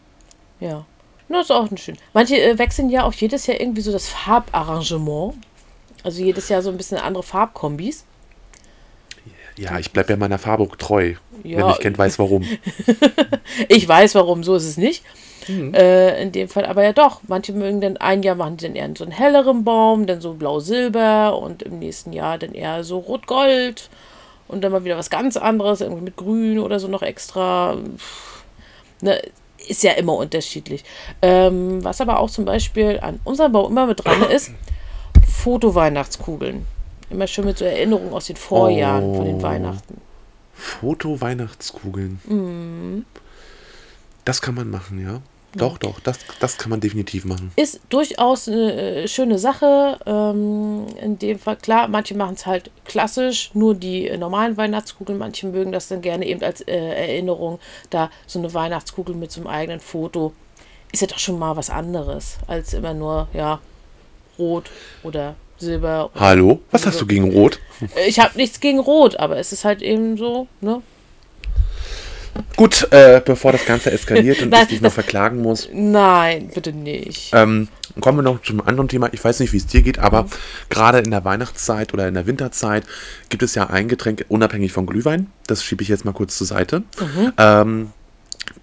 ja. 0.59 0.85
Das 1.29 1.45
ist 1.45 1.51
auch 1.51 1.69
ein 1.69 1.77
schön. 1.77 1.97
Manche 2.13 2.41
äh, 2.41 2.57
wechseln 2.57 2.89
ja 2.89 3.03
auch 3.03 3.13
jedes 3.13 3.47
Jahr 3.47 3.59
irgendwie 3.59 3.81
so 3.81 3.91
das 3.91 4.07
Farbarrangement. 4.07 5.33
Also 6.03 6.23
jedes 6.23 6.47
Jahr 6.47 6.61
so 6.61 6.69
ein 6.69 6.77
bisschen 6.77 6.99
andere 6.99 7.23
Farbkombis. 7.23 8.05
Ja, 9.57 9.77
ich 9.77 9.91
bleibe 9.91 10.11
ja 10.11 10.17
meiner 10.17 10.37
Farbe 10.37 10.69
treu. 10.77 11.15
Ja. 11.43 11.57
Wer 11.57 11.67
mich 11.67 11.79
kennt, 11.79 11.97
weiß 11.97 12.17
warum. 12.19 12.45
Ich 13.67 13.87
weiß, 13.87 14.15
warum, 14.15 14.43
so 14.43 14.55
ist 14.55 14.65
es 14.65 14.77
nicht. 14.77 15.03
Äh, 15.49 16.21
in 16.21 16.31
dem 16.31 16.47
Fall, 16.47 16.65
aber 16.65 16.83
ja 16.83 16.93
doch. 16.93 17.21
Manche 17.27 17.53
mögen 17.53 17.81
dann 17.81 17.97
ein 17.97 18.21
Jahr 18.21 18.35
machen 18.35 18.57
die 18.57 18.65
dann 18.65 18.75
eher 18.75 18.89
so 18.97 19.03
einen 19.03 19.13
helleren 19.13 19.63
Baum, 19.63 20.05
dann 20.05 20.21
so 20.21 20.33
blau-silber 20.33 21.37
und 21.39 21.63
im 21.63 21.79
nächsten 21.79 22.13
Jahr 22.13 22.37
dann 22.37 22.53
eher 22.53 22.83
so 22.83 22.99
rot-gold 22.99 23.89
und 24.47 24.61
dann 24.61 24.71
mal 24.71 24.83
wieder 24.83 24.97
was 24.97 25.09
ganz 25.09 25.37
anderes, 25.37 25.81
irgendwie 25.81 26.03
mit 26.03 26.15
grün 26.15 26.59
oder 26.59 26.79
so 26.79 26.87
noch 26.87 27.01
extra. 27.01 27.77
Ne, 29.01 29.21
ist 29.67 29.83
ja 29.83 29.91
immer 29.93 30.13
unterschiedlich. 30.15 30.83
Ähm, 31.21 31.83
was 31.83 31.99
aber 32.01 32.19
auch 32.19 32.29
zum 32.29 32.45
Beispiel 32.45 32.99
an 33.01 33.19
unserem 33.23 33.51
Baum 33.51 33.71
immer 33.71 33.85
mit 33.87 34.03
dran 34.05 34.23
ist, 34.23 34.51
Foto-Weihnachtskugeln. 35.27 36.65
Immer 37.09 37.27
schön 37.27 37.45
mit 37.45 37.57
so 37.57 37.65
Erinnerungen 37.65 38.13
aus 38.13 38.25
den 38.27 38.35
Vorjahren 38.35 39.15
von 39.15 39.25
den 39.25 39.35
Oh. 39.37 39.41
Weihnachten. 39.41 40.01
Foto-Weihnachtskugeln. 40.53 42.19
Mhm. 42.25 43.05
Das 44.25 44.41
kann 44.41 44.55
man 44.55 44.69
machen, 44.69 45.01
ja. 45.03 45.21
Doch, 45.55 45.77
doch, 45.77 45.99
das, 46.01 46.19
das 46.39 46.57
kann 46.57 46.69
man 46.69 46.81
definitiv 46.81 47.25
machen. 47.25 47.51
ist 47.55 47.79
durchaus 47.89 48.47
eine 48.47 48.73
äh, 49.03 49.07
schöne 49.07 49.39
Sache. 49.39 49.97
Ähm, 50.05 50.85
in 51.01 51.17
dem 51.17 51.39
Fall, 51.39 51.55
klar, 51.55 51.87
manche 51.87 52.15
machen 52.15 52.35
es 52.35 52.45
halt 52.45 52.69
klassisch, 52.85 53.51
nur 53.53 53.73
die 53.73 54.07
äh, 54.07 54.17
normalen 54.17 54.55
Weihnachtskugeln. 54.57 55.17
Manche 55.17 55.47
mögen 55.47 55.71
das 55.71 55.87
dann 55.87 56.01
gerne 56.01 56.27
eben 56.27 56.43
als 56.43 56.61
äh, 56.61 56.75
Erinnerung. 56.75 57.59
Da 57.89 58.11
so 58.27 58.37
eine 58.39 58.53
Weihnachtskugel 58.53 59.15
mit 59.15 59.31
so 59.31 59.41
einem 59.41 59.47
eigenen 59.47 59.79
Foto 59.79 60.33
ist 60.91 61.01
ja 61.01 61.07
doch 61.07 61.19
schon 61.19 61.39
mal 61.39 61.55
was 61.57 61.69
anderes, 61.69 62.37
als 62.47 62.73
immer 62.73 62.93
nur, 62.93 63.27
ja, 63.33 63.59
rot 64.37 64.69
oder 65.03 65.35
silber. 65.57 66.11
Hallo? 66.15 66.59
Was 66.71 66.85
hast 66.85 67.01
du 67.01 67.05
gegen 67.07 67.31
Rot? 67.33 67.59
Äh, 67.95 68.07
Ich 68.07 68.19
habe 68.19 68.37
nichts 68.37 68.59
gegen 68.59 68.79
rot, 68.79 69.17
aber 69.19 69.37
es 69.37 69.51
ist 69.51 69.65
halt 69.65 69.81
eben 69.81 70.17
so, 70.17 70.47
ne? 70.61 70.81
Gut, 72.55 72.87
äh, 72.91 73.21
bevor 73.23 73.51
das 73.51 73.65
Ganze 73.65 73.91
eskaliert 73.91 74.41
und 74.41 74.49
Nein, 74.49 74.61
ich 74.63 74.67
dich 74.69 74.81
noch 74.81 74.91
verklagen 74.91 75.41
muss, 75.41 75.69
Nein, 75.71 76.49
bitte 76.53 76.71
nicht. 76.73 77.31
ähm, 77.33 77.67
kommen 78.01 78.19
wir 78.19 78.23
noch 78.23 78.41
zum 78.41 78.61
anderen 78.65 78.87
Thema. 78.87 79.09
Ich 79.13 79.23
weiß 79.23 79.39
nicht, 79.39 79.53
wie 79.53 79.57
es 79.57 79.67
dir 79.67 79.81
geht, 79.81 79.99
aber 79.99 80.27
gerade 80.69 80.99
in 80.99 81.11
der 81.11 81.23
Weihnachtszeit 81.25 81.93
oder 81.93 82.07
in 82.07 82.13
der 82.13 82.25
Winterzeit 82.27 82.83
gibt 83.29 83.43
es 83.43 83.55
ja 83.55 83.67
ein 83.69 83.87
Getränk, 83.87 84.25
unabhängig 84.29 84.71
von 84.71 84.85
Glühwein, 84.85 85.27
das 85.47 85.63
schiebe 85.63 85.83
ich 85.83 85.89
jetzt 85.89 86.05
mal 86.05 86.13
kurz 86.13 86.37
zur 86.37 86.47
Seite, 86.47 86.83
ähm, 87.37 87.91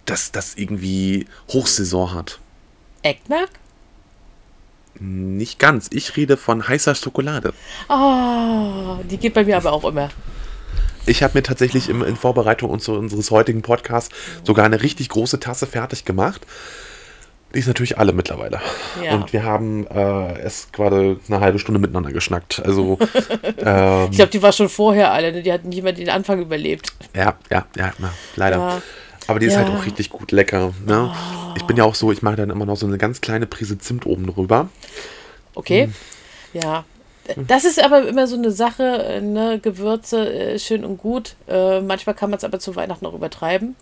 das, 0.07 0.33
das 0.33 0.55
irgendwie 0.57 1.27
Hochsaison 1.53 2.15
hat. 2.15 2.39
Ecknack? 3.03 3.51
Nicht 5.01 5.59
ganz. 5.59 5.89
Ich 5.93 6.17
rede 6.17 6.37
von 6.37 6.69
heißer 6.69 6.95
Schokolade. 6.95 7.53
Ah, 7.89 8.99
die 9.11 9.17
geht 9.17 9.35
bei 9.35 9.45
mir 9.45 9.57
aber 9.57 9.73
auch 9.73 9.85
immer. 9.85 10.09
Ich 11.07 11.23
habe 11.23 11.37
mir 11.37 11.43
tatsächlich 11.43 11.89
im, 11.89 12.03
in 12.03 12.17
Vorbereitung 12.17 12.71
unser, 12.71 12.95
unseres 12.95 13.31
heutigen 13.31 13.63
Podcasts 13.63 14.15
sogar 14.43 14.65
eine 14.65 14.83
richtig 14.83 15.09
große 15.11 15.41
Tasse 15.41 15.67
fertig 15.67 16.05
gemacht. 16.05 16.47
Die 17.55 17.61
ist 17.61 17.69
natürlich 17.69 17.99
alle 17.99 18.13
mittlerweile. 18.13 18.61
Ja. 19.03 19.15
Und 19.15 19.33
wir 19.33 19.45
haben 19.45 19.87
äh, 19.87 20.41
erst 20.43 20.73
gerade 20.73 21.21
eine 21.29 21.39
halbe 21.41 21.61
Stunde 21.61 21.81
miteinander 21.81 22.11
geschnackt. 22.11 22.61
Also, 22.65 22.99
ähm, 23.59 24.09
Ich 24.11 24.17
glaube, 24.17 24.31
die 24.33 24.43
war 24.43 24.53
schon 24.53 24.69
vorher 24.69 25.13
alle, 25.13 25.31
ne? 25.33 25.43
die 25.43 25.53
hatten 25.53 25.69
nicht 25.69 25.83
mehr 25.85 25.93
den 25.93 26.09
Anfang 26.09 26.41
überlebt. 26.41 26.89
ja, 27.15 27.35
ja, 27.51 27.67
ja, 27.77 27.93
na, 27.99 28.13
leider. 28.35 28.57
Ja. 28.57 28.83
Aber 29.29 29.39
die 29.39 29.47
ist 29.47 29.53
Ja. 29.53 29.61
halt 29.61 29.69
auch 29.71 29.87
richtig 29.87 30.11
gut 30.11 30.33
lecker. 30.33 30.73
Ne? 30.85 31.15
ich 31.57 31.63
bin 31.63 31.77
ja 31.77 31.85
auch 31.85 31.95
so, 31.95 32.11
ich 32.11 32.23
mache 32.23 32.37
dann 32.37 32.51
immer 32.51 32.67
noch 32.67 32.77
so 32.77 32.87
eine 32.87 32.99
ganz 32.99 33.21
kleine 33.21 33.47
Prise 33.47 33.79
Zimt 33.79 34.05
oben 34.05 34.27
drüber. 34.27 34.69
Okay. 35.55 35.91
Ja. 36.53 36.85
Das 37.47 37.65
ist 37.65 37.83
aber 37.83 38.07
immer 38.07 38.27
so 38.27 38.37
eine 38.37 38.51
Sache, 38.51 38.83
äh, 38.85 39.21
ne? 39.21 39.59
Gewürze 39.59 40.33
äh, 40.33 40.59
schön 40.59 40.85
und 40.85 40.99
gut. 40.99 41.37
Äh, 41.49 41.81
manchmal 41.81 42.15
kann 42.15 42.31
man 42.31 42.37
es 42.39 42.45
aber 42.45 42.59
zu 42.59 42.77
Weihnachten 42.77 43.05
noch 43.05 43.15
übertreiben. 43.15 43.77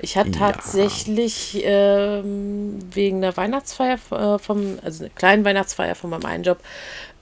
Ich 0.00 0.16
hatte 0.16 0.30
Ja. 0.30 0.52
tatsächlich 0.52 1.60
ähm, 1.64 2.78
wegen 2.92 3.16
einer 3.18 3.36
Weihnachtsfeier 3.36 3.98
äh, 4.12 4.38
vom, 4.38 4.78
also 4.84 5.04
einer 5.04 5.12
kleinen 5.14 5.44
Weihnachtsfeier 5.44 5.94
von 5.94 6.10
meinem 6.10 6.24
einen 6.26 6.44
Job, 6.44 6.58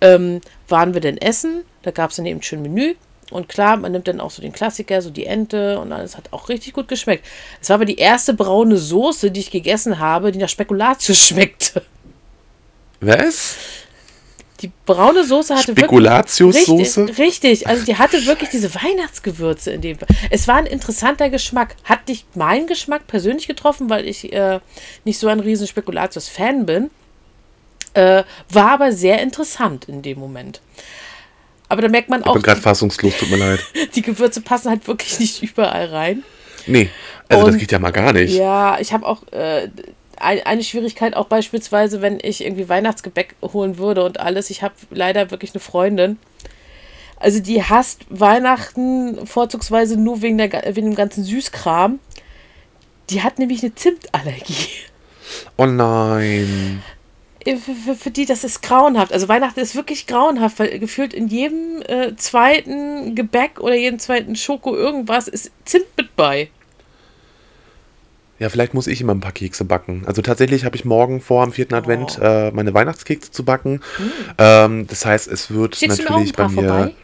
ähm, 0.01 0.41
waren 0.69 0.93
wir 0.95 1.01
denn 1.01 1.17
essen. 1.17 1.63
Da 1.83 1.91
gab 1.91 2.11
es 2.11 2.17
dann 2.17 2.27
eben 2.27 2.43
schön 2.43 2.61
Menü. 2.63 2.95
Und 3.31 3.49
klar, 3.49 3.77
man 3.77 3.93
nimmt 3.93 4.07
dann 4.09 4.21
auch 4.21 4.31
so 4.31 4.43
den 4.43 4.53
Klassiker, 4.53 5.01
so 5.03 5.11
die 5.11 5.27
Ente 5.27 5.79
und 5.81 5.93
alles 5.93 6.17
hat 6.17 6.33
auch 6.33 6.49
richtig 6.49 6.75
gut 6.75 6.87
geschmeckt. 6.87 7.25
Es 7.61 7.71
war 7.71 7.75
aber 7.77 7.85
die 7.85 7.97
erste 7.97 8.35
braune 8.35 8.77
Soße, 8.77 9.31
die 9.31 9.41
ich 9.41 9.51
gegessen 9.51 9.99
habe, 9.99 10.31
die 10.31 10.39
nach 10.39 10.49
Spekulatius 10.49 11.19
schmeckte. 11.29 11.83
Was? 13.01 13.57
Die 14.63 14.71
braune 14.87 15.25
Soße 15.25 15.55
hatte 15.55 15.73
Spekulatius-Soße? 15.73 17.09
Richtig, 17.09 17.19
richtig, 17.19 17.69
also 17.69 17.85
die 17.85 17.97
hatte 17.97 18.25
wirklich 18.27 18.49
diese 18.51 18.75
Weihnachtsgewürze 18.75 19.73
in 19.73 19.83
dem. 19.83 19.99
Es 20.31 20.49
war 20.49 20.57
ein 20.57 20.67
interessanter 20.67 21.29
Geschmack. 21.29 21.77
Hat 21.85 22.09
nicht 22.09 22.37
meinen 22.37 22.67
Geschmack 22.67 23.07
persönlich 23.07 23.47
getroffen, 23.47 23.91
weil 23.91 24.07
ich 24.09 24.33
äh, 24.33 24.61
nicht 25.05 25.19
so 25.19 25.29
ein 25.29 25.41
riesen 25.41 25.67
Spekulatius-Fan 25.67 26.65
bin. 26.65 26.91
Äh, 27.95 28.25
war 28.51 28.71
aber 28.73 28.93
sehr 28.93 29.21
interessant 29.23 29.87
in 29.89 30.03
dem 30.03 30.19
Moment. 30.19 30.61
Aber 31.69 31.83
da 31.83 31.89
merkt 31.89 32.09
man 32.09 32.21
Ich 32.21 32.27
auch, 32.27 32.35
bin 32.35 32.43
gerade 32.43 32.61
fassungslos, 32.61 33.17
tut 33.19 33.31
mir 33.31 33.37
leid. 33.37 33.61
die 33.95 34.03
Gewürze 34.03 34.41
passen 34.41 34.71
halt 34.71 34.87
wirklich 34.87 35.19
nicht 35.19 35.43
überall 35.43 35.87
rein. 35.87 36.23
Nee, 36.67 36.91
also 37.29 37.45
das 37.47 37.55
Und- 37.55 37.61
geht 37.61 37.73
ja 37.73 37.79
mal 37.79 37.91
gar 37.93 38.13
nicht. 38.13 38.35
Ja, 38.35 38.79
ich 38.81 38.93
habe 38.93 39.07
auch 39.07 39.23
äh, 39.33 39.69
eine 40.19 40.63
Schwierigkeit, 40.63 41.15
auch 41.15 41.27
beispielsweise, 41.27 42.03
wenn 42.03 42.19
ich 42.21 42.45
irgendwie 42.45 42.69
Weihnachtsgebäck 42.69 43.35
holen 43.43 43.79
würde 43.79 44.05
und 44.05 44.21
alles. 44.21 44.51
Ich 44.51 44.63
habe 44.63 44.75
leider 44.91 45.31
wirklich 45.31 45.53
eine 45.55 45.61
Freundin. 45.61 46.19
Also 47.19 47.41
die 47.41 47.63
hasst 47.63 48.05
Weihnachten 48.11 49.27
vorzugsweise 49.27 49.99
nur 49.99 50.23
wegen, 50.23 50.39
der, 50.39 50.51
wegen 50.75 50.91
dem 50.91 50.95
ganzen 50.95 51.25
Süßkram. 51.25 51.99
Die 53.11 53.23
hat 53.23 53.39
nämlich 53.39 53.63
eine 53.63 53.75
Zimtallergie. 53.75 54.69
Oh 55.57 55.67
nein. 55.67 56.83
Für, 57.45 57.57
für, 57.59 57.95
für 57.95 58.11
die, 58.11 58.27
das 58.27 58.43
ist 58.43 58.63
grauenhaft. 58.63 59.13
Also 59.13 59.29
Weihnachten 59.29 59.61
ist 59.61 59.77
wirklich 59.77 60.07
grauenhaft, 60.07 60.59
weil 60.59 60.79
gefühlt 60.79 61.15
in 61.15 61.29
jedem 61.29 61.81
äh, 61.87 62.17
zweiten 62.17 63.15
Gebäck 63.15 63.61
oder 63.61 63.75
jedem 63.75 63.99
zweiten 63.99 64.35
Schoko 64.35 64.75
irgendwas 64.75 65.29
ist 65.29 65.53
Zimt 65.65 65.87
mit 65.97 66.17
bei. 66.17 66.51
Ja, 68.39 68.51
vielleicht 68.51 68.75
muss 68.75 68.87
ich 68.87 69.01
immer 69.01 69.15
ein 69.15 69.21
paar 69.21 69.33
Kekse 69.33 69.65
backen. 69.65 70.03
Also 70.07 70.21
tatsächlich 70.21 70.65
habe 70.65 70.77
ich 70.77 70.85
morgen 70.85 71.21
vor, 71.21 71.43
am 71.43 71.53
vierten 71.53 71.75
Advent, 71.75 72.19
äh, 72.21 72.51
meine 72.51 72.75
Weihnachtskekse 72.75 73.31
zu 73.31 73.45
backen. 73.45 73.81
Ähm, 74.37 74.87
das 74.87 75.07
heißt, 75.07 75.27
es 75.29 75.51
wird 75.51 75.77
Schickst 75.77 76.05
natürlich 76.05 76.35
bei 76.35 76.49
mir. 76.49 76.55
vorbei? 76.55 76.95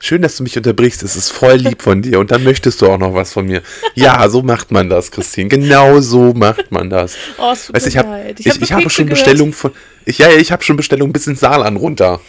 Schön, 0.00 0.22
dass 0.22 0.36
du 0.36 0.44
mich 0.44 0.56
unterbrichst. 0.56 1.02
Es 1.02 1.16
ist 1.16 1.30
voll 1.30 1.54
lieb 1.54 1.82
von 1.82 2.02
dir. 2.02 2.20
Und 2.20 2.30
dann 2.30 2.44
möchtest 2.44 2.80
du 2.80 2.86
auch 2.86 2.98
noch 2.98 3.14
was 3.14 3.32
von 3.32 3.46
mir. 3.46 3.62
Ja, 3.94 4.28
so 4.30 4.42
macht 4.42 4.70
man 4.70 4.88
das, 4.88 5.10
Christine. 5.10 5.48
Genau 5.48 6.00
so 6.00 6.32
macht 6.34 6.70
man 6.70 6.88
das. 6.88 7.16
Oh, 7.36 7.50
es 7.52 7.66
tut 7.66 7.76
Weißt 7.76 7.86
ich 7.88 7.98
habe 7.98 8.34
ich, 8.38 8.48
hab 8.48 8.62
ich, 8.62 8.72
habe 8.72 8.82
Kekse 8.82 8.94
schon 8.94 9.06
gehört. 9.06 9.24
Bestellung 9.24 9.52
von. 9.52 9.72
Ich, 10.04 10.18
ja, 10.18 10.28
ja, 10.30 10.38
ich 10.38 10.52
habe 10.52 10.62
schon 10.62 10.76
Bestellung 10.76 11.12
bis 11.12 11.26
ins 11.26 11.40
Saal 11.40 11.64
an 11.64 11.76
runter. 11.76 12.20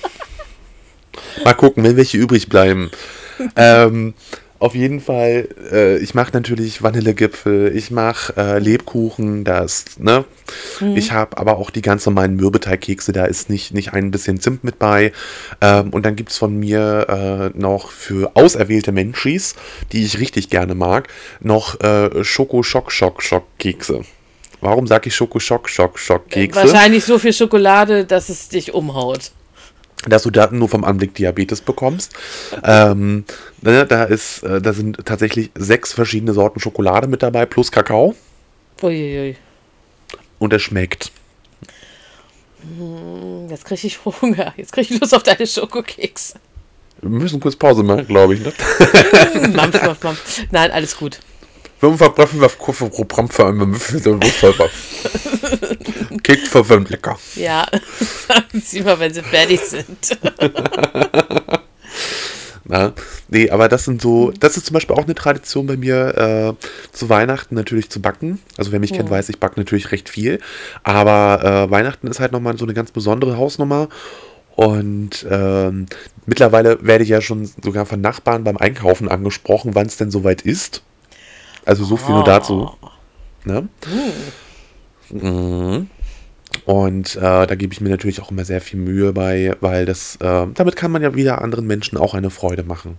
Mal 1.45 1.53
gucken, 1.53 1.83
wenn 1.83 1.95
welche 1.95 2.17
übrig 2.17 2.49
bleiben. 2.49 2.89
ähm, 3.55 4.15
auf 4.59 4.75
jeden 4.75 4.99
Fall, 4.99 5.47
äh, 5.71 5.97
ich 5.99 6.13
mache 6.15 6.31
natürlich 6.33 6.83
Vanillegipfel, 6.83 7.75
ich 7.75 7.91
mache 7.91 8.33
äh, 8.35 8.59
Lebkuchen, 8.59 9.45
das, 9.45 9.85
ne? 9.99 10.25
Ich 10.95 11.11
habe 11.11 11.37
aber 11.37 11.57
auch 11.57 11.69
die 11.69 11.81
ganz 11.81 12.05
normalen 12.05 12.35
Mürbeteigkekse, 12.35 13.11
da 13.11 13.25
ist 13.25 13.49
nicht, 13.49 13.73
nicht 13.73 13.93
ein 13.93 14.11
bisschen 14.11 14.39
Zimt 14.39 14.63
mit 14.63 14.79
bei. 14.79 15.13
Ähm, 15.61 15.91
und 15.91 16.05
dann 16.05 16.15
gibt 16.15 16.31
es 16.31 16.37
von 16.37 16.57
mir 16.57 17.51
äh, 17.55 17.57
noch 17.57 17.91
für 17.91 18.35
auserwählte 18.35 18.91
Menschis, 18.91 19.55
die 19.91 20.03
ich 20.03 20.19
richtig 20.19 20.49
gerne 20.49 20.75
mag, 20.75 21.07
noch 21.39 21.79
äh, 21.81 22.23
Schoko-Schock-Schock-Schock-Kekse. 22.23 24.01
Warum 24.61 24.87
sage 24.87 25.07
ich 25.07 25.15
Schoko-Schock-Schock-Schock-Kekse? 25.15 26.59
Wahrscheinlich 26.59 27.05
so 27.05 27.17
viel 27.17 27.33
Schokolade, 27.33 28.05
dass 28.05 28.29
es 28.29 28.49
dich 28.49 28.73
umhaut. 28.73 29.31
Dass 30.07 30.23
du 30.23 30.29
da 30.29 30.49
nur 30.51 30.69
vom 30.69 30.83
Anblick 30.83 31.13
Diabetes 31.15 31.61
bekommst. 31.61 32.13
Ähm, 32.63 33.25
ne, 33.61 33.85
da 33.85 34.05
ist, 34.05 34.43
äh, 34.43 34.61
da 34.61 34.73
sind 34.73 35.05
tatsächlich 35.05 35.51
sechs 35.55 35.93
verschiedene 35.93 36.33
Sorten 36.33 36.59
Schokolade 36.59 37.07
mit 37.07 37.21
dabei, 37.21 37.45
plus 37.45 37.71
Kakao. 37.71 38.15
Uiuiui. 38.81 39.35
Und 40.37 40.53
es 40.53 40.61
schmeckt. 40.61 41.11
Jetzt 43.49 43.65
kriege 43.65 43.87
ich 43.87 44.05
Hunger. 44.05 44.53
Jetzt 44.57 44.71
kriege 44.71 44.93
ich 44.93 44.99
Lust 44.99 45.13
auf 45.13 45.23
deine 45.23 45.47
Schokokekse. 45.47 46.39
Wir 47.01 47.09
müssen 47.09 47.39
kurz 47.39 47.55
Pause 47.55 47.83
machen, 47.83 48.07
glaube 48.07 48.35
ich. 48.35 48.41
Ne? 48.41 48.53
Mampf, 49.53 49.81
mampf, 49.81 50.03
mampf. 50.03 50.43
Nein, 50.51 50.71
alles 50.71 50.97
gut. 50.97 51.19
Wir 51.79 51.97
verbrechen 51.97 52.41
wir 52.41 52.49
Kurve 52.49 52.89
pro 52.89 53.03
an, 53.43 53.57
wir 53.57 53.65
müssen 53.65 53.99
so 53.99 54.13
Lustvoll. 54.13 54.53
Keks 56.23 56.49
verwirrt 56.49 56.89
lecker. 56.89 57.17
Ja, 57.35 57.65
sagen 58.27 58.61
Sie 58.63 58.81
mal, 58.81 58.99
wenn 58.99 59.13
sie 59.13 59.23
fertig 59.23 59.61
sind. 59.61 60.19
Na, 62.65 62.93
nee, 63.29 63.49
aber 63.49 63.67
das 63.67 63.85
sind 63.85 63.99
so, 63.99 64.31
das 64.39 64.55
ist 64.55 64.67
zum 64.67 64.75
Beispiel 64.75 64.95
auch 64.95 65.05
eine 65.05 65.15
Tradition 65.15 65.65
bei 65.65 65.75
mir, 65.75 66.55
äh, 66.59 66.65
zu 66.91 67.09
Weihnachten 67.09 67.55
natürlich 67.55 67.89
zu 67.89 67.99
backen. 67.99 68.39
Also 68.57 68.71
wer 68.71 68.79
mich 68.79 68.93
kennt, 68.93 69.09
weiß, 69.09 69.29
ich 69.29 69.39
backe 69.39 69.59
natürlich 69.59 69.91
recht 69.91 70.07
viel. 70.07 70.39
Aber 70.83 71.43
äh, 71.43 71.71
Weihnachten 71.71 72.05
ist 72.07 72.19
halt 72.19 72.31
nochmal 72.31 72.57
so 72.59 72.65
eine 72.65 72.75
ganz 72.75 72.91
besondere 72.91 73.37
Hausnummer. 73.37 73.89
Und 74.55 75.25
ähm, 75.31 75.87
mittlerweile 76.27 76.85
werde 76.85 77.03
ich 77.03 77.09
ja 77.09 77.21
schon 77.21 77.49
sogar 77.63 77.87
von 77.87 78.01
Nachbarn 78.01 78.43
beim 78.43 78.57
Einkaufen 78.57 79.09
angesprochen, 79.09 79.73
wann 79.73 79.87
es 79.87 79.97
denn 79.97 80.11
soweit 80.11 80.43
ist. 80.43 80.83
Also 81.69 81.83
so 81.83 81.97
viel 81.97 82.15
nur 82.15 82.23
dazu. 82.23 82.71
Ne? 83.45 83.69
Mhm. 85.11 85.87
Und 86.65 87.15
äh, 87.15 87.19
da 87.19 87.53
gebe 87.53 87.71
ich 87.71 87.79
mir 87.79 87.89
natürlich 87.89 88.19
auch 88.21 88.31
immer 88.31 88.43
sehr 88.43 88.59
viel 88.59 88.79
Mühe 88.79 89.13
bei, 89.13 89.55
weil 89.61 89.85
das, 89.85 90.15
äh, 90.15 90.47
damit 90.51 90.75
kann 90.75 90.89
man 90.89 91.03
ja 91.03 91.13
wieder 91.13 91.43
anderen 91.43 91.67
Menschen 91.67 91.99
auch 91.99 92.15
eine 92.15 92.31
Freude 92.31 92.63
machen. 92.63 92.97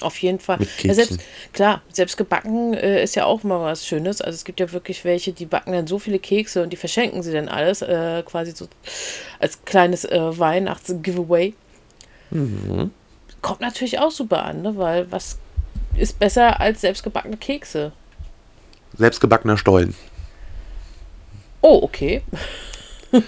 Auf 0.00 0.16
jeden 0.22 0.38
Fall. 0.38 0.58
Ja, 0.82 0.94
selbst, 0.94 1.20
klar, 1.52 1.82
selbst 1.92 2.16
gebacken 2.16 2.72
äh, 2.72 3.02
ist 3.02 3.14
ja 3.14 3.26
auch 3.26 3.42
mal 3.42 3.60
was 3.60 3.86
Schönes. 3.86 4.22
Also 4.22 4.36
es 4.36 4.46
gibt 4.46 4.58
ja 4.58 4.72
wirklich 4.72 5.04
welche, 5.04 5.34
die 5.34 5.44
backen 5.44 5.72
dann 5.72 5.86
so 5.86 5.98
viele 5.98 6.18
Kekse 6.18 6.62
und 6.62 6.72
die 6.72 6.76
verschenken 6.76 7.22
sie 7.22 7.32
dann 7.32 7.48
alles, 7.48 7.82
äh, 7.82 8.22
quasi 8.24 8.52
so 8.52 8.68
als 9.38 9.62
kleines 9.66 10.06
äh, 10.06 10.38
Weihnachts-Giveaway. 10.38 11.52
Mhm. 12.30 12.90
Kommt 13.42 13.60
natürlich 13.60 13.98
auch 13.98 14.10
super 14.10 14.44
an, 14.44 14.62
ne? 14.62 14.78
weil 14.78 15.12
was 15.12 15.36
ist 15.94 16.18
besser 16.18 16.58
als 16.58 16.80
selbstgebackene 16.80 17.36
Kekse? 17.36 17.92
Selbstgebackener 18.96 19.58
Stollen. 19.58 19.94
Oh, 21.60 21.80
okay. 21.82 22.22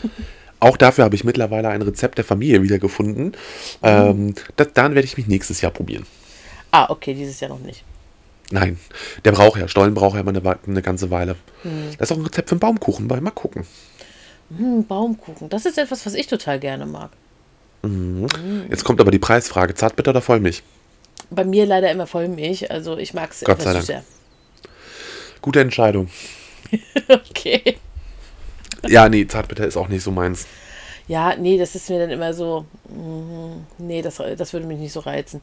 Auch 0.61 0.77
dafür 0.77 1.05
habe 1.05 1.15
ich 1.15 1.25
mittlerweile 1.25 1.69
ein 1.69 1.83
Rezept 1.83 2.19
der 2.19 2.25
Familie 2.25 2.63
wiedergefunden. 2.63 3.33
Ähm, 3.83 4.35
das, 4.57 4.73
dann 4.75 4.95
werde 4.95 5.07
ich 5.07 5.17
mich 5.17 5.27
nächstes 5.27 5.63
Jahr 5.63 5.73
probieren. 5.73 6.05
Ah, 6.71 6.87
okay, 6.91 7.15
dieses 7.15 7.41
Jahr 7.41 7.49
noch 7.51 7.61
nicht. 7.61 7.83
Nein, 8.51 8.79
der 9.25 9.33
braucht 9.33 9.59
ja, 9.59 9.69
Stollen 9.69 9.95
braucht 9.95 10.15
ja 10.15 10.21
immer 10.21 10.31
eine, 10.31 10.59
eine 10.67 10.83
ganze 10.83 11.11
Weile. 11.11 11.37
Da 11.63 12.03
ist 12.03 12.13
auch 12.13 12.17
ein 12.17 12.25
Rezept 12.25 12.49
für 12.49 12.55
einen 12.55 12.61
Baumkuchen 12.61 13.09
bei. 13.09 13.21
Mal 13.21 13.31
gucken. 13.31 13.65
Hm, 14.57 14.85
Baumkuchen. 14.87 15.49
Das 15.49 15.67
ist 15.67 15.79
etwas, 15.79 16.05
was 16.05 16.15
ich 16.15 16.27
total 16.27 16.59
gerne 16.59 16.85
mag. 16.85 17.11
Jetzt 18.69 18.85
kommt 18.85 19.01
aber 19.01 19.11
die 19.11 19.19
Preisfrage: 19.19 19.75
Zartbitter 19.75 20.11
oder 20.11 20.21
Vollmilch? 20.21 20.63
Bei 21.31 21.45
mir 21.45 21.65
leider 21.65 21.91
immer 21.91 22.07
Vollmilch, 22.07 22.71
also 22.71 22.99
ich 22.99 23.15
mag 23.15 23.31
es 23.31 23.43
etwas 23.43 23.65
Dank. 23.65 23.81
süßer. 23.81 24.03
Gute 25.43 25.61
Entscheidung. 25.61 26.09
Okay. 27.09 27.79
Ja, 28.87 29.09
nee, 29.09 29.27
Zartbitter 29.27 29.67
ist 29.67 29.77
auch 29.77 29.89
nicht 29.89 30.03
so 30.05 30.11
meins. 30.13 30.47
Ja, 31.09 31.35
nee, 31.37 31.59
das 31.59 31.75
ist 31.75 31.91
mir 31.91 31.99
dann 31.99 32.11
immer 32.11 32.33
so. 32.33 32.65
mm, 32.89 33.65
Nee, 33.79 34.03
das, 34.03 34.23
das 34.37 34.53
würde 34.53 34.67
mich 34.67 34.79
nicht 34.79 34.93
so 34.93 35.01
reizen. 35.01 35.41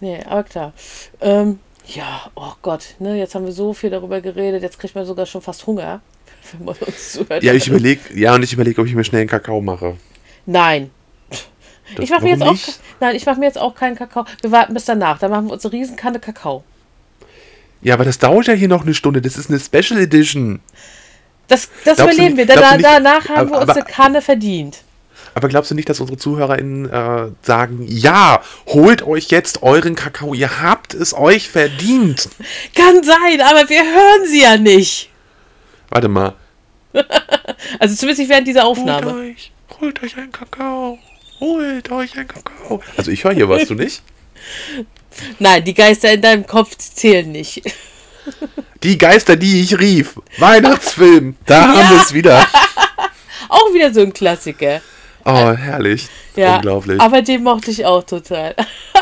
Nee, 0.00 0.22
aber 0.24 0.42
klar. 0.44 0.72
Ähm, 1.20 1.58
ja, 1.86 2.30
oh 2.34 2.52
Gott, 2.62 2.94
ne, 2.98 3.16
jetzt 3.18 3.34
haben 3.34 3.46
wir 3.46 3.52
so 3.52 3.72
viel 3.72 3.88
darüber 3.90 4.20
geredet, 4.20 4.62
jetzt 4.62 4.78
kriegt 4.78 4.94
man 4.94 5.06
sogar 5.06 5.24
schon 5.26 5.40
fast 5.42 5.66
Hunger, 5.66 6.00
wenn 6.52 6.66
man 6.66 6.76
uns 6.76 7.12
zuhört. 7.12 7.42
Ja, 7.42 7.54
ich 7.54 7.66
überlege, 7.68 8.00
ja, 8.14 8.34
und 8.34 8.42
ich 8.42 8.52
überlege, 8.52 8.80
ob 8.82 8.86
ich 8.86 8.94
mir 8.94 9.04
schnell 9.04 9.22
einen 9.22 9.30
Kakao 9.30 9.60
mache. 9.62 9.96
Nein. 10.46 10.90
Das- 11.96 12.04
Ich 12.04 12.10
mache 12.10 12.22
mir 12.24 12.30
jetzt 12.30 12.42
auch, 12.42 12.56
nein, 13.00 13.16
ich 13.16 13.26
mache 13.26 13.40
mir 13.40 13.46
jetzt 13.46 13.58
auch 13.58 13.74
keinen 13.74 13.96
Kakao. 13.96 14.24
Wir 14.42 14.52
warten 14.52 14.74
bis 14.74 14.84
danach. 14.84 15.18
Dann 15.18 15.30
machen 15.30 15.46
wir 15.46 15.54
uns 15.54 15.64
eine 15.64 15.72
Riesenkanne 15.72 16.20
Kakao. 16.20 16.62
Ja, 17.82 17.94
aber 17.94 18.04
das 18.04 18.18
dauert 18.18 18.46
ja 18.46 18.54
hier 18.54 18.68
noch 18.68 18.82
eine 18.82 18.94
Stunde. 18.94 19.20
Das 19.22 19.36
ist 19.36 19.48
eine 19.50 19.58
Special 19.58 19.98
Edition. 20.00 20.60
Das, 21.48 21.68
das 21.84 21.96
Glaubst 21.96 22.14
überleben 22.14 22.36
wir. 22.36 22.44
nicht- 22.46 22.50
Da, 22.50 22.54
glaubst 22.60 22.72
du 22.72 22.76
nicht- 22.78 22.88
danach 22.90 23.28
haben 23.28 23.38
aber- 23.38 23.50
wir 23.50 23.58
uns 23.60 23.70
aber- 23.70 23.74
eine 23.74 23.84
Kanne 23.84 24.22
verdient. 24.22 24.78
Aber 25.34 25.48
glaubst 25.48 25.70
du 25.70 25.74
nicht, 25.76 25.88
dass 25.88 26.00
unsere 26.00 26.18
ZuhörerInnen 26.18 26.90
äh, 26.90 27.28
sagen, 27.42 27.84
ja, 27.86 28.42
holt 28.66 29.02
euch 29.02 29.28
jetzt 29.28 29.62
euren 29.62 29.94
Kakao, 29.94 30.34
ihr 30.34 30.60
habt 30.60 30.92
es 30.92 31.14
euch 31.14 31.48
verdient. 31.48 32.28
Kann 32.74 33.02
sein, 33.04 33.40
aber 33.40 33.68
wir 33.68 33.82
hören 33.84 34.26
sie 34.26 34.42
ja 34.42 34.56
nicht. 34.56 35.08
Warte 35.88 36.08
mal. 36.08 36.34
Also 37.78 37.94
zumindest 37.94 38.28
während 38.28 38.48
dieser 38.48 38.64
Aufnahme. 38.64 39.12
Holt 39.12 39.24
euch, 39.36 39.52
holt 39.80 40.02
euch 40.02 40.16
einen 40.16 40.32
Kakao. 40.32 40.98
Holt 41.38 41.90
euch 41.92 42.16
einen 42.18 42.26
Kakao. 42.28 42.82
Also 42.96 43.10
ich 43.10 43.22
höre 43.24 43.32
hier 43.34 43.48
was, 43.48 43.66
du 43.68 43.74
nicht? 43.74 44.02
Nein, 45.38 45.64
die 45.64 45.74
Geister 45.74 46.12
in 46.12 46.20
deinem 46.20 46.46
Kopf 46.46 46.76
zählen 46.76 47.30
nicht. 47.30 47.62
Die 48.82 48.98
Geister, 48.98 49.36
die 49.36 49.60
ich 49.60 49.78
rief. 49.78 50.20
Weihnachtsfilm. 50.38 51.36
Da 51.46 51.68
haben 51.68 51.90
wir 51.90 52.02
es 52.02 52.12
wieder. 52.12 52.46
Auch 53.48 53.74
wieder 53.74 53.92
so 53.92 54.00
ein 54.00 54.12
Klassiker. 54.12 54.80
Oh, 55.24 55.52
herrlich. 55.52 56.08
Ja, 56.36 56.56
Unglaublich. 56.56 57.00
aber 57.00 57.20
den 57.22 57.42
mochte 57.42 57.70
ich 57.70 57.84
auch 57.84 58.02
total. 58.04 58.54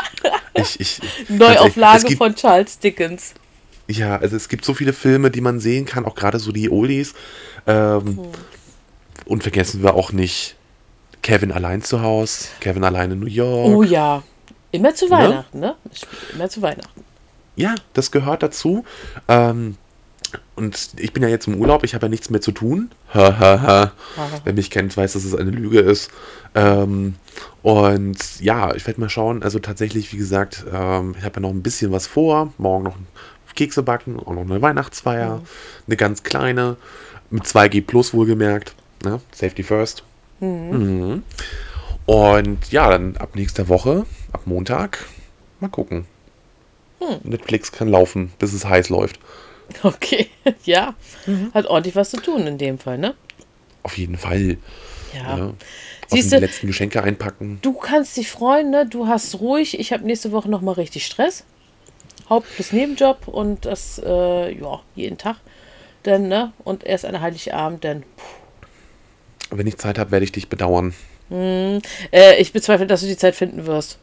ich, 0.53 0.79
ich, 0.79 0.99
Neuauflage 1.29 2.05
gibt, 2.05 2.17
von 2.17 2.35
Charles 2.35 2.79
Dickens. 2.79 3.33
Ja, 3.87 4.17
also 4.17 4.35
es 4.35 4.49
gibt 4.49 4.65
so 4.65 4.73
viele 4.73 4.91
Filme, 4.91 5.31
die 5.31 5.41
man 5.41 5.59
sehen 5.59 5.85
kann, 5.85 6.05
auch 6.05 6.15
gerade 6.15 6.39
so 6.39 6.51
die 6.51 6.69
Oldies. 6.69 7.13
Ähm, 7.67 8.19
Und 9.25 9.43
vergessen 9.43 9.81
wir 9.81 9.93
auch 9.93 10.11
nicht 10.11 10.55
Kevin 11.21 11.51
allein 11.51 11.81
zu 11.81 12.01
Hause, 12.01 12.47
Kevin 12.59 12.83
allein 12.83 13.11
in 13.11 13.19
New 13.19 13.27
York. 13.27 13.75
Oh 13.75 13.83
ja. 13.83 14.23
Immer 14.71 14.93
zu 14.93 15.09
Weihnachten, 15.09 15.59
ne? 15.59 15.75
Immer 16.33 16.49
zu 16.49 16.61
Weihnachten. 16.61 17.03
Ja, 17.55 17.75
das 17.93 18.11
gehört 18.11 18.43
dazu. 18.43 18.85
Ähm, 19.27 19.77
und 20.55 20.89
ich 20.97 21.11
bin 21.13 21.23
ja 21.23 21.29
jetzt 21.29 21.47
im 21.47 21.55
Urlaub, 21.55 21.83
ich 21.83 21.95
habe 21.95 22.05
ja 22.05 22.09
nichts 22.09 22.29
mehr 22.29 22.41
zu 22.41 22.51
tun. 22.51 22.91
Wer 23.13 23.91
mich 24.53 24.69
kennt, 24.69 24.95
weiß, 24.95 25.13
dass 25.13 25.23
es 25.23 25.35
eine 25.35 25.49
Lüge 25.49 25.79
ist. 25.79 26.11
Ähm, 26.53 27.15
und 27.63 28.39
ja, 28.39 28.75
ich 28.75 28.85
werde 28.85 29.01
mal 29.01 29.09
schauen. 29.09 29.41
Also 29.41 29.59
tatsächlich, 29.59 30.13
wie 30.13 30.17
gesagt, 30.17 30.65
ähm, 30.71 31.15
ich 31.17 31.23
habe 31.23 31.35
ja 31.35 31.41
noch 31.41 31.49
ein 31.49 31.63
bisschen 31.63 31.91
was 31.91 32.07
vor. 32.07 32.53
Morgen 32.57 32.83
noch 32.83 32.95
Kekse 33.59 33.83
backen, 33.83 34.17
auch 34.17 34.33
noch 34.33 34.43
eine 34.43 34.61
Weihnachtsfeier. 34.61 35.41
Eine 35.85 35.97
ganz 35.97 36.23
kleine. 36.23 36.77
Mit 37.29 37.43
2G 37.43 37.85
Plus 37.85 38.13
wohlgemerkt. 38.13 38.73
Ne? 39.03 39.19
Safety 39.33 39.63
first. 39.63 40.03
Mhm. 40.39 41.23
Und 42.05 42.71
ja, 42.71 42.89
dann 42.89 43.17
ab 43.17 43.35
nächster 43.35 43.67
Woche, 43.67 44.05
ab 44.33 44.41
Montag, 44.45 45.05
mal 45.59 45.69
gucken. 45.69 46.05
Netflix 47.23 47.71
kann 47.71 47.87
laufen, 47.87 48.31
bis 48.39 48.51
es 48.53 48.65
heiß 48.65 48.89
läuft. 48.89 49.19
Okay, 49.83 50.27
ja. 50.65 50.95
Mhm. 51.25 51.51
Hat 51.53 51.65
ordentlich 51.67 51.95
was 51.95 52.09
zu 52.09 52.17
tun 52.17 52.45
in 52.45 52.57
dem 52.57 52.77
Fall, 52.77 52.97
ne? 52.97 53.15
Auf 53.83 53.97
jeden 53.97 54.17
Fall. 54.17 54.57
Ja. 55.13 55.37
Ja. 55.37 55.45
Aus 55.47 55.53
Siehste- 56.11 56.35
den 56.37 56.41
letzten 56.41 56.67
Geschenke 56.67 57.01
einpacken. 57.01 57.59
Du 57.61 57.73
kannst 57.73 58.17
dich 58.17 58.29
freuen, 58.29 58.69
ne? 58.69 58.85
Du 58.85 59.07
hast 59.07 59.39
ruhig. 59.39 59.79
Ich 59.79 59.93
habe 59.93 60.05
nächste 60.05 60.31
Woche 60.31 60.49
nochmal 60.49 60.73
richtig 60.75 61.05
Stress. 61.05 61.45
Haupt- 62.29 62.57
bis 62.57 62.73
Nebenjob 62.73 63.27
und 63.27 63.65
das, 63.65 63.99
äh, 64.05 64.51
ja, 64.59 64.81
jeden 64.95 65.17
Tag. 65.17 65.37
Dann, 66.03 66.27
ne? 66.27 66.51
Und 66.63 66.83
erst 66.83 67.05
an 67.05 67.21
Heiligabend, 67.21 67.83
dann. 67.85 68.03
Wenn 69.51 69.67
ich 69.67 69.77
Zeit 69.77 69.97
habe, 69.97 70.11
werde 70.11 70.25
ich 70.25 70.31
dich 70.31 70.49
bedauern. 70.49 70.93
Äh, 71.31 71.79
ich 72.39 72.51
bezweifle, 72.53 72.87
dass 72.87 73.01
du 73.01 73.07
die 73.07 73.17
Zeit 73.17 73.35
finden 73.35 73.65
wirst. 73.67 73.97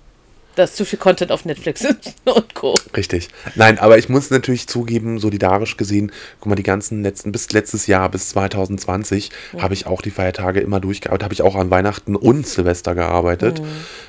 Da 0.57 0.65
ist 0.65 0.77
zu 0.77 0.87
viel 0.87 0.99
Content 0.99 1.31
auf 1.33 1.45
Netflix 1.45 1.85
und 2.25 2.55
Co. 2.55 2.79
Richtig. 2.97 3.29
Nein, 3.55 3.79
aber 3.79 3.99
ich 3.99 4.09
muss 4.09 4.31
natürlich 4.31 4.67
zugeben, 4.67 5.19
solidarisch 5.19 5.77
gesehen, 5.77 6.11
guck 6.41 6.49
mal, 6.49 6.57
die 6.57 6.63
ganzen 6.63 7.03
letzten, 7.03 7.31
bis 7.31 7.53
letztes 7.53 7.87
Jahr, 7.87 8.09
bis 8.09 8.31
2020, 8.31 9.31
habe 9.59 9.75
ich 9.75 9.87
auch 9.87 10.01
die 10.01 10.11
Feiertage 10.11 10.61
immer 10.61 10.81
durchgearbeitet, 10.81 11.25
habe 11.25 11.35
ich 11.35 11.43
auch 11.43 11.57
an 11.57 11.71
Weihnachten 11.71 12.17
und 12.17 12.47
Silvester 12.47 12.95
gearbeitet. 12.95 13.61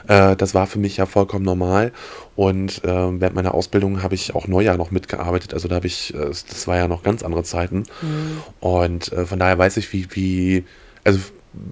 Äh, 0.08 0.38
das 0.38 0.54
war 0.54 0.68
für 0.68 0.80
mich 0.80 0.98
ja 0.98 1.06
vollkommen 1.06 1.44
normal. 1.44 1.92
Und 2.38 2.84
äh, 2.86 2.88
während 2.88 3.36
meiner 3.36 3.54
Ausbildung 3.54 4.02
habe 4.02 4.16
ich 4.16 4.34
auch 4.34 4.48
Neujahr 4.48 4.78
noch 4.78 4.92
mitgearbeitet. 4.92 5.54
Also 5.54 5.68
da 5.68 5.76
habe 5.76 5.88
ich, 5.88 6.14
äh, 6.14 6.28
das 6.30 6.66
war 6.66 6.78
ja 6.78 6.88
noch 6.88 7.04
ganz 7.04 7.24
andere 7.24 7.44
Zeiten. 7.44 7.84
Und 8.62 9.12
äh, 9.12 9.26
von 9.26 9.38
daher 9.38 9.58
weiß 9.58 9.76
ich, 9.78 9.92
wie, 9.92 10.08
wie, 10.12 10.64
also 11.04 11.20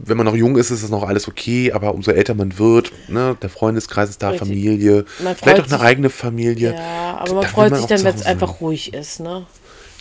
wenn 0.03 0.17
man 0.17 0.25
noch 0.25 0.35
jung 0.35 0.57
ist, 0.57 0.71
ist 0.71 0.83
das 0.83 0.89
noch 0.89 1.03
alles 1.03 1.27
okay, 1.27 1.71
aber 1.71 1.93
umso 1.93 2.11
älter 2.11 2.33
man 2.33 2.57
wird, 2.57 2.91
ne, 3.07 3.37
der 3.41 3.49
Freundeskreis 3.49 4.09
ist 4.09 4.21
da, 4.21 4.29
Richtig. 4.29 4.47
Familie, 4.47 5.05
vielleicht 5.05 5.61
auch 5.61 5.71
eine 5.71 5.79
eigene 5.81 6.09
Familie. 6.09 6.73
Ja, 6.75 7.17
aber 7.17 7.35
man 7.35 7.43
freut 7.45 7.71
man 7.71 7.79
sich 7.79 7.87
dann, 7.87 8.03
wenn 8.03 8.15
es 8.15 8.25
einfach 8.25 8.61
ruhig 8.61 8.93
ist, 8.93 9.19
ne? 9.19 9.45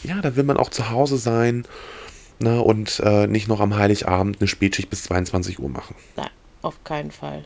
Ja, 0.03 0.21
da 0.21 0.37
will 0.37 0.45
man 0.45 0.59
auch 0.59 0.69
zu 0.69 0.91
Hause 0.91 1.17
sein 1.17 1.65
ne, 2.39 2.61
und 2.61 3.01
äh, 3.05 3.27
nicht 3.27 3.49
noch 3.49 3.61
am 3.61 3.77
Heiligabend 3.77 4.41
eine 4.41 4.49
Spätschicht 4.49 4.91
bis 4.91 5.05
22 5.05 5.59
Uhr 5.59 5.69
machen. 5.69 5.95
Nein, 6.17 6.31
auf 6.63 6.85
keinen 6.85 7.11
Fall. 7.11 7.45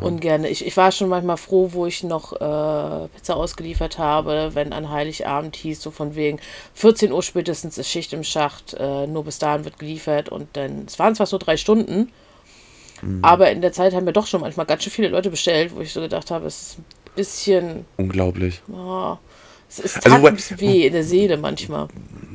Ungerne. 0.00 0.48
Ich, 0.48 0.64
ich 0.66 0.76
war 0.76 0.92
schon 0.92 1.08
manchmal 1.08 1.36
froh, 1.36 1.70
wo 1.72 1.86
ich 1.86 2.02
noch 2.04 2.32
äh, 2.32 3.08
Pizza 3.08 3.36
ausgeliefert 3.36 3.98
habe, 3.98 4.50
wenn 4.54 4.72
an 4.72 4.90
Heiligabend 4.90 5.56
hieß, 5.56 5.82
so 5.82 5.90
von 5.90 6.14
wegen 6.14 6.38
14 6.74 7.12
Uhr 7.12 7.22
spätestens 7.22 7.78
ist 7.78 7.88
Schicht 7.88 8.12
im 8.12 8.22
Schacht, 8.24 8.74
äh, 8.78 9.06
nur 9.06 9.24
bis 9.24 9.38
dahin 9.38 9.64
wird 9.64 9.78
geliefert 9.78 10.28
und 10.28 10.48
dann, 10.54 10.84
es 10.86 10.98
waren 10.98 11.14
zwar 11.14 11.28
nur 11.30 11.38
drei 11.40 11.56
Stunden, 11.56 12.10
aber 13.22 13.50
in 13.50 13.62
der 13.62 13.72
Zeit 13.72 13.94
haben 13.94 14.04
mir 14.04 14.12
doch 14.12 14.26
schon 14.26 14.42
manchmal 14.42 14.66
ganz 14.66 14.82
schön 14.82 14.92
viele 14.92 15.08
Leute 15.08 15.30
bestellt, 15.30 15.74
wo 15.74 15.80
ich 15.80 15.92
so 15.92 16.00
gedacht 16.02 16.30
habe, 16.30 16.46
es 16.46 16.60
ist 16.62 16.78
ein 16.78 16.84
bisschen, 17.16 17.84
Unglaublich. 17.96 18.60
oh, 18.72 19.16
es 19.68 19.78
ist 19.78 20.04
Also, 20.06 20.26
ein 20.26 20.34
bisschen 20.34 20.60
weh 20.60 20.86
in 20.86 20.92
der 20.92 21.04
Seele 21.04 21.36
manchmal. 21.36 21.88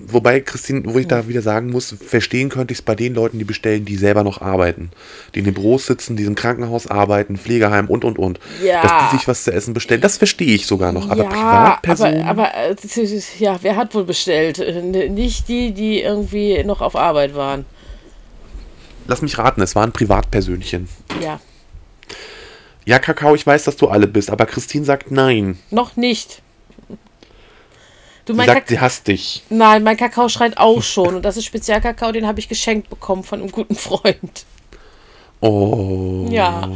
Wobei, 0.07 0.39
Christine, 0.39 0.83
wo 0.85 0.99
ich 0.99 1.07
da 1.07 1.27
wieder 1.27 1.41
sagen 1.41 1.71
muss, 1.71 1.95
verstehen 2.05 2.49
könnte 2.49 2.73
ich 2.73 2.79
es 2.79 2.81
bei 2.83 2.93
den 2.93 3.15
Leuten, 3.15 3.39
die 3.39 3.43
bestellen, 3.43 3.85
die 3.85 3.95
selber 3.95 4.23
noch 4.23 4.39
arbeiten. 4.39 4.91
Die 5.33 5.39
in 5.39 5.45
den 5.45 5.55
Büros 5.55 5.87
sitzen, 5.87 6.15
die 6.15 6.25
im 6.25 6.35
Krankenhaus 6.35 6.85
arbeiten, 6.85 7.37
Pflegeheim 7.37 7.87
und, 7.87 8.05
und, 8.05 8.19
und. 8.19 8.39
Ja. 8.63 8.83
Dass 8.83 9.09
die 9.09 9.17
sich 9.17 9.27
was 9.27 9.43
zu 9.43 9.51
essen 9.51 9.73
bestellen, 9.73 10.01
das 10.01 10.17
verstehe 10.17 10.53
ich 10.53 10.67
sogar 10.67 10.91
noch. 10.91 11.09
Aber 11.09 11.23
ja, 11.23 11.29
Privatpersonen, 11.29 12.21
aber, 12.23 12.53
aber 12.53 12.71
äh, 12.71 13.21
ja, 13.39 13.57
wer 13.61 13.75
hat 13.75 13.95
wohl 13.95 14.03
bestellt? 14.03 14.59
Äh, 14.59 15.09
Nicht 15.09 15.47
die, 15.47 15.71
die 15.71 16.01
irgendwie 16.01 16.63
noch 16.63 16.81
auf 16.81 16.95
Arbeit 16.95 17.35
waren. 17.35 17.65
lass 19.07 19.23
mich 19.23 19.37
raten, 19.37 19.61
es 19.61 19.75
waren 19.75 19.91
Privatpersönchen. 19.91 20.87
Ja, 21.21 21.39
Ja, 22.85 22.99
Kakao, 22.99 23.33
ich 23.33 23.45
weiß, 23.45 23.63
dass 23.63 23.77
du 23.77 23.87
alle 23.87 24.05
bist, 24.05 24.29
aber 24.29 24.45
Christine 24.45 24.85
sagt 24.85 25.09
nein. 25.09 25.57
noch 25.71 25.95
nicht. 25.95 26.43
Du, 28.25 28.33
Sie 28.33 28.37
mein 28.37 28.47
sagt, 28.47 28.59
Kak 28.61 28.69
sie 28.69 28.79
hasst 28.79 29.07
dich. 29.07 29.43
Nein, 29.49 29.83
mein 29.83 29.97
Kakao 29.97 30.29
schreit 30.29 30.57
auch 30.57 30.81
schon. 30.81 31.15
Und 31.15 31.23
das 31.25 31.37
ist 31.37 31.45
Spezialkakao, 31.45 32.11
den 32.11 32.25
habe 32.25 32.39
ich 32.39 32.49
geschenkt 32.49 32.89
bekommen 32.89 33.23
von 33.23 33.39
einem 33.41 33.51
guten 33.51 33.75
Freund. 33.75 34.45
Oh. 35.41 36.27
Ja. 36.31 36.67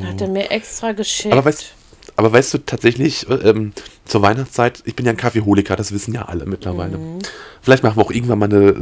Da 0.00 0.06
hat 0.06 0.20
er 0.20 0.28
mir 0.28 0.50
extra 0.50 0.92
geschenkt. 0.92 1.36
Aber 1.36 1.44
weißt, 1.44 1.72
aber 2.14 2.32
weißt 2.32 2.54
du 2.54 2.58
tatsächlich, 2.58 3.28
äh, 3.28 3.34
ähm, 3.34 3.72
zur 4.04 4.22
Weihnachtszeit, 4.22 4.82
ich 4.84 4.94
bin 4.94 5.06
ja 5.06 5.10
ein 5.12 5.16
Kaffeeholiker, 5.16 5.74
das 5.74 5.90
wissen 5.92 6.14
ja 6.14 6.22
alle 6.26 6.46
mittlerweile. 6.46 6.98
Mhm. 6.98 7.18
Vielleicht 7.62 7.82
machen 7.82 7.96
wir 7.96 8.04
auch 8.04 8.12
irgendwann 8.12 8.38
mal 8.38 8.44
eine, 8.52 8.74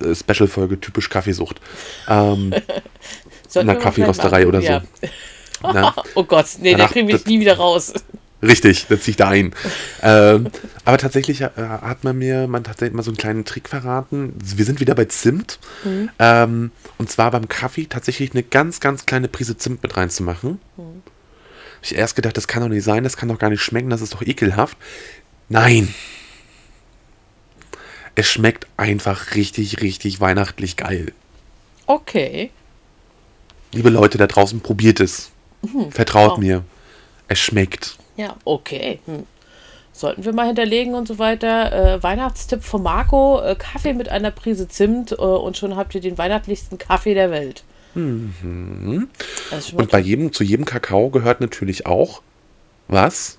eine 0.00 0.14
Special-Folge 0.14 0.80
typisch 0.80 1.08
Kaffeesucht. 1.08 1.60
Ähm, 2.08 2.52
Sollten 3.48 3.70
einer 3.70 3.78
Kaffeerösterei 3.78 4.44
vielleicht 4.44 4.48
oder 4.48 4.60
machen. 4.80 4.88
so. 5.00 5.08
na, 5.72 5.94
Oh 6.16 6.24
Gott, 6.24 6.46
nee, 6.60 6.72
da 6.72 6.78
Danach- 6.78 6.92
kriegen 6.92 7.06
wir 7.08 7.20
nie 7.26 7.38
wieder 7.38 7.56
raus. 7.56 7.92
Richtig, 8.42 8.86
das 8.88 9.00
ziehe 9.00 9.12
ich 9.12 9.16
da 9.16 9.28
ein. 9.28 9.54
ähm, 10.02 10.48
aber 10.84 10.98
tatsächlich 10.98 11.40
äh, 11.40 11.50
hat 11.56 12.04
man 12.04 12.18
mir 12.18 12.46
man 12.46 12.64
tatsächlich 12.64 12.94
mal 12.94 13.02
so 13.02 13.10
einen 13.10 13.16
kleinen 13.16 13.44
Trick 13.44 13.68
verraten. 13.68 14.34
Wir 14.38 14.64
sind 14.64 14.80
wieder 14.80 14.94
bei 14.94 15.06
Zimt. 15.06 15.58
Mhm. 15.84 16.10
Ähm, 16.18 16.70
und 16.98 17.10
zwar 17.10 17.30
beim 17.30 17.48
Kaffee 17.48 17.86
tatsächlich 17.86 18.32
eine 18.32 18.42
ganz, 18.42 18.80
ganz 18.80 19.06
kleine 19.06 19.28
Prise 19.28 19.56
Zimt 19.56 19.82
mit 19.82 19.96
reinzumachen. 19.96 20.60
Mhm. 20.76 21.02
Ich 21.82 21.94
erst 21.94 22.16
gedacht, 22.16 22.36
das 22.36 22.48
kann 22.48 22.62
doch 22.62 22.68
nicht 22.68 22.84
sein, 22.84 23.04
das 23.04 23.16
kann 23.16 23.28
doch 23.28 23.38
gar 23.38 23.50
nicht 23.50 23.62
schmecken, 23.62 23.90
das 23.90 24.00
ist 24.00 24.14
doch 24.14 24.22
ekelhaft. 24.22 24.76
Nein. 25.48 25.94
Es 28.16 28.28
schmeckt 28.28 28.66
einfach 28.76 29.34
richtig, 29.34 29.82
richtig 29.82 30.20
weihnachtlich 30.20 30.76
geil. 30.76 31.12
Okay. 31.86 32.50
Liebe 33.72 33.90
Leute 33.90 34.18
da 34.18 34.26
draußen, 34.26 34.60
probiert 34.60 35.00
es. 35.00 35.30
Vertraut 35.90 36.32
wow. 36.32 36.38
mir. 36.38 36.64
Es 37.28 37.38
schmeckt. 37.38 37.98
Ja, 38.16 38.36
okay. 38.44 39.00
Hm. 39.06 39.26
Sollten 39.92 40.24
wir 40.24 40.34
mal 40.34 40.46
hinterlegen 40.46 40.94
und 40.94 41.08
so 41.08 41.18
weiter. 41.18 41.94
Äh, 41.96 42.02
Weihnachtstipp 42.02 42.62
von 42.62 42.82
Marco: 42.82 43.40
äh, 43.40 43.56
Kaffee 43.58 43.94
mit 43.94 44.08
einer 44.10 44.30
Prise 44.30 44.68
Zimt 44.68 45.12
äh, 45.12 45.14
und 45.16 45.56
schon 45.56 45.76
habt 45.76 45.94
ihr 45.94 46.00
den 46.02 46.18
weihnachtlichsten 46.18 46.76
Kaffee 46.78 47.14
der 47.14 47.30
Welt. 47.30 47.64
Mal 47.94 49.06
Und 49.74 49.90
bei 49.90 50.00
jedem, 50.00 50.32
zu 50.34 50.44
jedem 50.44 50.66
Kakao 50.66 51.08
gehört 51.08 51.40
natürlich 51.40 51.86
auch 51.86 52.20
was? 52.88 53.38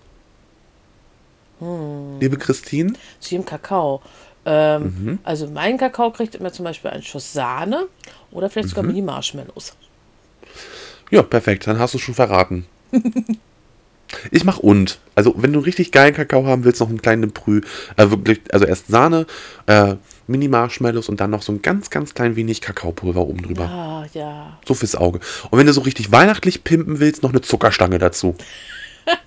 Liebe 1.59 2.37
Christine? 2.37 2.93
zu 3.19 3.31
jedem 3.35 3.45
Kakao. 3.45 4.01
Ähm, 4.45 5.19
Also 5.23 5.47
mein 5.47 5.77
Kakao 5.77 6.09
kriegt 6.11 6.33
immer 6.35 6.51
zum 6.51 6.65
Beispiel 6.65 6.89
einen 6.89 7.03
Schuss 7.03 7.33
Sahne 7.33 7.87
oder 8.31 8.49
vielleicht 8.49 8.69
sogar 8.69 8.83
Mini-Marshmallows. 8.83 9.75
Ja, 11.11 11.21
perfekt, 11.21 11.67
dann 11.67 11.77
hast 11.77 11.93
du 11.93 11.99
schon 11.99 12.15
verraten. 12.15 12.65
ich 14.31 14.43
mach 14.43 14.57
und. 14.57 14.99
Also, 15.15 15.33
wenn 15.37 15.53
du 15.53 15.59
richtig 15.59 15.91
geilen 15.91 16.13
Kakao 16.13 16.45
haben 16.45 16.63
willst, 16.63 16.79
noch 16.79 16.89
einen 16.89 17.01
kleinen 17.01 17.31
Brüh. 17.31 17.61
Äh, 17.95 18.09
wirklich, 18.09 18.41
also 18.51 18.65
erst 18.65 18.87
Sahne, 18.87 19.25
äh, 19.65 19.95
Mini-Marshmallows 20.27 21.09
und 21.09 21.19
dann 21.19 21.31
noch 21.31 21.41
so 21.41 21.51
ein 21.51 21.61
ganz, 21.61 21.89
ganz 21.89 22.13
klein 22.13 22.35
wenig 22.35 22.61
Kakaopulver 22.61 23.21
oben 23.21 23.41
drüber. 23.41 23.65
Ah, 23.65 24.05
ja. 24.13 24.59
So 24.65 24.73
fürs 24.73 24.95
Auge. 24.95 25.19
Und 25.49 25.59
wenn 25.59 25.67
du 25.67 25.73
so 25.73 25.81
richtig 25.81 26.11
weihnachtlich 26.11 26.63
pimpen 26.63 26.99
willst, 26.99 27.23
noch 27.23 27.31
eine 27.31 27.41
Zuckerstange 27.41 27.97
dazu. 27.97 28.35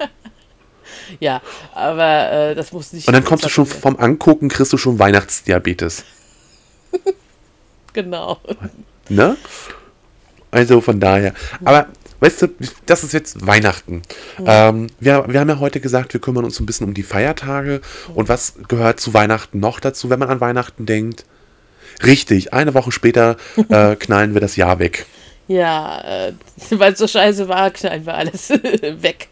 Ja, 1.19 1.43
aber 1.75 2.31
äh, 2.31 2.55
das 2.55 2.71
muss 2.71 2.93
nicht. 2.93 3.09
Und 3.09 3.15
dann 3.15 3.25
kommst 3.25 3.45
du 3.45 3.49
schon 3.49 3.67
vom 3.67 3.97
Angucken, 3.97 4.49
kriegst 4.49 4.73
du 4.73 4.77
schon 4.79 5.01
Weihnachtsdiabetes. 5.01 6.05
Genau. 7.93 8.39
Ne? 9.09 9.37
Also 10.53 10.81
von 10.81 11.01
daher. 11.01 11.35
Aber 11.65 11.89
weißt 12.21 12.43
du, 12.43 12.49
das 12.87 13.05
ist 13.05 13.13
jetzt 13.13 13.47
Weihnachten. 13.47 14.03
Ähm, 14.45 14.89
wir, 15.01 15.25
wir 15.29 15.41
haben 15.41 15.49
ja 15.49 15.59
heute 15.59 15.81
gesagt, 15.81 16.13
wir 16.13 16.21
kümmern 16.21 16.45
uns 16.45 16.61
ein 16.61 16.67
bisschen 16.67 16.87
um 16.87 16.95
die 16.95 17.03
Feiertage. 17.03 17.81
Und 18.15 18.29
was 18.29 18.55
gehört 18.69 19.01
zu 19.01 19.15
Weihnachten 19.15 19.59
noch 19.61 19.81
dazu, 19.81 20.11
wenn 20.11 20.19
man 20.19 20.29
an 20.29 20.41
Weihnachten 20.41 20.87
denkt? 20.87 21.25
Richtig, 22.05 22.53
eine 22.53 22.75
Woche 22.75 22.93
später 22.93 23.37
äh, 23.69 23.97
knallen 23.97 24.35
wir 24.35 24.41
das 24.41 24.57
Jahr 24.57 24.79
weg. 24.79 25.07
Ja, 25.49 26.01
äh, 26.29 26.33
weil 26.71 26.93
es 26.93 26.99
so 26.99 27.09
scheiße 27.09 27.49
war, 27.49 27.71
knallen 27.71 28.07
wir 28.07 28.15
alles 28.15 28.51
weg. 29.01 29.29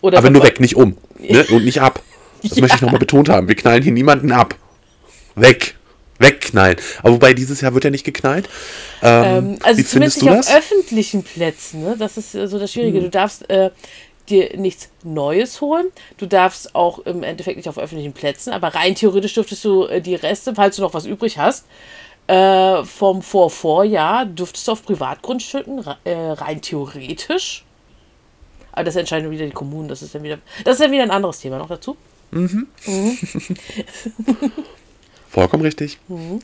Oder 0.00 0.18
Aber 0.18 0.30
nur 0.30 0.42
weg, 0.42 0.60
nicht 0.60 0.76
um. 0.76 0.98
Ne? 1.18 1.44
Und 1.50 1.64
nicht 1.64 1.80
ab. 1.80 2.02
Das 2.42 2.56
Ja. 2.56 2.60
möchte 2.60 2.76
ich 2.76 2.82
nochmal 2.82 2.98
betont 2.98 3.30
haben. 3.30 3.48
Wir 3.48 3.54
knallen 3.54 3.82
hier 3.82 3.92
niemanden 3.92 4.30
ab. 4.32 4.54
Weg. 5.34 5.76
Wegknallen. 6.18 6.76
Aber 7.02 7.12
wobei 7.14 7.34
dieses 7.34 7.60
Jahr 7.60 7.74
wird 7.74 7.84
ja 7.84 7.90
nicht 7.90 8.04
geknallt. 8.04 8.48
Ähm, 9.02 9.24
Ähm, 9.24 9.58
also 9.62 9.78
wie 9.80 9.84
zumindest 9.84 10.22
nicht 10.22 10.30
auf 10.30 10.56
öffentlichen 10.56 11.22
Plätzen. 11.22 11.82
Ne? 11.82 11.96
Das 11.98 12.16
ist 12.16 12.34
äh, 12.34 12.46
so 12.48 12.58
das 12.58 12.72
Schwierige. 12.72 13.00
Du 13.00 13.10
darfst 13.10 13.48
äh, 13.50 13.70
dir 14.28 14.56
nichts 14.56 14.88
Neues 15.02 15.60
holen. 15.60 15.86
Du 16.16 16.26
darfst 16.26 16.74
auch 16.74 17.00
im 17.00 17.22
Endeffekt 17.22 17.56
nicht 17.56 17.68
auf 17.68 17.78
öffentlichen 17.78 18.12
Plätzen, 18.12 18.52
aber 18.52 18.68
rein 18.68 18.94
theoretisch 18.94 19.34
dürftest 19.34 19.64
du 19.64 19.84
äh, 19.86 20.00
die 20.00 20.14
Reste, 20.14 20.54
falls 20.54 20.76
du 20.76 20.82
noch 20.82 20.94
was 20.94 21.04
übrig 21.04 21.36
hast, 21.38 21.66
äh, 22.26 22.82
vom 22.84 23.20
Vor-Vorjahr, 23.20 24.24
dürftest 24.24 24.66
du 24.68 24.72
auf 24.72 24.82
Privatgrundstücken, 24.84 25.80
re- 25.80 25.98
äh, 26.04 26.14
rein 26.30 26.62
theoretisch. 26.62 27.64
Aber 28.72 28.84
das 28.84 28.96
entscheiden 28.96 29.30
wieder 29.30 29.44
die 29.46 29.52
Kommunen. 29.52 29.88
Das 29.88 30.00
ist 30.00 30.14
dann 30.14 30.22
wieder, 30.22 30.38
das 30.64 30.74
ist 30.74 30.80
dann 30.80 30.90
wieder 30.92 31.02
ein 31.02 31.10
anderes 31.10 31.38
Thema 31.40 31.58
noch 31.58 31.68
dazu. 31.68 31.96
Vollkommen 35.34 35.62
richtig. 35.64 35.98
Mhm. 36.08 36.38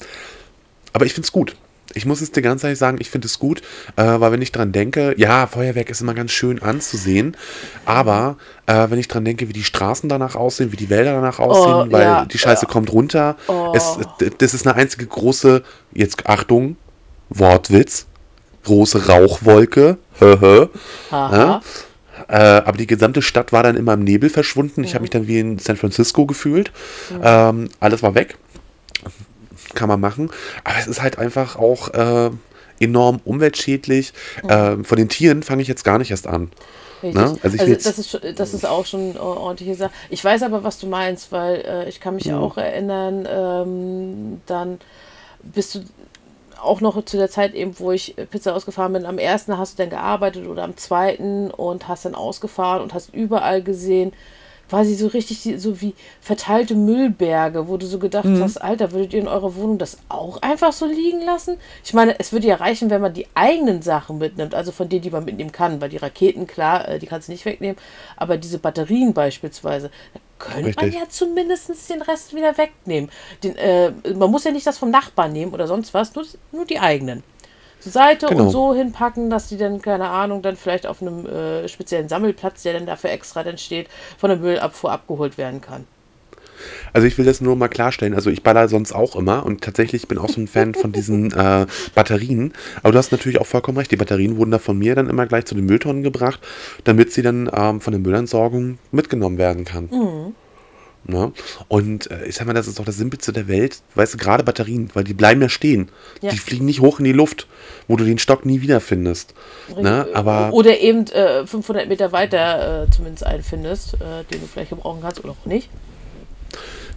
Aber 0.93 1.07
ich 1.07 1.15
finde 1.15 1.25
es 1.27 1.33
gut. 1.33 1.57
Ich 1.93 2.07
muss 2.07 2.21
es 2.21 2.31
dir 2.31 2.41
ganz 2.43 2.63
ehrlich 2.63 2.79
sagen, 2.79 2.99
ich 3.01 3.11
finde 3.11 3.27
es 3.27 3.41
gut, 3.41 3.63
äh, 3.97 4.03
weil 4.05 4.31
wenn 4.31 4.43
ich 4.43 4.53
dran 4.53 4.71
denke, 4.71 5.13
ja, 5.17 5.49
Feuerwerk 5.49 5.91
ist 5.91 6.01
immer 6.01 6.15
ganz 6.15 6.31
schön 6.31 6.63
anzusehen, 6.63 7.37
aber 7.85 8.37
äh, 8.67 8.87
wenn 8.91 8.99
ich 9.01 9.09
dran 9.09 9.25
denke, 9.25 9.49
wie 9.49 9.53
die 9.53 9.65
Straßen 9.65 10.09
danach 10.09 10.37
aussehen, 10.37 10.71
wie 10.71 10.77
die 10.77 10.89
Wälder 10.89 11.15
danach 11.15 11.41
aussehen, 11.41 11.91
weil 11.91 12.07
Oh, 12.07 12.11
ja, 12.11 12.25
die 12.27 12.39
Scheiße 12.39 12.67
kommt 12.67 12.93
runter, 12.93 13.37
es, 13.75 13.99
d- 14.21 14.31
das 14.39 14.55
ist 14.55 14.69
eine 14.69 14.77
einzige 14.77 15.05
große, 15.05 15.65
jetzt 15.93 16.27
Achtung, 16.29 16.77
Wortwitz, 17.29 18.07
große 18.65 19.09
Rauchwolke, 19.09 19.99
Haha. 20.21 21.61
äh, 22.29 22.35
aber 22.37 22.77
die 22.79 22.87
gesamte 22.87 23.21
Stadt 23.23 23.53
war 23.53 23.65
dann 23.65 23.77
immer 23.77 23.95
im 23.95 24.05
Nebel 24.05 24.31
verschwunden. 24.31 24.85
Ich 24.85 24.95
habe 24.95 25.03
mich 25.03 25.11
dann 25.11 25.27
wie 25.27 25.41
in 25.41 25.59
San 25.59 25.77
Francisco 25.77 26.25
gefühlt. 26.27 26.71
Ähm, 27.21 27.69
alles 27.81 28.03
war 28.05 28.15
weg. 28.15 28.37
Kann 29.75 29.89
man 29.89 30.01
machen. 30.01 30.31
Aber 30.65 30.79
es 30.79 30.87
ist 30.87 31.03
halt 31.03 31.19
einfach 31.19 31.57
auch 31.57 31.89
äh, 31.95 32.31
enorm 32.81 33.21
umweltschädlich. 33.25 34.13
Ähm, 34.49 34.85
von 34.85 34.97
den 34.97 35.09
Tieren 35.09 35.43
fange 35.43 35.63
ich 35.63 35.69
jetzt 35.69 35.85
gar 35.85 35.99
nicht 35.99 36.11
erst 36.11 36.27
an. 36.27 36.51
Ne? 37.03 37.37
Also 37.43 37.57
jetzt- 37.65 37.87
das, 37.87 37.99
ist, 37.99 38.21
das 38.37 38.53
ist 38.55 38.67
auch 38.67 38.85
schon 38.85 39.17
ordentliche 39.17 39.75
Sache. 39.75 39.91
Ich 40.11 40.23
weiß 40.23 40.43
aber, 40.43 40.65
was 40.65 40.79
du 40.79 40.87
meinst, 40.87 41.33
weil 41.33 41.63
äh, 41.67 41.89
ich 41.89 42.01
kann 42.01 42.15
mich 42.15 42.33
auch 42.33 42.57
erinnern, 42.59 43.27
ähm, 43.31 44.41
dann 44.47 44.81
bist 45.43 45.75
du 45.75 45.81
auch 46.61 46.83
noch 46.83 47.03
zu 47.07 47.17
der 47.17 47.31
Zeit 47.31 47.55
eben, 47.55 47.79
wo 47.79 47.91
ich 47.93 48.15
Pizza 48.31 48.55
ausgefahren 48.55 48.93
bin, 48.93 49.07
am 49.07 49.17
ersten 49.17 49.57
hast 49.57 49.79
du 49.79 49.83
dann 49.83 49.89
gearbeitet 49.89 50.47
oder 50.47 50.63
am 50.63 50.77
zweiten 50.77 51.51
und 51.51 51.89
hast 51.89 52.05
dann 52.05 52.15
ausgefahren 52.15 52.83
und 52.83 52.93
hast 52.93 53.15
überall 53.15 53.63
gesehen, 53.63 54.13
quasi 54.71 54.95
so 54.95 55.09
richtig 55.09 55.61
so 55.61 55.81
wie 55.81 55.95
verteilte 56.21 56.77
Müllberge, 56.77 57.67
wo 57.67 57.77
du 57.77 57.87
so 57.87 57.99
gedacht 57.99 58.29
hast, 58.41 58.57
Alter, 58.59 58.93
würdet 58.93 59.13
ihr 59.13 59.19
in 59.19 59.27
eurer 59.27 59.57
Wohnung 59.57 59.79
das 59.79 59.99
auch 60.09 60.41
einfach 60.43 60.73
so 60.73 60.87
liegen 60.87 61.23
lassen? 61.23 61.59
Ich 61.85 61.93
meine, 61.93 62.21
es 62.21 62.33
würde 62.33 62.47
ja 62.47 62.55
reichen, 62.55 62.89
wenn 62.89 63.01
man 63.01 63.13
die 63.13 63.27
eigenen 63.35 63.83
Sachen 63.83 64.19
mitnimmt, 64.19 64.55
also 64.55 64.71
von 64.71 64.89
denen, 64.89 65.03
die 65.03 65.11
man 65.11 65.25
mitnehmen 65.25 65.51
kann, 65.51 65.81
weil 65.81 65.89
die 65.89 65.97
Raketen, 65.97 66.47
klar, 66.47 66.87
äh, 66.87 66.99
die 67.01 67.07
kannst 67.07 67.27
du 67.27 67.33
nicht 67.33 67.45
wegnehmen, 67.47 67.77
aber 68.17 68.37
diese 68.37 68.61
Batterien 68.61 69.13
beispielsweise, 69.13 69.91
da 70.15 70.21
könnte 70.39 70.73
man 70.77 70.85
Richtig. 70.85 70.95
ja 70.95 71.09
zumindest 71.09 71.91
den 71.91 72.03
Rest 72.03 72.33
wieder 72.37 72.57
wegnehmen. 72.57 73.11
Den, 73.43 73.57
äh, 73.57 73.91
man 74.15 74.31
muss 74.31 74.45
ja 74.45 74.53
nicht 74.53 74.69
das 74.69 74.79
vom 74.79 74.91
Nachbarn 74.91 75.33
nehmen 75.33 75.53
oder 75.53 75.67
sonst 75.67 75.93
was, 75.95 76.15
nur, 76.15 76.25
nur 76.53 76.65
die 76.65 76.79
eigenen. 76.79 77.25
Zur 77.81 77.93
Seite 77.93 78.27
Genau. 78.27 78.45
und 78.45 78.51
so 78.51 78.75
hinpacken, 78.75 79.31
dass 79.31 79.49
die 79.49 79.57
dann, 79.57 79.81
keine 79.81 80.09
Ahnung, 80.09 80.43
dann 80.43 80.57
vielleicht 80.57 80.87
auf 80.87 81.01
einem 81.03 81.27
äh, 81.27 81.69
speziellen 81.69 82.09
Sammelplatz, 82.09 82.63
der 82.63 82.75
dann 82.75 82.87
dafür 82.87 83.11
extra 83.11 83.43
dann 83.43 83.59
steht, 83.59 83.89
von 84.19 84.29
der 84.31 84.39
Müllabfuhr 84.39 84.93
abgeholt 84.93 85.39
werden 85.39 85.61
kann. 85.61 85.87
Also 86.93 87.07
ich 87.07 87.17
will 87.17 87.25
das 87.25 87.41
nur 87.41 87.57
mal 87.57 87.69
klarstellen. 87.69 88.15
Also 88.15 88.29
ich 88.29 88.43
baller 88.43 88.69
sonst 88.69 88.93
auch 88.93 89.17
immer 89.17 89.47
und 89.47 89.63
tatsächlich 89.63 90.09
bin 90.09 90.19
auch 90.19 90.29
so 90.29 90.41
ein 90.41 90.47
Fan 90.49 90.75
von 90.75 90.93
diesen 90.93 91.33
äh, 91.33 91.67
Batterien. 91.95 92.53
Aber 92.83 92.93
du 92.93 92.99
hast 92.99 93.13
natürlich 93.13 93.41
auch 93.41 93.47
vollkommen 93.47 93.79
recht. 93.79 93.91
Die 93.91 93.97
Batterien 93.97 94.37
wurden 94.37 94.51
da 94.51 94.59
von 94.59 94.79
mir 94.79 94.95
dann 94.95 95.09
immer 95.09 95.27
gleich 95.27 95.47
zu 95.47 95.55
den 95.55 95.65
Mülltonnen 95.65 96.03
gebracht, 96.03 96.41
damit 96.85 97.13
sie 97.13 97.23
dann 97.23 97.51
ähm, 97.55 97.81
von 97.81 97.93
der 97.93 98.01
Müllentsorgung 98.01 98.79
mitgenommen 98.93 99.39
werden 99.39 99.65
kann. 99.65 100.35
Ne? 101.05 101.33
Und 101.69 102.11
äh, 102.11 102.27
ich 102.27 102.37
sag 102.37 102.47
mal, 102.47 102.53
das 102.53 102.67
ist 102.67 102.79
doch 102.79 102.85
das 102.85 102.97
Simpelste 102.97 103.33
der 103.33 103.49
Welt. 103.49 103.81
Weißt 103.95 104.15
du, 104.15 104.19
gerade 104.19 104.45
Batterien, 104.45 104.91
weil 104.95 105.05
die 105.05 105.15
bleiben 105.15 105.41
ja 105.41 105.49
stehen. 105.49 105.89
Ja. 106.21 106.31
Die 106.31 106.39
fliegen 106.39 106.67
nicht 106.67 106.81
hoch 106.81 106.99
in 106.99 107.05
die 107.05 107.13
Luft, 107.13 107.47
wo 107.89 107.97
du 107.97 108.05
den 108.05 108.19
Stock 108.19 108.45
nie 108.45 108.61
wiederfindest. 108.61 109.35
Ne? 109.77 110.07
Aber 110.13 110.53
Oder 110.53 110.79
eben 110.79 111.07
äh, 111.09 111.47
500 111.47 111.89
Meter 111.89 112.13
weiter 112.13 112.85
äh, 112.85 112.91
zumindest 112.91 113.25
einen 113.25 113.43
findest, 113.43 113.95
äh, 113.95 114.25
den 114.31 114.41
du 114.41 114.47
vielleicht 114.47 114.71
gebrauchen 114.71 115.01
kannst 115.03 115.25
oder 115.25 115.33
auch 115.33 115.47
nicht. 115.47 115.71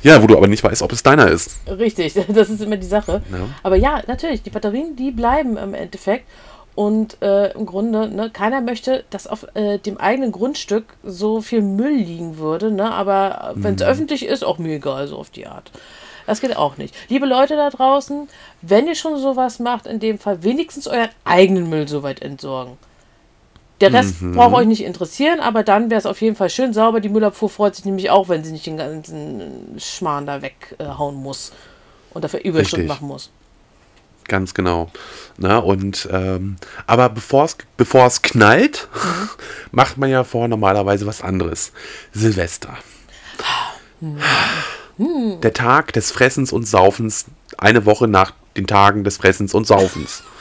ja, 0.02 0.22
wo 0.22 0.28
du 0.28 0.36
aber 0.36 0.48
nicht 0.48 0.64
weißt, 0.64 0.82
ob 0.82 0.92
es 0.92 1.02
deiner 1.02 1.30
ist. 1.30 1.60
Richtig, 1.68 2.14
das 2.28 2.50
ist 2.50 2.62
immer 2.62 2.78
die 2.78 2.88
Sache. 2.88 3.22
Ja. 3.32 3.50
Aber 3.64 3.78
ja, 3.78 4.04
natürlich, 4.08 4.44
die 4.44 4.50
Batterien, 4.50 4.96
die 4.96 5.12
bleiben 5.12 5.58
im 5.58 5.74
Endeffekt. 5.74 6.26
Und 6.76 7.22
äh, 7.22 7.52
im 7.52 7.66
Grunde, 7.68 8.10
ne, 8.10 8.32
keiner 8.32 8.62
möchte, 8.62 9.04
dass 9.12 9.28
auf 9.28 9.46
äh, 9.54 9.78
dem 9.78 9.98
eigenen 10.00 10.32
Grundstück 10.32 10.86
so 11.04 11.42
viel 11.42 11.62
Müll 11.62 11.94
liegen 11.94 12.38
würde. 12.38 12.72
Ne? 12.72 12.92
Aber 12.92 13.52
wenn 13.56 13.76
es 13.76 13.84
öffentlich 13.84 14.26
ist, 14.26 14.44
auch 14.44 14.58
mir 14.58 14.76
egal, 14.76 15.08
so 15.08 15.18
auf 15.18 15.30
die 15.30 15.46
Art. 15.46 15.72
Das 16.26 16.42
geht 16.42 16.56
auch 16.56 16.78
nicht. 16.78 16.96
Liebe 17.10 17.26
Leute 17.26 17.56
da 17.56 17.70
draußen, 17.70 18.28
wenn 18.62 18.88
ihr 18.88 18.96
schon 18.96 19.20
sowas 19.20 19.60
macht, 19.60 19.86
in 19.86 20.00
dem 20.00 20.18
Fall 20.18 20.44
wenigstens 20.44 20.88
euren 20.88 21.10
eigenen 21.26 21.70
Müll 21.70 21.88
soweit 21.88 22.22
entsorgen. 22.22 22.78
Der 23.82 23.92
Rest 23.92 24.22
braucht 24.22 24.54
euch 24.54 24.68
nicht 24.68 24.84
interessieren, 24.84 25.42
aber 25.42 25.64
dann 25.64 25.90
wäre 25.90 26.00
es 26.00 26.06
auf 26.06 26.22
jeden 26.22 26.38
Fall 26.38 26.50
schön 26.50 26.74
sauber. 26.74 27.02
Die 27.02 27.10
Müllabfuhr 27.10 27.50
freut 27.50 27.76
sich 27.76 27.84
nämlich 27.84 28.10
auch, 28.10 28.30
wenn 28.30 28.44
sie 28.44 28.54
nicht 28.54 28.66
den 28.66 28.78
ganzen 28.78 29.76
Schmarrn 29.78 30.26
da 30.26 30.42
weghauen 30.42 31.16
muss 31.16 31.52
und 32.14 32.24
dafür 32.24 32.40
Überstunden 32.40 32.88
Richtig. 32.88 33.02
machen 33.02 33.08
muss. 33.10 33.30
Ganz 34.28 34.54
genau. 34.54 34.92
Na, 35.38 35.58
und 35.58 36.08
ähm, 36.12 36.58
aber 36.88 37.10
bevor 37.10 37.48
es 37.48 38.22
knallt, 38.22 38.88
macht 39.72 39.98
man 39.98 40.10
ja 40.10 40.24
vor 40.24 40.48
normalerweise 40.48 41.06
was 41.06 41.22
anderes. 41.22 41.72
Silvester. 42.14 42.78
Der 44.98 45.54
Tag 45.54 45.94
des 45.94 46.12
Fressens 46.12 46.52
und 46.52 46.68
Saufens, 46.68 47.26
eine 47.58 47.86
Woche 47.86 48.08
nach 48.08 48.34
den 48.56 48.68
Tagen 48.68 49.04
des 49.04 49.18
Fressens 49.18 49.54
und 49.54 49.66
Saufens. 49.66 50.24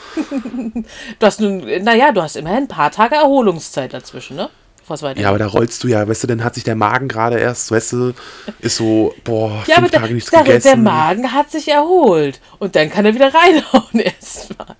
Du 1.19 1.27
hast 1.27 1.41
nun, 1.41 1.65
naja, 1.83 2.13
du 2.13 2.21
hast 2.21 2.37
immerhin 2.37 2.65
ein 2.65 2.69
paar 2.69 2.91
Tage 2.91 3.15
Erholungszeit 3.15 3.95
dazwischen, 3.95 4.37
ne? 4.37 4.51
Es 4.89 5.03
weitergeht. 5.03 5.23
Ja, 5.23 5.29
aber 5.31 5.39
da 5.39 5.47
rollst 5.47 5.83
du 5.85 5.89
ja, 5.89 6.07
weißt 6.07 6.23
du, 6.25 6.27
dann 6.27 6.45
hat 6.45 6.55
sich 6.55 6.65
der 6.65 6.75
Magen 6.77 7.09
gerade 7.09 7.39
erst, 7.39 7.71
weißt 7.71 7.93
du, 7.93 8.13
ist 8.61 8.77
so, 8.77 9.15
boah, 9.25 9.63
Ja, 9.67 9.77
fünf 9.77 9.91
der, 9.91 10.01
Tage 10.01 10.15
nichts 10.15 10.31
der, 10.31 10.41
gegessen. 10.43 10.69
der 10.69 10.77
Magen 10.77 11.33
hat 11.33 11.51
sich 11.51 11.69
erholt. 11.69 12.41
Und 12.59 12.77
dann 12.77 12.91
kann 12.91 13.05
er 13.07 13.15
wieder 13.15 13.33
reinhauen 13.35 14.01
erstmal. 14.01 14.77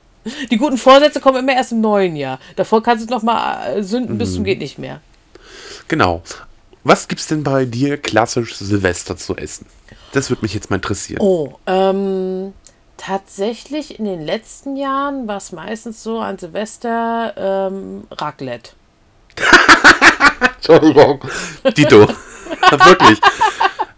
Die 0.51 0.57
guten 0.57 0.77
Vorsätze 0.79 1.21
kommen 1.21 1.39
immer 1.39 1.55
erst 1.55 1.73
im 1.73 1.81
neuen 1.81 2.15
Jahr. 2.17 2.39
Davor 2.57 2.83
kannst 2.83 3.09
du 3.09 3.13
noch 3.15 3.23
mal 3.23 3.77
äh, 3.79 3.83
sünden 3.83 4.19
bis 4.19 4.31
Mhm. 4.31 4.35
zum 4.35 4.45
geht 4.45 4.59
nicht 4.61 4.79
mehr. 4.79 5.01
Genau. 5.89 6.23
Was 6.85 7.09
gibt's 7.09 7.27
denn 7.29 7.43
bei 7.45 7.65
dir 7.65 7.97
klassisch 7.97 8.55
Silvester 8.57 9.17
zu 9.17 9.37
essen? 9.37 9.67
Das 10.13 10.31
würde 10.31 10.43
mich 10.43 10.53
jetzt 10.55 10.69
mal 10.71 10.77
interessieren. 10.77 11.21
Oh, 11.21 11.55
ähm, 11.67 12.53
tatsächlich 12.97 13.99
in 13.99 14.05
den 14.05 14.21
letzten 14.21 14.77
Jahren 14.77 15.27
war 15.27 15.39
es 15.39 15.53
meistens 15.53 16.03
so 16.03 16.19
an 16.21 16.39
Silvester 16.39 17.35
ähm, 17.37 18.05
Raclette. 18.11 18.73
Entschuldigung. 20.57 21.21
Dito. 21.77 22.09
Wirklich. 22.71 23.19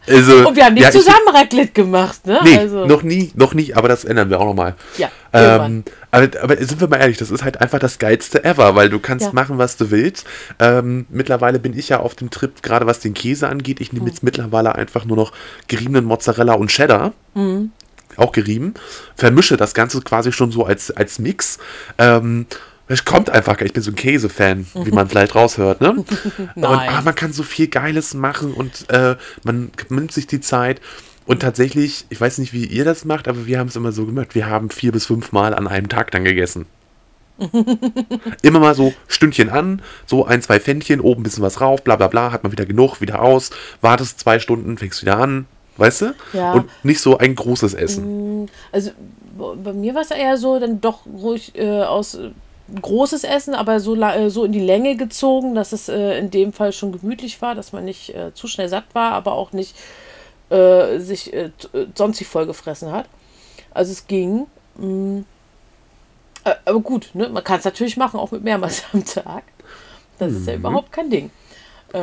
Also, 0.06 0.46
Und 0.48 0.56
wir 0.56 0.66
haben 0.66 0.74
nicht 0.74 0.82
ja, 0.82 0.90
ich- 0.90 0.94
zusammen 0.96 1.28
Raclette 1.32 1.72
gemacht, 1.72 2.26
ne? 2.26 2.38
Nee, 2.44 2.58
also, 2.58 2.84
noch 2.84 3.02
nie, 3.02 3.32
noch 3.34 3.54
nie, 3.54 3.72
aber 3.72 3.88
das 3.88 4.04
ändern 4.04 4.28
wir 4.28 4.38
auch 4.38 4.44
nochmal. 4.44 4.74
Ja. 4.98 5.10
Ähm, 5.32 5.82
aber, 6.10 6.28
aber 6.42 6.56
sind 6.58 6.78
wir 6.78 6.88
mal 6.88 6.98
ehrlich, 6.98 7.16
das 7.16 7.30
ist 7.30 7.42
halt 7.42 7.62
einfach 7.62 7.78
das 7.78 7.98
Geilste 7.98 8.44
ever, 8.44 8.74
weil 8.74 8.90
du 8.90 8.98
kannst 8.98 9.26
Ja. 9.26 9.32
machen, 9.32 9.56
was 9.56 9.78
du 9.78 9.90
willst. 9.90 10.26
Ähm, 10.58 11.06
mittlerweile 11.08 11.58
bin 11.58 11.76
ich 11.76 11.88
ja 11.88 12.00
auf 12.00 12.14
dem 12.14 12.30
Trip, 12.30 12.62
gerade 12.62 12.86
was 12.86 13.00
den 13.00 13.14
Käse 13.14 13.48
angeht. 13.48 13.80
Ich 13.80 13.94
nehme 13.94 14.06
jetzt 14.06 14.22
mittlerweile 14.22 14.74
einfach 14.74 15.06
nur 15.06 15.16
noch 15.16 15.32
geriebenen 15.68 16.04
Mozzarella 16.04 16.52
und 16.52 16.68
Cheddar. 16.70 17.12
Mhm. 17.34 17.72
auch 18.16 18.32
gerieben. 18.32 18.74
Vermische 19.16 19.56
das 19.56 19.72
Ganze 19.74 20.00
quasi 20.02 20.32
schon 20.32 20.52
so 20.52 20.64
als, 20.66 20.90
als 20.90 21.18
Mix. 21.18 21.58
Ähm, 21.98 22.46
es 22.86 23.04
kommt 23.04 23.30
einfach, 23.30 23.60
ich 23.60 23.72
bin 23.72 23.82
so 23.82 23.90
ein 23.90 23.96
Käse-Fan, 23.96 24.66
wie 24.74 24.90
man 24.90 25.08
vielleicht 25.08 25.34
raushört, 25.34 25.80
ne? 25.80 25.92
Und 25.96 26.06
Nein. 26.54 26.90
ah, 26.90 27.00
man 27.02 27.14
kann 27.14 27.32
so 27.32 27.42
viel 27.42 27.68
Geiles 27.68 28.14
machen 28.14 28.52
und 28.52 28.90
äh, 28.90 29.16
man 29.42 29.70
nimmt 29.88 30.12
sich 30.12 30.26
die 30.26 30.40
Zeit. 30.40 30.80
Und 31.26 31.40
tatsächlich, 31.40 32.04
ich 32.10 32.20
weiß 32.20 32.36
nicht, 32.38 32.52
wie 32.52 32.66
ihr 32.66 32.84
das 32.84 33.06
macht, 33.06 33.28
aber 33.28 33.46
wir 33.46 33.58
haben 33.58 33.68
es 33.68 33.76
immer 33.76 33.92
so 33.92 34.04
gemacht. 34.04 34.34
Wir 34.34 34.46
haben 34.46 34.68
vier 34.68 34.92
bis 34.92 35.06
fünf 35.06 35.32
Mal 35.32 35.54
an 35.54 35.66
einem 35.66 35.88
Tag 35.88 36.10
dann 36.10 36.24
gegessen. 36.24 36.66
immer 38.42 38.60
mal 38.60 38.74
so 38.74 38.92
Stündchen 39.08 39.48
an, 39.50 39.82
so 40.06 40.24
ein, 40.26 40.40
zwei 40.42 40.60
Pfännchen, 40.60 41.00
oben 41.00 41.20
ein 41.20 41.24
bisschen 41.24 41.42
was 41.42 41.60
rauf, 41.60 41.82
bla 41.82 41.96
bla 41.96 42.06
bla, 42.08 42.30
hat 42.30 42.42
man 42.44 42.52
wieder 42.52 42.66
genug, 42.66 43.00
wieder 43.00 43.22
aus, 43.22 43.50
wartest 43.80 44.20
zwei 44.20 44.38
Stunden, 44.38 44.78
fängst 44.78 45.02
wieder 45.02 45.18
an, 45.18 45.46
weißt 45.76 46.02
du? 46.02 46.14
Ja. 46.32 46.52
Und 46.52 46.70
nicht 46.84 47.00
so 47.00 47.18
ein 47.18 47.34
großes 47.34 47.74
Essen. 47.74 48.48
Also 48.70 48.90
b- 49.36 49.56
bei 49.64 49.72
mir 49.72 49.94
war 49.94 50.02
es 50.02 50.10
eher 50.12 50.36
so, 50.36 50.60
dann 50.60 50.80
doch 50.80 51.06
ruhig 51.06 51.52
äh, 51.56 51.82
aus 51.82 52.18
großes 52.80 53.24
Essen, 53.24 53.54
aber 53.54 53.80
so, 53.80 53.94
äh, 53.94 54.30
so 54.30 54.44
in 54.44 54.52
die 54.52 54.60
Länge 54.60 54.96
gezogen, 54.96 55.54
dass 55.54 55.72
es 55.72 55.88
äh, 55.88 56.18
in 56.18 56.30
dem 56.30 56.52
Fall 56.52 56.72
schon 56.72 56.92
gemütlich 56.92 57.40
war, 57.42 57.54
dass 57.54 57.72
man 57.72 57.84
nicht 57.84 58.14
äh, 58.14 58.32
zu 58.34 58.46
schnell 58.46 58.68
satt 58.68 58.84
war, 58.94 59.12
aber 59.12 59.32
auch 59.32 59.52
nicht 59.52 59.76
äh, 60.50 60.98
sich 60.98 61.32
äh, 61.32 61.50
sonstig 61.94 62.26
vollgefressen 62.26 62.90
hat. 62.90 63.06
Also 63.72 63.92
es 63.92 64.06
ging. 64.06 64.46
mm. 64.76 65.20
Äh, 66.44 66.54
aber 66.64 66.80
gut, 66.80 67.10
ne? 67.14 67.28
man 67.28 67.44
kann 67.44 67.58
es 67.58 67.64
natürlich 67.64 67.96
machen, 67.96 68.20
auch 68.20 68.30
mit 68.30 68.42
mehrmals 68.42 68.84
am 68.92 69.04
Tag. 69.04 69.44
Das 70.18 70.32
ist 70.32 70.46
ja 70.46 70.54
überhaupt 70.54 70.92
kein 70.92 71.10
Ding. 71.10 71.30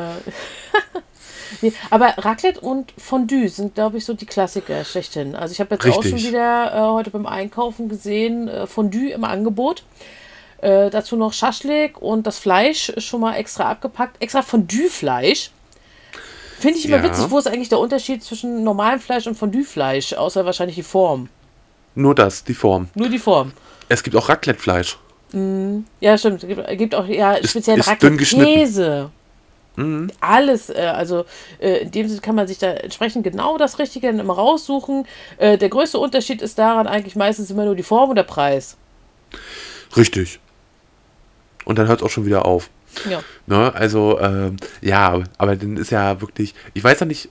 Nee, 1.60 1.74
aber 1.90 2.14
Raclette 2.18 2.62
und 2.62 2.94
Fondue 2.98 3.50
sind, 3.50 3.76
glaube 3.76 3.98
ich, 3.98 4.06
so 4.06 4.14
die 4.14 4.26
Klassiker 4.26 4.86
schlechthin. 4.86 5.36
Also 5.36 5.52
ich 5.52 5.60
habe 5.60 5.76
jetzt 5.76 5.86
auch 5.86 6.02
schon 6.02 6.14
Richtig. 6.14 6.30
wieder 6.30 6.94
heute 6.94 7.10
beim 7.10 7.26
Einkaufen 7.26 7.90
gesehen, 7.90 8.50
Fondue 8.68 9.12
im 9.12 9.26
Angebot. 9.26 9.84
Äh, 10.62 10.90
dazu 10.90 11.16
noch 11.16 11.34
Schaschlik 11.34 12.02
und 12.02 12.28
das 12.28 12.38
Fleisch 12.40 12.94
schon 12.98 13.22
mal 13.22 13.36
extra 13.36 13.70
abgepackt. 13.70 14.22
Extra 14.22 14.42
Fondue-Fleisch. 14.42 15.52
Finde 16.60 16.78
ich 16.78 16.86
immer 16.86 16.98
Ja. 16.98 17.04
witzig, 17.04 17.26
wo 17.30 17.40
ist 17.40 17.48
eigentlich 17.48 17.70
der 17.70 17.80
Unterschied 17.80 18.24
zwischen 18.24 18.64
normalem 18.64 19.00
Fleisch 19.00 19.26
und 19.26 19.36
Fondue-Fleisch? 19.36 20.14
Außer 20.14 20.46
wahrscheinlich 20.46 20.76
die 20.76 20.84
Form. 20.84 21.30
Nur 21.96 22.14
das, 22.14 22.44
die 22.44 22.54
Form. 22.54 22.90
Nur 22.94 23.10
die 23.10 23.18
Form. 23.20 23.54
Es 23.90 24.04
gibt 24.04 24.16
auch 24.16 24.30
Raclette-Fleisch. 24.30 24.98
Ja, 26.00 26.18
stimmt. 26.18 26.44
Es 26.44 26.48
gibt, 26.48 26.68
gibt 26.78 26.94
auch 26.96 27.08
ja, 27.08 27.38
speziell 27.44 27.80
ist. 27.80 27.88
Raclette-Käse. 27.88 29.10
Alles, 30.20 30.70
äh, 30.70 30.92
also 30.94 31.26
äh, 31.60 31.78
in 31.84 31.92
dem 31.92 32.08
Sinne 32.08 32.22
kann 32.22 32.36
man 32.36 32.46
sich 32.48 32.58
da 32.60 32.72
entsprechend 32.72 33.24
genau 33.24 33.58
das 33.58 33.80
Richtige 33.80 34.08
dann 34.08 34.20
immer 34.20 34.34
raussuchen. 34.36 35.08
Äh, 35.38 35.58
der 35.58 35.70
größte 35.70 35.98
Unterschied 35.98 36.42
ist 36.42 36.60
daran 36.60 36.86
eigentlich 36.88 37.16
meistens 37.16 37.50
immer 37.50 37.64
nur 37.66 37.76
die 37.76 37.84
Form 37.84 38.10
und 38.10 38.18
der 38.18 38.24
Preis. 38.24 38.76
Richtig. 39.96 40.40
Und 41.72 41.80
dann 41.80 41.88
hört 41.88 42.02
es 42.02 42.06
auch 42.06 42.10
schon 42.10 42.26
wieder 42.26 42.44
auf. 42.46 42.70
Ja. 43.10 43.24
Ne? 43.48 43.74
Also, 43.74 44.20
ähm, 44.20 44.58
ja, 44.82 45.24
aber 45.38 45.56
dann 45.56 45.78
ist 45.78 45.90
ja 45.90 46.20
wirklich, 46.20 46.54
ich 46.74 46.84
weiß 46.84 47.00
ja 47.00 47.06
nicht, 47.06 47.30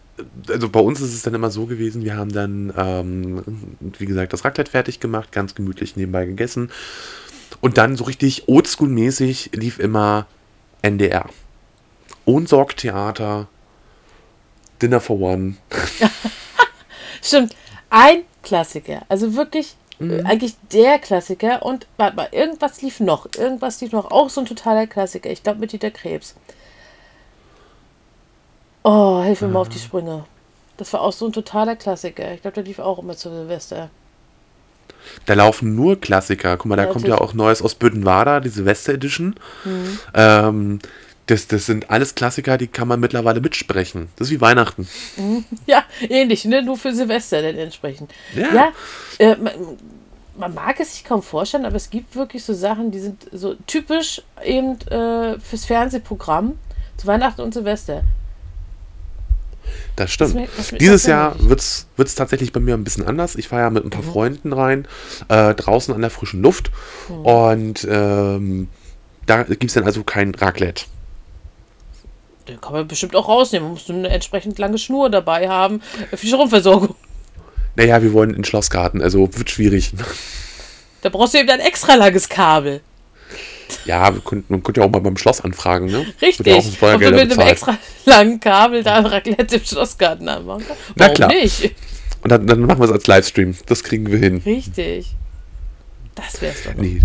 also 0.49 0.70
bei 0.70 0.80
uns 0.80 1.03
ist 1.03 1.12
es 1.12 1.20
dann 1.20 1.34
immer 1.34 1.51
so 1.51 1.66
gewesen, 1.66 2.05
wir 2.05 2.16
haben 2.16 2.32
dann, 2.32 2.72
ähm, 2.74 3.45
wie 3.99 4.07
gesagt, 4.07 4.32
das 4.32 4.47
Raclette 4.47 4.70
fertig 4.70 4.99
gemacht, 4.99 5.30
ganz 5.30 5.55
gemütlich 5.55 5.95
nebenbei 5.95 6.24
gegessen. 6.24 6.70
Und 7.61 7.76
dann 7.76 7.99
so 7.99 8.05
richtig 8.05 8.49
oldschool-mäßig 8.49 9.55
lief 9.55 9.78
immer 9.78 10.26
NDR. 10.80 11.28
Ohnsorg-Theater, 12.24 13.47
Dinner 14.80 15.01
for 15.01 15.20
One. 15.20 15.57
Stimmt. 17.22 17.55
Ein 17.91 18.22
Klassiker. 18.43 19.03
Also 19.11 19.34
wirklich 19.34 19.76
Mhm. 20.01 20.27
eigentlich 20.27 20.55
der 20.73 20.99
Klassiker. 20.99 21.63
Und 21.65 21.87
warte 21.97 22.17
mal, 22.17 22.29
irgendwas 22.33 22.83
lief 22.83 23.01
noch. 23.01 23.27
Irgendwas 23.37 23.81
lief 23.81 23.93
noch. 23.93 24.11
Auch 24.11 24.31
so 24.31 24.41
ein 24.41 24.47
totaler 24.47 24.87
Klassiker. 24.87 25.31
Ich 25.31 25.43
glaube 25.43 25.61
mit 25.61 25.73
Dieter 25.73 25.91
Krebs. 25.91 26.35
Oh, 28.83 29.23
hilf 29.23 29.43
mir 29.43 29.49
mal 29.49 29.61
auf 29.61 29.69
die 29.69 29.79
Sprünge. 29.79 30.25
Das 30.77 30.93
war 30.95 31.03
auch 31.03 31.13
so 31.13 31.27
ein 31.27 31.33
totaler 31.33 31.77
Klassiker. 31.77 32.33
Ich 32.33 32.41
glaube, 32.41 32.55
der 32.55 32.65
lief 32.65 32.79
auch 32.79 32.99
immer 32.99 33.17
zu 33.17 33.29
Silvester. 33.29 33.91
Da 35.27 35.35
laufen 35.35 35.75
nur 35.75 36.01
Klassiker. 36.01 36.57
Guck 36.57 36.67
mal, 36.67 36.77
da 36.77 36.85
Ja, 36.85 36.89
kommt 36.93 37.07
ja 37.07 37.19
auch 37.19 37.35
Neues 37.35 37.63
aus 37.63 37.75
Büdenwader, 37.75 38.41
die 38.41 38.49
Silvester 38.49 38.95
Edition. 38.95 39.35
Ähm, 40.15 40.79
das, 41.31 41.47
das 41.47 41.66
sind 41.66 41.91
alles 41.91 42.14
Klassiker, 42.14 42.59
die 42.59 42.66
kann 42.66 42.89
man 42.89 43.01
mittlerweile 43.01 43.41
mitsprechen. 43.41 44.09
Das 44.16 44.28
ist 44.28 44.33
wie 44.33 44.41
Weihnachten. 44.41 44.89
Ja, 45.66 45.85
ähnlich, 46.09 46.45
ne? 46.45 46.62
Nur 46.62 46.76
für 46.76 46.93
Silvester 46.95 47.43
dann 47.43 47.57
entsprechend. 47.57 48.12
Ja. 48.35 48.55
Ja, 48.55 48.72
äh, 49.18 49.37
man, 49.37 49.53
man 50.37 50.55
mag 50.55 50.81
es 50.81 50.95
sich 50.95 51.05
kaum 51.05 51.22
vorstellen, 51.22 51.64
aber 51.66 51.76
es 51.76 51.91
gibt 51.91 52.16
wirklich 52.16 52.43
so 52.45 52.55
Sachen, 52.55 52.91
die 52.91 52.99
sind 53.01 53.26
so 53.33 53.55
typisch 53.66 54.22
eben 54.45 54.81
äh, 54.91 55.39
fürs 55.39 55.64
Fernsehprogramm 55.66 56.59
zu 56.97 57.07
Weihnachten 57.07 57.41
und 57.43 57.53
Silvester. 57.55 58.03
Das 59.97 60.11
stimmt. 60.11 60.31
Das 60.31 60.41
mir- 60.41 60.49
das 60.57 60.72
mir- 60.72 60.78
Dieses 60.78 61.07
Jahr 61.07 61.37
wird 61.39 61.61
es 61.61 62.14
tatsächlich 62.14 62.53
bei 62.53 62.61
mir 62.61 62.74
ein 62.74 62.85
bisschen 62.85 63.07
anders. 63.07 63.37
Ich 63.37 63.49
fahre 63.49 63.62
ja 63.62 63.70
mit 63.70 63.85
ein 63.85 63.91
paar 63.91 64.03
Freunden 64.03 64.53
rein, 64.53 64.87
äh, 65.28 65.55
draußen 65.55 65.95
an 65.95 66.01
der 66.01 66.11
frischen 66.11 66.43
Luft. 66.43 66.70
Und 67.09 67.87
ähm, 67.89 68.68
da 69.26 69.43
gibt 69.45 69.64
es 69.64 69.74
dann 69.74 69.85
also 69.85 70.03
kein 70.03 70.35
Raclette. 70.35 70.87
Den 72.51 72.61
kann 72.61 72.73
man 72.73 72.89
bestimmt 72.89 73.15
auch 73.15 73.29
rausnehmen. 73.29 73.69
Man 73.69 73.75
muss 73.75 73.89
nur 73.89 73.99
eine 73.99 74.09
entsprechend 74.09 74.59
lange 74.59 74.77
Schnur 74.77 75.09
dabei 75.09 75.49
haben 75.49 75.81
für 76.11 76.17
die 76.17 76.27
Stromversorgung. 76.27 76.97
Naja, 77.77 78.03
wir 78.03 78.13
wollen 78.13 78.31
in 78.31 78.37
den 78.37 78.45
Schlossgarten, 78.45 79.01
also 79.01 79.29
wird 79.37 79.51
schwierig. 79.51 79.93
Da 81.03 81.11
brauchst 81.11 81.35
du 81.35 81.39
eben 81.39 81.49
ein 81.49 81.61
extra 81.61 81.95
langes 81.95 82.29
Kabel. 82.29 82.81
Ja, 83.85 84.11
könnten, 84.11 84.53
man 84.53 84.65
könnte 84.65 84.81
ja 84.81 84.87
auch 84.87 84.91
mal 84.91 84.99
beim 84.99 85.17
Schloss 85.17 85.41
anfragen, 85.41 85.87
ne? 85.87 86.05
Richtig. 86.21 86.47
Ja 86.49 86.57
auch 86.57 86.65
ein 86.65 86.95
Und 86.95 87.01
wir 87.01 87.13
mit 87.13 87.39
einem 87.39 87.49
extra 87.49 87.79
langen 88.05 88.41
Kabel 88.41 88.83
da 88.83 88.97
ein 88.97 89.07
Raclette 89.07 89.57
im 89.57 89.65
Schlossgarten 89.65 90.29
anmachen. 90.29 90.65
Na 90.97 91.05
Warum 91.05 91.15
klar. 91.15 91.29
nicht? 91.29 91.73
Und 92.23 92.33
dann, 92.33 92.49
dann 92.49 92.61
machen 92.63 92.81
wir 92.81 92.87
es 92.87 92.91
als 92.91 93.07
Livestream. 93.07 93.55
Das 93.67 93.85
kriegen 93.85 94.11
wir 94.11 94.19
hin. 94.19 94.43
Richtig. 94.45 95.15
Das 96.17 96.43
wär's 96.43 96.65
doch. 96.65 96.75
Nee. 96.75 97.01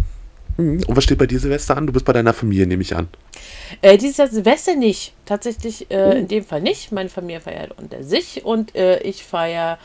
Hm, 0.57 0.83
Und 0.87 0.95
was 0.95 1.03
steht 1.03 1.17
bei 1.17 1.25
dir, 1.27 1.39
Silvester, 1.39 1.75
an? 1.77 1.87
Du 1.87 1.93
bist 1.93 2.05
bei 2.05 2.13
deiner 2.13 2.33
Familie, 2.33 2.65
nehme 2.67 2.81
ich 2.81 2.95
an. 2.95 3.07
Äh, 3.81 3.97
dieses 3.97 4.17
Jahr 4.17 4.27
Silvester 4.27 4.75
nicht. 4.75 5.13
Tatsächlich 5.25 5.89
äh, 5.91 6.09
Oh. 6.09 6.11
in 6.11 6.27
dem 6.27 6.43
Fall 6.45 6.61
nicht. 6.61 6.91
Meine 6.91 7.09
Familie 7.09 7.41
feiert 7.41 7.71
unter 7.77 8.03
sich 8.03 8.45
und 8.45 8.75
äh, 8.75 8.99
ich 9.01 9.23
feiere 9.23 9.77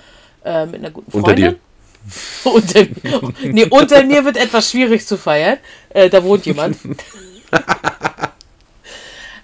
äh, 0.45 0.67
mit 0.67 0.77
einer 0.77 0.91
guten 0.91 1.11
Unter 1.13 1.27
Freundin. 1.29 1.57
unter 2.45 2.81
mir. 3.03 3.33
Nee, 3.53 3.67
unter 3.69 4.05
mir 4.05 4.25
wird 4.25 4.37
etwas 4.37 4.71
schwierig 4.71 5.07
zu 5.07 5.17
feiern. 5.17 5.59
Äh, 5.91 6.09
da 6.09 6.23
wohnt 6.25 6.47
jemand. 6.47 6.77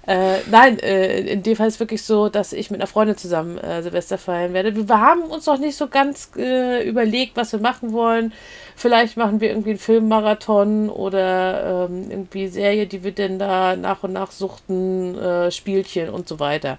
Äh, 0.08 0.38
nein, 0.48 0.78
äh, 0.78 1.18
in 1.32 1.42
dem 1.42 1.56
Fall 1.56 1.66
ist 1.66 1.74
es 1.74 1.80
wirklich 1.80 2.04
so, 2.04 2.28
dass 2.28 2.52
ich 2.52 2.70
mit 2.70 2.80
einer 2.80 2.86
Freundin 2.86 3.16
zusammen 3.16 3.58
äh, 3.58 3.82
Silvester 3.82 4.18
feiern 4.18 4.52
werde. 4.52 4.76
Wir, 4.76 4.88
wir 4.88 5.00
haben 5.00 5.22
uns 5.22 5.46
noch 5.46 5.58
nicht 5.58 5.74
so 5.76 5.88
ganz 5.88 6.30
äh, 6.36 6.88
überlegt, 6.88 7.36
was 7.36 7.50
wir 7.50 7.58
machen 7.58 7.92
wollen. 7.92 8.32
Vielleicht 8.78 9.16
machen 9.16 9.40
wir 9.40 9.48
irgendwie 9.48 9.70
einen 9.70 9.78
Filmmarathon 9.78 10.90
oder 10.90 11.88
ähm, 11.88 12.10
irgendwie 12.10 12.46
Serie, 12.48 12.86
die 12.86 13.02
wir 13.02 13.12
denn 13.12 13.38
da 13.38 13.74
nach 13.74 14.02
und 14.02 14.12
nach 14.12 14.30
suchten, 14.30 15.18
äh, 15.18 15.50
Spielchen 15.50 16.10
und 16.10 16.28
so 16.28 16.38
weiter. 16.38 16.76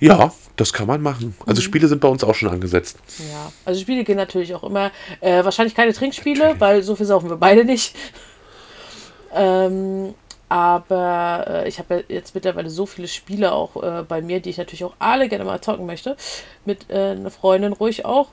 Ja, 0.00 0.32
das 0.56 0.72
kann 0.72 0.86
man 0.86 1.02
machen. 1.02 1.36
Also 1.46 1.60
Mhm. 1.60 1.64
Spiele 1.64 1.86
sind 1.86 2.00
bei 2.00 2.08
uns 2.08 2.24
auch 2.24 2.34
schon 2.34 2.48
angesetzt. 2.48 2.98
Ja, 3.18 3.52
also 3.66 3.78
Spiele 3.78 4.04
gehen 4.04 4.16
natürlich 4.16 4.54
auch 4.54 4.64
immer. 4.64 4.90
Äh, 5.20 5.44
wahrscheinlich 5.44 5.74
keine 5.74 5.92
Trinkspiele, 5.92 6.56
weil 6.58 6.82
so 6.82 6.96
viel 6.96 7.06
saufen 7.06 7.28
wir 7.28 7.36
beide 7.36 7.64
nicht. 7.66 7.94
Ähm, 9.34 10.14
aber 10.48 11.44
äh, 11.46 11.68
ich 11.68 11.78
habe 11.78 11.94
ja 11.96 12.02
jetzt 12.08 12.34
mittlerweile 12.34 12.68
so 12.70 12.86
viele 12.86 13.08
Spiele 13.08 13.52
auch 13.52 13.82
äh, 13.82 14.02
bei 14.02 14.22
mir, 14.22 14.40
die 14.40 14.50
ich 14.50 14.58
natürlich 14.58 14.84
auch 14.84 14.94
alle 14.98 15.28
gerne 15.28 15.44
mal 15.44 15.60
zocken 15.60 15.86
möchte. 15.86 16.16
Mit 16.64 16.90
äh, 16.90 17.12
einer 17.12 17.30
Freundin 17.30 17.72
ruhig 17.74 18.04
auch. 18.04 18.28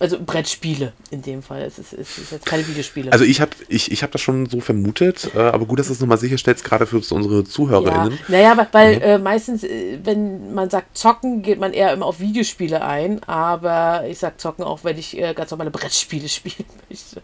Also 0.00 0.18
Brettspiele 0.18 0.94
in 1.10 1.20
dem 1.20 1.42
Fall. 1.42 1.60
Es 1.60 1.78
ist, 1.78 1.92
es 1.92 2.16
ist 2.16 2.32
jetzt 2.32 2.46
keine 2.46 2.66
Videospiele. 2.66 3.12
Also 3.12 3.26
ich 3.26 3.42
habe 3.42 3.50
ich, 3.68 3.92
ich 3.92 4.02
hab 4.02 4.10
das 4.10 4.22
schon 4.22 4.46
so 4.46 4.60
vermutet, 4.60 5.30
äh, 5.34 5.38
aber 5.38 5.66
gut, 5.66 5.78
dass 5.78 5.88
du 5.88 5.92
es 5.92 6.00
nochmal 6.00 6.16
sicherstellst, 6.16 6.64
gerade 6.64 6.86
für 6.86 6.96
unsere 6.96 7.40
ja, 7.40 7.44
ZuhörerInnen. 7.44 8.18
naja, 8.28 8.56
weil, 8.56 8.68
weil 8.72 9.02
äh, 9.02 9.18
meistens, 9.18 9.62
äh, 9.62 9.98
wenn 10.02 10.54
man 10.54 10.70
sagt 10.70 10.96
zocken, 10.96 11.42
geht 11.42 11.60
man 11.60 11.74
eher 11.74 11.92
immer 11.92 12.06
auf 12.06 12.18
Videospiele 12.18 12.82
ein. 12.82 13.22
Aber 13.24 14.04
ich 14.08 14.18
sag 14.18 14.40
zocken 14.40 14.64
auch, 14.64 14.84
wenn 14.84 14.96
ich 14.96 15.18
äh, 15.18 15.34
ganz 15.34 15.50
normale 15.50 15.70
Brettspiele 15.70 16.28
spielen 16.30 16.64
möchte. 16.88 17.20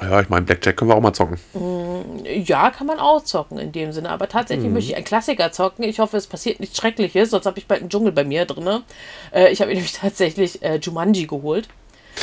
Ja, 0.00 0.20
ich 0.20 0.28
meine, 0.28 0.46
Blackjack 0.46 0.76
können 0.76 0.90
wir 0.90 0.94
auch 0.94 1.00
mal 1.00 1.12
zocken. 1.12 1.38
Ja, 2.24 2.70
kann 2.70 2.86
man 2.86 2.98
auch 3.00 3.22
zocken 3.24 3.58
in 3.58 3.72
dem 3.72 3.92
Sinne. 3.92 4.10
Aber 4.10 4.28
tatsächlich 4.28 4.70
möchte 4.70 4.90
ich 4.90 4.96
einen 4.96 5.04
Klassiker 5.04 5.50
zocken. 5.52 5.84
Ich 5.84 5.98
hoffe, 5.98 6.16
es 6.16 6.26
passiert 6.26 6.60
nichts 6.60 6.78
Schreckliches, 6.78 7.30
sonst 7.30 7.46
habe 7.46 7.58
ich 7.58 7.66
bald 7.66 7.80
einen 7.80 7.90
Dschungel 7.90 8.12
bei 8.12 8.24
mir 8.24 8.44
drin. 8.44 8.82
Äh, 9.32 9.50
ich 9.50 9.60
habe 9.60 9.70
nämlich 9.74 9.92
tatsächlich 9.92 10.62
äh, 10.62 10.76
Jumanji 10.76 11.26
geholt. 11.26 11.68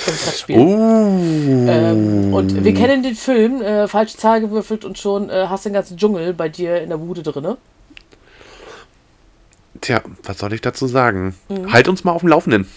Das 0.06 0.26
Brettspiel. 0.26 0.58
Oh. 0.58 1.70
Ähm, 1.70 2.34
und 2.34 2.64
wir 2.64 2.74
kennen 2.74 3.04
den 3.04 3.16
Film, 3.16 3.62
äh, 3.62 3.88
falsche 3.88 4.18
Zahl 4.18 4.42
gewürfelt 4.42 4.86
und 4.86 4.98
schon 4.98 5.30
äh, 5.30 5.48
hast 5.50 5.66
den 5.66 5.74
ganzen 5.74 5.98
Dschungel 5.98 6.34
bei 6.34 6.50
dir 6.50 6.82
in 6.82 6.90
der 6.90 6.98
Bude 6.98 7.24
drin. 7.24 7.56
Tja, 9.82 10.02
was 10.24 10.40
soll 10.40 10.54
ich 10.54 10.62
dazu 10.62 10.88
sagen? 10.88 11.36
Mhm. 11.50 11.72
Halt 11.72 11.88
uns 11.88 12.04
mal 12.04 12.12
auf 12.12 12.22
dem 12.22 12.30
Laufenden. 12.30 12.68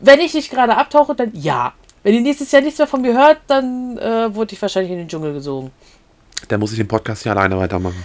wenn 0.00 0.20
ich 0.20 0.34
nicht 0.34 0.50
gerade 0.50 0.76
abtauche, 0.76 1.14
dann 1.14 1.30
ja. 1.34 1.72
Wenn 2.04 2.14
ihr 2.14 2.20
nächstes 2.20 2.52
Jahr 2.52 2.62
nichts 2.62 2.78
mehr 2.78 2.86
von 2.86 3.00
mir 3.00 3.14
hört, 3.14 3.38
dann 3.46 3.98
äh, 3.98 4.34
wurde 4.34 4.52
ich 4.52 4.62
wahrscheinlich 4.62 4.92
in 4.92 4.98
den 4.98 5.08
Dschungel 5.08 5.32
gesogen. 5.32 5.72
Dann 6.48 6.60
muss 6.60 6.72
ich 6.72 6.78
den 6.78 6.86
Podcast 6.88 7.22
hier 7.22 7.32
alleine 7.32 7.56
weitermachen. 7.56 8.04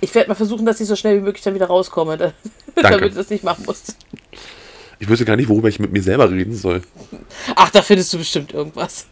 Ich 0.00 0.14
werde 0.14 0.28
mal 0.28 0.34
versuchen, 0.34 0.66
dass 0.66 0.80
ich 0.80 0.88
so 0.88 0.96
schnell 0.96 1.18
wie 1.18 1.22
möglich 1.22 1.44
dann 1.44 1.54
wieder 1.54 1.66
rauskomme, 1.66 2.16
da, 2.18 2.32
damit 2.74 3.12
du 3.12 3.16
das 3.16 3.30
nicht 3.30 3.44
machen 3.44 3.64
musst. 3.66 3.96
Ich 5.00 5.08
wüsste 5.08 5.24
gar 5.24 5.36
nicht, 5.36 5.48
worüber 5.48 5.68
ich 5.68 5.80
mit 5.80 5.92
mir 5.92 6.02
selber 6.02 6.30
reden 6.30 6.54
soll. 6.54 6.82
Ach, 7.56 7.70
da 7.70 7.82
findest 7.82 8.12
du 8.12 8.18
bestimmt 8.18 8.52
irgendwas. 8.52 9.06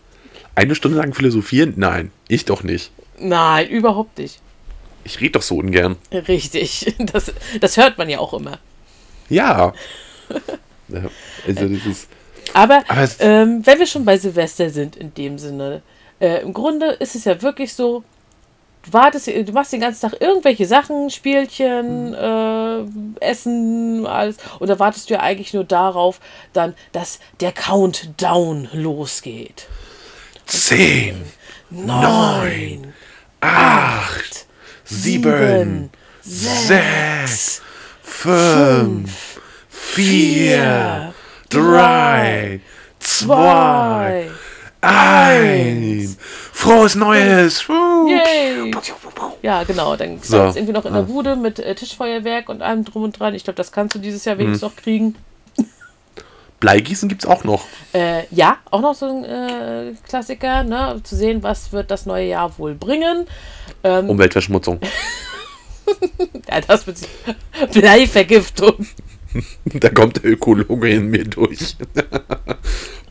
Eine 0.55 0.74
Stunde 0.74 0.99
lang 0.99 1.14
philosophieren? 1.14 1.74
Nein, 1.76 2.12
ich 2.28 2.45
doch 2.45 2.62
nicht. 2.62 2.93
Nein, 3.18 3.68
überhaupt 3.68 4.18
nicht. 4.18 4.41
Ich 5.05 5.20
rede 5.20 5.32
doch 5.32 5.43
so 5.43 5.57
ungern. 5.57 5.97
Richtig. 6.12 6.95
Das, 6.99 7.32
das 7.61 7.76
hört 7.76 7.99
man 7.99 8.09
ja 8.09 8.18
auch 8.18 8.34
immer. 8.34 8.59
Ja. 9.30 9.72
also 11.47 11.68
das 11.68 11.86
ist, 11.86 12.09
aber, 12.55 12.82
aber 12.89 13.09
ähm, 13.20 13.62
wenn 13.64 13.78
wir 13.78 13.86
schon 13.86 14.05
bei 14.05 14.18
Silvester 14.18 14.70
sind, 14.70 14.97
in 14.97 15.14
dem 15.14 15.39
Sinne, 15.39 15.82
äh, 16.20 16.43
im 16.43 16.53
Grunde 16.53 16.91
ist 16.93 17.14
es 17.14 17.24
ja 17.24 17.41
wirklich 17.43 17.74
so, 17.74 18.05
du 18.89 18.93
wartest, 18.93 19.26
du 19.26 19.53
machst 19.53 19.72
den 19.72 19.80
ganzen 19.80 20.11
Tag 20.11 20.20
irgendwelche 20.20 20.66
Sachen, 20.66 21.11
Spielchen, 21.11 22.11
mhm. 22.11 22.14
äh, 23.20 23.24
Essen, 23.24 24.07
alles, 24.07 24.36
und 24.59 24.68
da 24.68 24.78
wartest 24.78 25.11
du 25.11 25.14
ja 25.14 25.20
eigentlich 25.20 25.55
nur 25.55 25.64
darauf, 25.64 26.20
dann, 26.53 26.74
dass 26.93 27.20
der 27.41 27.53
Countdown 27.53 28.68
losgeht. 28.72 29.66
Zehn, 30.47 31.22
neun, 31.70 32.95
acht, 33.41 34.47
sieben, 34.84 35.91
sechs, 36.22 37.62
fünf, 38.03 39.41
vier, 39.68 41.12
drei, 41.51 42.61
zwei, 42.99 44.30
eins. 44.80 46.16
Frohes 46.59 46.96
Neues! 46.96 47.64
Yay. 47.68 48.72
Ja, 49.42 49.62
genau. 49.62 49.94
Dann 49.94 50.18
so. 50.20 50.44
jetzt 50.44 50.56
irgendwie 50.56 50.72
noch 50.72 50.84
in 50.86 50.92
der 50.92 51.02
Bude 51.02 51.36
mit 51.36 51.61
äh, 51.61 51.72
Tischfeuerwerk 51.76 52.48
und 52.48 52.62
allem 52.62 52.84
drum 52.84 53.04
und 53.04 53.18
dran. 53.18 53.32
Ich 53.34 53.44
glaube, 53.44 53.56
das 53.56 53.70
kannst 53.70 53.94
du 53.94 54.00
dieses 54.00 54.24
Jahr 54.24 54.38
wenigstens 54.38 54.62
mhm. 54.62 54.68
noch 54.68 54.82
kriegen. 54.82 55.16
Bleigießen 56.61 57.09
gibt 57.09 57.22
es 57.22 57.30
auch 57.30 57.44
noch. 57.44 57.64
Äh, 57.94 58.24
ja, 58.32 58.59
auch 58.72 58.80
noch 58.80 58.94
so 58.96 59.06
ein 59.06 59.24
äh, 59.24 59.94
Klassiker, 60.09 60.64
ne? 60.64 61.00
Zu 61.04 61.14
sehen, 61.14 61.44
was 61.44 61.70
wird 61.70 61.92
das 61.92 62.06
neue 62.06 62.26
Jahr 62.26 62.59
wohl 62.59 62.74
bringen. 62.74 63.28
Ähm, 63.84 64.11
Umweltverschmutzung. 64.11 64.80
ja, 66.50 66.61
das 66.61 66.88
wird 66.88 66.98
Bleivergiftung. 67.72 68.84
da 69.64 69.90
kommt 69.90 70.16
der 70.16 70.32
Ökologe 70.32 70.90
in 70.90 71.06
mir 71.06 71.24
durch. 71.24 71.76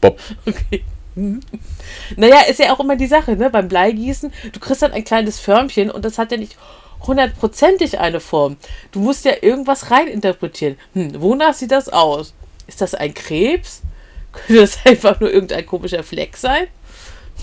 Bob. 0.02 0.20
Okay. 0.46 0.84
Naja, 2.16 2.42
ist 2.48 2.60
ja 2.60 2.74
auch 2.74 2.80
immer 2.80 2.96
die 2.96 3.08
Sache, 3.08 3.36
ne? 3.36 3.50
Beim 3.50 3.68
Bleigießen, 3.68 4.32
du 4.54 4.60
kriegst 4.60 4.82
dann 4.82 4.94
ein 4.94 5.04
kleines 5.04 5.40
Förmchen 5.40 5.90
und 5.90 6.06
das 6.06 6.18
hat 6.18 6.32
ja 6.32 6.38
nicht 6.38 6.58
hundertprozentig 7.02 8.00
eine 8.00 8.20
Form. 8.20 8.58
Du 8.92 9.00
musst 9.00 9.26
ja 9.26 9.34
irgendwas 9.42 9.92
reininterpretieren. 9.92 10.78
Hm, 10.94 11.22
wonach 11.22 11.54
sieht 11.54 11.72
das 11.72 11.90
aus? 11.90 12.34
Ist 12.68 12.82
das 12.82 12.96
ein 12.96 13.14
Krebs? 13.14 13.82
Könnte 14.32 14.62
das 14.62 14.80
einfach 14.86 15.20
nur 15.20 15.32
irgendein 15.32 15.66
komischer 15.66 16.04
Fleck 16.04 16.38
sein? 16.38 16.68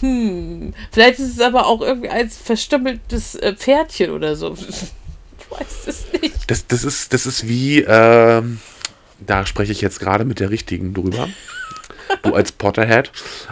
Hm, 0.00 0.74
vielleicht 0.92 1.18
ist 1.18 1.34
es 1.34 1.40
aber 1.40 1.66
auch 1.66 1.80
irgendwie 1.80 2.08
ein 2.08 2.28
verstümmeltes 2.30 3.36
äh, 3.36 3.54
Pferdchen 3.54 4.10
oder 4.10 4.36
so. 4.36 4.56
Ich 5.36 5.58
weiß 5.58 5.86
es 5.86 6.20
nicht. 6.20 6.50
Das, 6.50 6.66
das, 6.66 6.84
ist, 6.84 7.12
das 7.12 7.26
ist 7.26 7.46
wie, 7.46 7.80
ähm, 7.80 8.60
da 9.20 9.46
spreche 9.46 9.72
ich 9.72 9.82
jetzt 9.82 10.00
gerade 10.00 10.24
mit 10.24 10.40
der 10.40 10.50
richtigen 10.50 10.94
drüber. 10.94 11.28
Du 12.22 12.34
als 12.34 12.52
Potterhead. 12.52 13.10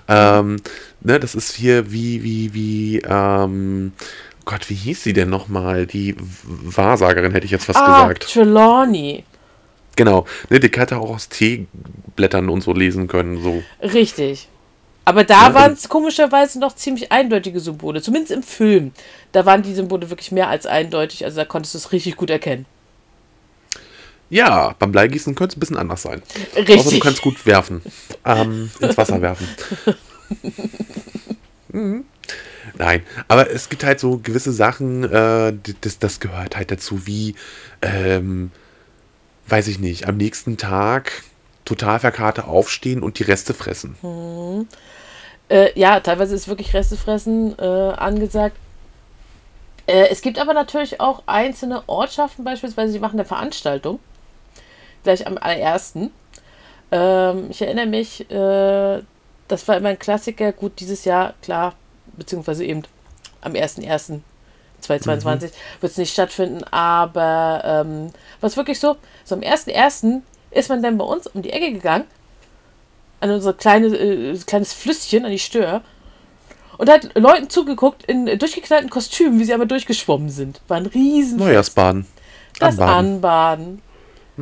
Ähm, 0.08 0.56
ne, 1.00 1.20
das 1.20 1.34
ist 1.34 1.54
hier 1.54 1.90
wie, 1.92 2.22
wie, 2.22 2.54
wie, 2.54 3.02
ähm, 3.06 3.92
Gott, 4.44 4.68
wie 4.70 4.74
hieß 4.74 5.02
sie 5.02 5.12
denn 5.12 5.30
nochmal? 5.30 5.86
Die 5.86 6.16
Wahrsagerin, 6.44 7.32
hätte 7.32 7.46
ich 7.46 7.52
jetzt 7.52 7.66
fast 7.66 7.78
ah, 7.78 8.02
gesagt. 8.02 8.32
Trelawney. 8.32 9.24
Genau, 9.96 10.26
ne, 10.48 10.58
die 10.58 10.70
hätte 10.78 10.96
auch 10.96 11.10
aus 11.10 11.28
Teeblättern 11.28 12.48
und 12.48 12.62
so 12.62 12.72
lesen 12.72 13.08
können. 13.08 13.42
So. 13.42 13.62
Richtig. 13.82 14.48
Aber 15.04 15.24
da 15.24 15.48
ja, 15.48 15.54
waren 15.54 15.72
es 15.72 15.88
komischerweise 15.88 16.60
noch 16.60 16.74
ziemlich 16.76 17.10
eindeutige 17.10 17.60
Symbole, 17.60 18.00
zumindest 18.00 18.32
im 18.32 18.42
Film. 18.42 18.92
Da 19.32 19.44
waren 19.44 19.62
die 19.62 19.74
Symbole 19.74 20.10
wirklich 20.10 20.30
mehr 20.30 20.48
als 20.48 20.64
eindeutig, 20.64 21.24
also 21.24 21.36
da 21.36 21.44
konntest 21.44 21.74
du 21.74 21.78
es 21.78 21.92
richtig 21.92 22.16
gut 22.16 22.30
erkennen. 22.30 22.66
Ja, 24.32 24.74
beim 24.78 24.92
Bleigießen 24.92 25.34
könnte 25.34 25.52
es 25.52 25.56
ein 25.58 25.60
bisschen 25.60 25.76
anders 25.76 26.00
sein. 26.00 26.22
Richtig. 26.56 26.78
Außer 26.78 26.90
du 26.92 27.00
kannst 27.00 27.20
gut 27.20 27.44
werfen. 27.44 27.82
Ähm, 28.24 28.70
ins 28.80 28.96
Wasser 28.96 29.20
werfen. 29.20 29.46
mhm. 31.68 32.04
Nein, 32.78 33.02
aber 33.28 33.50
es 33.50 33.68
gibt 33.68 33.84
halt 33.84 34.00
so 34.00 34.16
gewisse 34.22 34.52
Sachen, 34.52 35.04
äh, 35.04 35.52
das, 35.82 35.98
das 35.98 36.18
gehört 36.18 36.56
halt 36.56 36.70
dazu, 36.70 37.06
wie, 37.06 37.34
ähm, 37.82 38.52
weiß 39.48 39.68
ich 39.68 39.78
nicht, 39.78 40.08
am 40.08 40.16
nächsten 40.16 40.56
Tag 40.56 41.24
total 41.66 42.00
verkarte 42.00 42.46
aufstehen 42.46 43.02
und 43.02 43.18
die 43.18 43.24
Reste 43.24 43.52
fressen. 43.52 43.96
Hm. 44.00 44.66
Äh, 45.50 45.78
ja, 45.78 46.00
teilweise 46.00 46.34
ist 46.34 46.48
wirklich 46.48 46.72
Reste 46.72 46.96
fressen 46.96 47.54
äh, 47.58 47.62
angesagt. 47.62 48.56
Äh, 49.86 50.08
es 50.08 50.22
gibt 50.22 50.38
aber 50.38 50.54
natürlich 50.54 51.02
auch 51.02 51.24
einzelne 51.26 51.86
Ortschaften, 51.86 52.44
beispielsweise, 52.44 52.94
die 52.94 52.98
machen 52.98 53.18
eine 53.18 53.26
Veranstaltung. 53.26 54.00
Gleich 55.02 55.26
am 55.26 55.38
allerersten. 55.38 56.10
Ähm, 56.90 57.46
ich 57.50 57.62
erinnere 57.62 57.86
mich, 57.86 58.30
äh, 58.30 59.02
das 59.48 59.66
war 59.68 59.76
immer 59.76 59.90
ein 59.90 59.98
Klassiker. 59.98 60.52
Gut, 60.52 60.80
dieses 60.80 61.04
Jahr, 61.04 61.34
klar, 61.42 61.74
beziehungsweise 62.16 62.64
eben 62.64 62.82
am 63.40 63.52
1.1.2022 63.52 65.24
mhm. 65.24 65.40
wird 65.40 65.52
es 65.92 65.96
nicht 65.98 66.12
stattfinden, 66.12 66.64
aber 66.70 67.62
ähm, 67.64 68.10
was 68.40 68.56
wirklich 68.56 68.78
so, 68.78 68.96
so 69.24 69.34
am 69.34 69.40
1.1 69.40 70.22
ist 70.50 70.68
man 70.68 70.82
dann 70.82 70.98
bei 70.98 71.04
uns 71.04 71.26
um 71.26 71.42
die 71.42 71.50
Ecke 71.50 71.72
gegangen, 71.72 72.04
an 73.20 73.30
unser 73.30 73.52
kleine, 73.52 73.86
äh, 73.88 74.38
kleines 74.46 74.72
Flüsschen, 74.72 75.24
an 75.24 75.30
die 75.30 75.38
Stör, 75.38 75.82
und 76.78 76.88
hat 76.88 77.10
Leuten 77.14 77.48
zugeguckt 77.48 78.04
in 78.04 78.26
durchgeknallten 78.38 78.90
Kostümen, 78.90 79.38
wie 79.38 79.44
sie 79.44 79.52
einmal 79.52 79.68
durchgeschwommen 79.68 80.30
sind. 80.30 80.60
War 80.68 80.78
ein 80.78 80.86
riesen. 80.86 81.38
Neujahrsbaden. 81.38 82.06
Das 82.58 82.78
Anbaden. 82.78 83.14
Anbaden. 83.14 83.82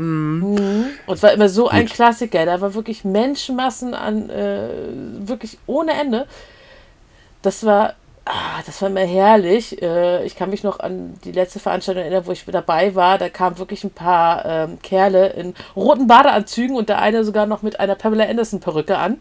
Mhm. 0.00 0.54
Mhm. 0.54 0.84
Und 1.06 1.22
war 1.22 1.32
immer 1.32 1.48
so 1.48 1.64
Gut. 1.64 1.72
ein 1.72 1.86
Klassiker. 1.86 2.46
Da 2.46 2.60
war 2.60 2.74
wirklich 2.74 3.04
Menschenmassen 3.04 3.94
an, 3.94 4.30
äh, 4.30 4.68
wirklich 5.20 5.58
ohne 5.66 5.92
Ende. 5.92 6.26
Das 7.42 7.64
war 7.64 7.94
Ah, 8.26 8.62
das 8.64 8.80
war 8.80 8.90
immer 8.90 9.00
herrlich. 9.00 9.80
Äh, 9.82 10.24
ich 10.24 10.36
kann 10.36 10.50
mich 10.50 10.62
noch 10.62 10.78
an 10.78 11.14
die 11.24 11.32
letzte 11.32 11.58
Veranstaltung 11.58 12.04
erinnern, 12.04 12.26
wo 12.26 12.32
ich 12.32 12.44
dabei 12.44 12.94
war. 12.94 13.18
Da 13.18 13.28
kamen 13.28 13.58
wirklich 13.58 13.82
ein 13.82 13.90
paar 13.90 14.44
ähm, 14.44 14.78
Kerle 14.82 15.30
in 15.30 15.54
roten 15.74 16.06
Badeanzügen 16.06 16.76
und 16.76 16.88
der 16.88 17.00
eine 17.00 17.24
sogar 17.24 17.46
noch 17.46 17.62
mit 17.62 17.80
einer 17.80 17.96
Pamela 17.96 18.28
Anderson-Perücke 18.28 18.96
an. 18.98 19.20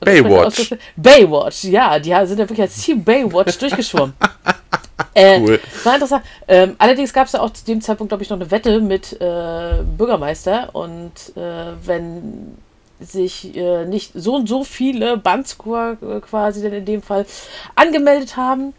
Baywatch. 0.00 0.74
Baywatch, 0.96 1.64
ja, 1.64 1.98
die 1.98 2.10
sind 2.26 2.38
ja 2.38 2.48
wirklich 2.48 2.60
als 2.60 2.82
Team 2.82 3.04
Baywatch 3.04 3.56
durchgeschwommen. 3.58 4.14
Äh, 5.14 5.40
cool. 5.40 5.60
War 5.84 5.94
interessant. 5.94 6.24
Ähm, 6.48 6.76
allerdings 6.78 7.12
gab 7.12 7.26
es 7.26 7.32
ja 7.32 7.40
auch 7.40 7.50
zu 7.50 7.64
dem 7.64 7.80
Zeitpunkt, 7.80 8.10
glaube 8.10 8.22
ich, 8.22 8.30
noch 8.30 8.36
eine 8.36 8.50
Wette 8.50 8.80
mit 8.80 9.12
äh, 9.20 9.82
Bürgermeister. 9.96 10.70
Und 10.74 11.36
äh, 11.36 11.72
wenn 11.84 12.56
sich 13.00 13.56
äh, 13.56 13.84
nicht 13.84 14.12
so 14.14 14.36
und 14.36 14.48
so 14.48 14.64
viele 14.64 15.16
Bandscore 15.16 15.96
äh, 16.00 16.20
quasi 16.20 16.62
dann 16.62 16.72
in 16.72 16.84
dem 16.84 17.02
Fall 17.02 17.26
angemeldet 17.74 18.36
haben, 18.36 18.74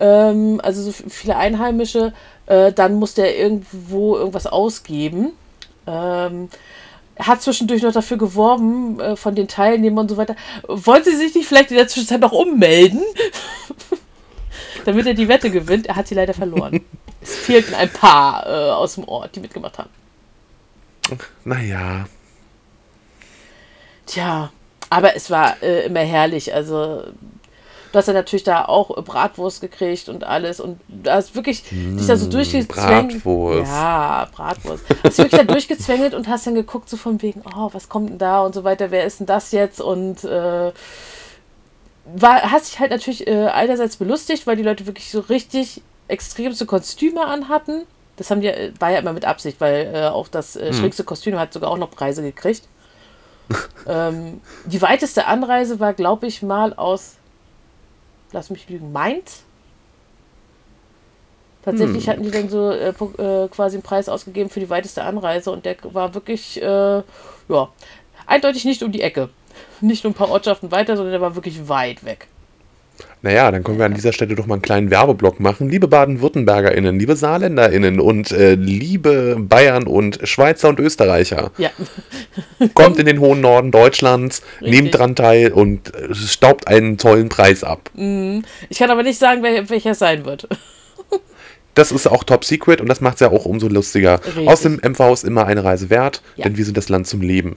ähm, 0.00 0.60
also 0.62 0.82
so 0.82 0.92
viele 0.92 1.36
Einheimische, 1.36 2.12
äh, 2.46 2.72
dann 2.72 2.94
musste 2.94 3.22
er 3.22 3.36
irgendwo 3.38 4.16
irgendwas 4.16 4.46
ausgeben. 4.46 5.32
Ähm, 5.86 6.48
hat 7.18 7.42
zwischendurch 7.42 7.82
noch 7.82 7.92
dafür 7.92 8.16
geworben 8.16 8.98
von 9.16 9.34
den 9.34 9.46
Teilnehmern 9.46 10.04
und 10.04 10.08
so 10.08 10.16
weiter. 10.16 10.34
Wollen 10.66 11.04
Sie 11.04 11.14
sich 11.14 11.34
nicht 11.34 11.46
vielleicht 11.46 11.70
in 11.70 11.76
der 11.76 11.86
Zwischenzeit 11.86 12.20
noch 12.20 12.32
ummelden? 12.32 13.02
Damit 14.84 15.06
er 15.06 15.14
die 15.14 15.28
Wette 15.28 15.50
gewinnt. 15.50 15.86
Er 15.86 15.96
hat 15.96 16.08
sie 16.08 16.14
leider 16.14 16.34
verloren. 16.34 16.84
es 17.20 17.36
fehlten 17.36 17.74
ein 17.74 17.90
paar 17.90 18.46
äh, 18.46 18.70
aus 18.70 18.94
dem 18.94 19.04
Ort, 19.04 19.36
die 19.36 19.40
mitgemacht 19.40 19.78
haben. 19.78 19.90
Naja, 21.44 22.06
Tja, 24.06 24.50
aber 24.90 25.16
es 25.16 25.30
war 25.30 25.62
äh, 25.62 25.86
immer 25.86 26.00
herrlich. 26.00 26.52
Also, 26.54 27.02
du 27.92 27.98
hast 27.98 28.08
ja 28.08 28.12
natürlich 28.12 28.44
da 28.44 28.64
auch 28.64 29.02
Bratwurst 29.02 29.60
gekriegt 29.60 30.08
und 30.08 30.24
alles. 30.24 30.60
Und 30.60 30.80
du 30.88 31.10
hast 31.10 31.34
wirklich 31.34 31.64
mmh, 31.70 31.98
dich 31.98 32.06
da 32.06 32.16
so 32.16 32.28
durchgezwängelt. 32.28 33.22
Bratwurst. 33.22 33.70
Ja, 33.70 34.28
Bratwurst. 34.32 34.84
Hast 35.02 35.18
wirklich 35.18 35.40
da 35.40 35.44
durchgezwängelt 35.44 36.14
und 36.14 36.28
hast 36.28 36.46
dann 36.46 36.54
geguckt, 36.54 36.88
so 36.88 36.96
von 36.96 37.22
wegen, 37.22 37.42
oh, 37.56 37.70
was 37.72 37.88
kommt 37.88 38.10
denn 38.10 38.18
da 38.18 38.42
und 38.42 38.54
so 38.54 38.64
weiter, 38.64 38.90
wer 38.90 39.04
ist 39.04 39.20
denn 39.20 39.26
das 39.26 39.52
jetzt? 39.52 39.80
Und 39.80 40.24
äh, 40.24 40.72
war, 42.04 42.50
hast 42.50 42.72
dich 42.72 42.80
halt 42.80 42.90
natürlich 42.90 43.26
äh, 43.26 43.46
einerseits 43.46 43.96
belustigt, 43.96 44.46
weil 44.46 44.56
die 44.56 44.62
Leute 44.62 44.86
wirklich 44.86 45.10
so 45.10 45.20
richtig 45.20 45.82
extremste 46.08 46.66
Kostüme 46.66 47.24
anhatten. 47.24 47.82
Das 48.16 48.30
haben 48.30 48.40
die, 48.40 48.48
äh, 48.48 48.72
war 48.78 48.90
ja 48.90 48.98
immer 48.98 49.12
mit 49.12 49.24
Absicht, 49.24 49.60
weil 49.60 49.92
äh, 49.94 50.08
auch 50.08 50.28
das 50.28 50.56
äh, 50.56 50.72
schrägste 50.72 51.04
Kostüm 51.04 51.38
hat 51.38 51.52
sogar 51.52 51.70
auch 51.70 51.78
noch 51.78 51.90
Preise 51.90 52.22
gekriegt. 52.22 52.62
ähm, 53.86 54.40
die 54.64 54.82
weiteste 54.82 55.26
Anreise 55.26 55.80
war, 55.80 55.94
glaube 55.94 56.26
ich, 56.26 56.42
mal 56.42 56.74
aus, 56.74 57.16
lass 58.32 58.50
mich 58.50 58.68
lügen, 58.68 58.92
Mainz. 58.92 59.42
Tatsächlich 61.64 62.08
hatten 62.08 62.24
die 62.24 62.30
dann 62.32 62.48
so 62.48 62.70
äh, 62.70 62.88
äh, 62.88 63.48
quasi 63.48 63.76
einen 63.76 63.84
Preis 63.84 64.08
ausgegeben 64.08 64.50
für 64.50 64.58
die 64.58 64.68
weiteste 64.68 65.04
Anreise 65.04 65.52
und 65.52 65.64
der 65.64 65.76
war 65.84 66.12
wirklich, 66.12 66.60
äh, 66.60 66.64
ja, 66.64 67.68
eindeutig 68.26 68.64
nicht 68.64 68.82
um 68.82 68.90
die 68.90 69.02
Ecke. 69.02 69.28
Nicht 69.82 70.04
nur 70.04 70.12
ein 70.12 70.14
paar 70.14 70.30
Ortschaften 70.30 70.70
weiter, 70.70 70.96
sondern 70.96 71.12
der 71.12 71.20
war 71.20 71.34
wirklich 71.34 71.68
weit 71.68 72.04
weg. 72.04 72.26
Naja, 73.22 73.50
dann 73.50 73.62
können 73.64 73.78
wir 73.78 73.86
an 73.86 73.94
dieser 73.94 74.12
Stelle 74.12 74.34
doch 74.34 74.46
mal 74.46 74.54
einen 74.54 74.62
kleinen 74.62 74.90
Werbeblock 74.90 75.38
machen. 75.40 75.68
Liebe 75.68 75.86
Baden-WürttembergerInnen, 75.88 76.98
liebe 76.98 77.14
SaarländerInnen 77.16 78.00
und 78.00 78.32
äh, 78.32 78.54
liebe 78.54 79.36
Bayern 79.38 79.84
und 79.86 80.20
Schweizer 80.24 80.68
und 80.68 80.78
Österreicher. 80.80 81.50
Ja, 81.56 81.70
Kommt 82.74 82.98
in 82.98 83.06
den 83.06 83.20
hohen 83.20 83.40
Norden 83.40 83.70
Deutschlands, 83.70 84.42
Richtig. 84.60 84.80
nehmt 84.80 84.98
dran 84.98 85.14
teil 85.16 85.52
und 85.52 85.94
äh, 85.94 86.14
staubt 86.14 86.66
einen 86.68 86.98
tollen 86.98 87.28
Preis 87.28 87.62
ab. 87.64 87.90
ich 87.94 88.78
kann 88.78 88.90
aber 88.90 89.02
nicht 89.04 89.18
sagen, 89.18 89.42
welcher 89.42 89.90
es 89.92 89.98
sein 89.98 90.24
wird. 90.24 90.48
Das 91.74 91.90
ist 91.90 92.06
auch 92.06 92.22
top 92.22 92.44
secret 92.44 92.82
und 92.82 92.88
das 92.90 93.00
macht 93.00 93.14
es 93.14 93.20
ja 93.20 93.30
auch 93.30 93.46
umso 93.46 93.66
lustiger. 93.66 94.20
Richtig. 94.22 94.46
Außerdem, 94.46 94.80
MV 94.92 95.00
ist 95.14 95.24
immer 95.24 95.46
eine 95.46 95.64
Reise 95.64 95.88
wert, 95.88 96.20
Ja. 96.36 96.44
denn 96.44 96.58
wir 96.58 96.66
sind 96.66 96.76
das 96.76 96.90
Land 96.90 97.06
zum 97.06 97.22
Leben. 97.22 97.56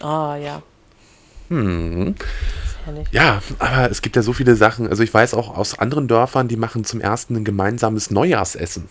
Ah, 0.00 0.36
ja. 0.42 0.62
Hm. 1.50 2.14
Ja, 3.12 3.42
aber 3.58 3.90
es 3.90 4.02
gibt 4.02 4.16
ja 4.16 4.22
so 4.22 4.32
viele 4.32 4.56
Sachen. 4.56 4.88
Also 4.88 5.02
ich 5.02 5.12
weiß 5.12 5.34
auch 5.34 5.56
aus 5.56 5.78
anderen 5.78 6.08
Dörfern, 6.08 6.48
die 6.48 6.56
machen 6.56 6.84
zum 6.84 7.00
ersten 7.00 7.36
ein 7.36 7.44
gemeinsames 7.44 8.10
Neujahrsessen. 8.10 8.88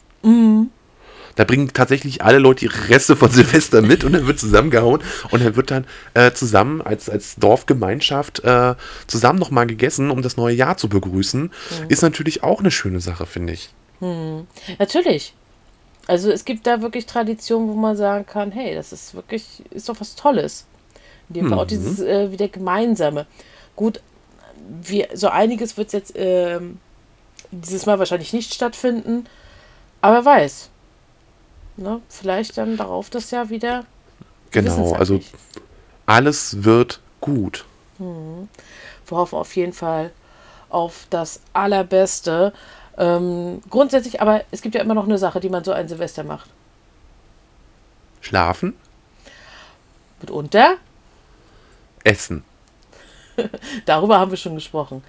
Da 1.36 1.45
bringen 1.45 1.72
tatsächlich 1.74 2.24
alle 2.24 2.38
Leute 2.38 2.66
ihre 2.66 2.89
Reste 2.89 3.16
von 3.16 3.32
Silvester 3.32 3.82
mit 3.82 4.03
und 4.03 4.14
dann 4.14 4.28
wird 4.28 4.39
zusammengehauen 4.39 5.01
und 5.32 5.43
dann 5.43 5.55
wird 5.55 5.72
dann 5.72 5.86
äh, 6.14 6.32
zusammen 6.34 6.82
als, 6.82 7.10
als 7.10 7.38
Dorfgemeinschaft 7.38 8.43
äh, 8.43 8.76
zusammen 9.07 9.39
nochmal 9.39 9.66
gegessen, 9.66 10.12
um 10.12 10.22
das 10.22 10.38
neue 10.38 10.55
Jahr 10.55 10.76
zu 10.78 10.89
begrüßen. 10.89 11.51
Ist 11.88 12.01
natürlich 12.01 12.43
auch 12.43 12.60
eine 12.60 12.72
schöne 12.72 12.99
Sache, 12.99 13.26
finde 13.26 13.53
ich. 13.53 13.70
Natürlich. 14.80 15.34
Also 16.07 16.32
es 16.32 16.43
gibt 16.43 16.68
da 16.68 16.82
wirklich 16.82 17.05
Traditionen, 17.05 17.70
wo 17.70 17.74
man 17.74 17.95
sagen 17.95 18.26
kann, 18.26 18.51
hey, 18.51 18.76
das 18.76 18.91
ist 18.91 19.14
wirklich, 19.14 19.64
ist 19.72 19.88
doch 19.88 19.95
was 19.99 20.16
Tolles. 20.16 20.66
In 21.30 21.36
dem 21.36 21.50
Fall 21.50 21.60
auch 21.60 21.68
dieses 21.68 22.00
äh, 22.00 22.32
wieder 22.32 22.48
Gemeinsame. 22.48 23.26
Gut, 23.76 24.02
wir, 24.82 25.10
so 25.14 25.30
einiges 25.30 25.78
wird 25.78 25.94
jetzt 25.94 26.14
ähm, 26.16 26.80
dieses 27.52 27.86
Mal 27.86 28.00
wahrscheinlich 28.00 28.34
nicht 28.34 28.54
stattfinden, 28.54 29.26
aber 30.02 30.18
wer 30.18 30.26
weiß. 30.26 30.70
Ne? 31.78 32.02
Vielleicht 32.10 32.58
dann 32.58 32.78
darauf 32.78 33.10
das 33.10 33.32
Jahr 33.32 33.50
wieder. 33.50 33.86
Genau, 34.52 34.94
also 34.94 35.20
alles 36.06 36.64
wird 36.64 37.00
gut. 37.22 37.66
Wir 38.00 39.18
hoffen 39.18 39.36
auf 39.36 39.56
jeden 39.56 39.74
Fall 39.74 40.12
auf 40.70 41.06
das 41.10 41.42
Allerbeste. 41.54 42.54
Ähm, 42.98 43.62
grundsätzlich, 43.70 44.22
aber 44.22 44.44
es 44.52 44.62
gibt 44.62 44.76
ja 44.76 44.82
immer 44.82 44.94
noch 44.94 45.06
eine 45.06 45.18
Sache, 45.18 45.40
die 45.40 45.50
man 45.50 45.64
so 45.64 45.72
ein 45.72 45.88
Silvester 45.88 46.24
macht. 46.24 46.50
Schlafen, 48.22 48.76
Mitunter, 50.20 50.76
essen, 52.04 52.43
darüber 53.86 54.20
haben 54.20 54.32
wir 54.32 54.38
schon 54.38 54.56
gesprochen. 54.56 55.04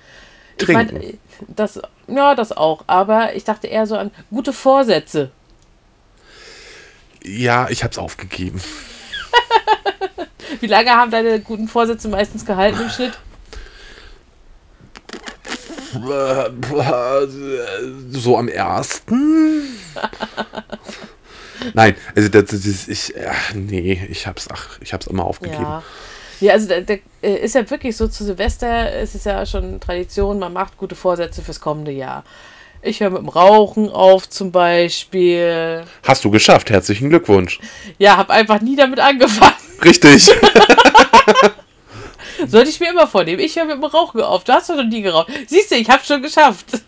Ich 0.58 0.66
Trinken. 0.66 0.98
mein, 0.98 1.18
das, 1.48 1.80
ja, 2.06 2.34
das 2.34 2.52
auch. 2.52 2.84
Aber 2.86 3.34
ich 3.34 3.44
dachte 3.44 3.66
eher 3.66 3.86
so 3.86 3.96
an 3.96 4.10
gute 4.30 4.52
Vorsätze. 4.52 5.30
Ja, 7.24 7.68
ich 7.70 7.84
hab's 7.84 7.98
aufgegeben. 7.98 8.60
Wie 10.60 10.66
lange 10.66 10.90
haben 10.90 11.10
deine 11.10 11.40
guten 11.40 11.68
Vorsätze 11.68 12.08
meistens 12.08 12.44
gehalten 12.44 12.80
im 12.82 12.90
Schnitt? 12.90 13.18
So 18.12 18.38
am 18.38 18.46
ersten? 18.46 19.64
Nein, 21.74 21.96
also 22.14 22.28
das, 22.28 22.44
das 22.44 22.64
ist, 22.64 22.88
ich, 22.88 23.12
ach, 23.28 23.54
nee, 23.54 24.00
ich 24.08 24.28
hab's, 24.28 24.46
ach, 24.50 24.78
ich 24.80 24.92
hab's 24.92 25.08
immer 25.08 25.24
aufgegeben. 25.24 25.62
Ja. 25.62 25.82
Ja, 26.40 26.54
also 26.54 26.68
der, 26.68 26.82
der 26.82 27.00
äh, 27.22 27.36
ist 27.36 27.54
ja 27.54 27.68
wirklich 27.68 27.96
so 27.96 28.08
zu 28.08 28.24
Silvester, 28.24 28.92
es 28.94 29.14
ist 29.14 29.26
ja 29.26 29.44
schon 29.44 29.80
Tradition, 29.80 30.38
man 30.38 30.52
macht 30.52 30.78
gute 30.78 30.94
Vorsätze 30.94 31.42
fürs 31.42 31.60
kommende 31.60 31.92
Jahr. 31.92 32.24
Ich 32.82 33.00
höre 33.00 33.10
mit 33.10 33.20
dem 33.20 33.28
Rauchen 33.28 33.90
auf 33.90 34.28
zum 34.28 34.52
Beispiel. 34.52 35.84
Hast 36.02 36.24
du 36.24 36.30
geschafft, 36.30 36.70
herzlichen 36.70 37.10
Glückwunsch. 37.10 37.60
Ja, 37.98 38.16
habe 38.16 38.32
einfach 38.32 38.62
nie 38.62 38.74
damit 38.74 39.00
angefangen. 39.00 39.54
Richtig. 39.84 40.30
Sollte 42.46 42.70
ich 42.70 42.80
mir 42.80 42.90
immer 42.90 43.06
vornehmen. 43.06 43.40
Ich 43.40 43.56
höre 43.56 43.66
mit 43.66 43.76
dem 43.76 43.84
Rauchen 43.84 44.22
auf. 44.22 44.44
Du 44.44 44.52
hast 44.52 44.70
doch 44.70 44.76
noch 44.76 44.84
nie 44.84 45.02
geraucht. 45.02 45.30
Siehst 45.46 45.70
du, 45.70 45.74
ich 45.74 45.90
habe 45.90 46.02
schon 46.02 46.22
geschafft. 46.22 46.80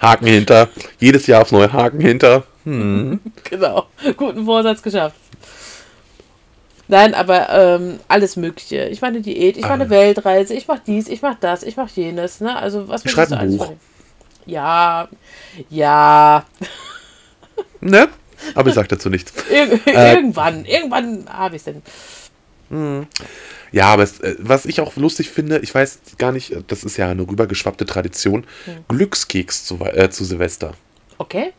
Haken 0.00 0.28
hinter. 0.28 0.68
Jedes 1.00 1.26
Jahr 1.26 1.42
aufs 1.42 1.50
neue 1.50 1.72
Haken 1.72 2.00
hinter. 2.00 2.44
Hm. 2.64 3.20
Genau. 3.50 3.86
Guten 4.16 4.44
Vorsatz 4.44 4.80
geschafft. 4.80 5.16
Nein, 6.88 7.14
aber 7.14 7.48
ähm, 7.50 8.00
alles 8.08 8.36
Mögliche. 8.36 8.88
Ich 8.88 9.00
mache 9.00 9.10
eine 9.12 9.20
Diät, 9.20 9.56
ich 9.56 9.62
mache 9.62 9.74
eine 9.74 9.86
Ah. 9.86 9.90
Weltreise, 9.90 10.54
ich 10.54 10.66
mache 10.68 10.82
dies, 10.86 11.08
ich 11.08 11.22
mache 11.22 11.38
das, 11.40 11.62
ich 11.62 11.76
mache 11.76 11.90
jenes. 11.94 12.40
Ne? 12.40 12.54
Also 12.56 12.88
was 12.88 13.04
Ich 13.04 13.10
schreibe 13.12 13.32
ein 13.34 13.38
alles 13.40 13.56
Buch. 13.56 13.64
vornimmt. 13.64 13.82
Ja, 14.46 15.08
ja. 15.70 16.44
Ne? 17.80 18.08
Aber 18.54 18.68
ich 18.68 18.74
sag 18.74 18.88
dazu 18.88 19.08
nichts. 19.10 19.32
Ir 19.50 19.80
Äh. 19.86 20.14
irgendwann, 20.14 20.64
irgendwann 20.64 21.26
habe 21.30 21.56
ich 21.56 21.62
es 21.64 21.64
denn. 21.64 21.82
Ja, 23.70 23.86
aber 23.86 24.02
es, 24.02 24.18
äh, 24.20 24.34
was 24.38 24.64
ich 24.66 24.80
auch 24.80 24.96
lustig 24.96 25.30
finde, 25.30 25.58
ich 25.58 25.74
weiß 25.74 26.00
gar 26.18 26.32
nicht, 26.32 26.54
das 26.68 26.84
ist 26.84 26.96
ja 26.96 27.10
eine 27.10 27.22
rübergeschwappte 27.22 27.84
Tradition, 27.86 28.44
Glückskeks 28.88 29.64
zu, 29.66 29.78
äh, 29.80 30.08
zu 30.10 30.24
Silvester. 30.24 30.72
Okay. 31.18 31.52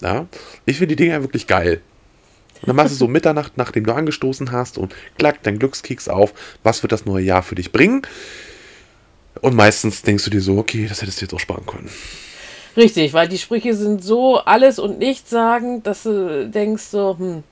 Ja? 0.00 0.26
Ich 0.64 0.78
finde 0.78 0.94
die 0.96 1.04
Dinger 1.04 1.20
wirklich 1.22 1.46
geil. 1.46 1.80
Und 2.62 2.68
dann 2.68 2.76
machst 2.76 2.92
du 2.92 2.96
so 2.96 3.08
Mitternacht, 3.08 3.56
nachdem 3.56 3.84
du 3.84 3.94
angestoßen 3.94 4.52
hast 4.52 4.76
und 4.78 4.94
klack 5.18 5.42
dein 5.42 5.58
Glückskeks 5.58 6.08
auf. 6.08 6.34
Was 6.62 6.82
wird 6.82 6.92
das 6.92 7.06
neue 7.06 7.24
Jahr 7.24 7.42
für 7.42 7.54
dich 7.54 7.72
bringen? 7.72 8.02
Und 9.40 9.54
meistens 9.54 10.02
denkst 10.02 10.24
du 10.24 10.30
dir 10.30 10.42
so, 10.42 10.58
okay, 10.58 10.86
das 10.88 11.00
hättest 11.00 11.20
du 11.20 11.24
jetzt 11.24 11.34
auch 11.34 11.40
sparen 11.40 11.64
können. 11.64 11.88
Richtig, 12.76 13.14
weil 13.14 13.28
die 13.28 13.38
Sprüche 13.38 13.74
sind 13.74 14.04
so 14.04 14.38
alles 14.38 14.78
und 14.78 14.98
nichts 14.98 15.30
sagen, 15.30 15.82
dass 15.82 16.02
du 16.04 16.48
denkst 16.48 16.84
so, 16.84 17.16
hm, 17.18 17.42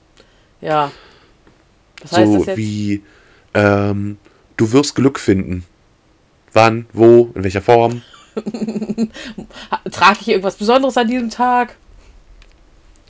ja. 0.61 0.91
Was 2.01 2.11
heißt 2.13 2.33
das 2.33 2.43
So 2.43 2.47
jetzt? 2.51 2.57
wie, 2.57 3.03
ähm, 3.53 4.17
du 4.57 4.71
wirst 4.71 4.95
Glück 4.95 5.19
finden. 5.19 5.65
Wann, 6.53 6.85
wo, 6.93 7.31
in 7.35 7.43
welcher 7.43 7.61
Form? 7.61 8.01
Trage 9.91 10.19
ich 10.21 10.27
irgendwas 10.29 10.55
Besonderes 10.55 10.97
an 10.97 11.07
diesem 11.07 11.29
Tag? 11.29 11.75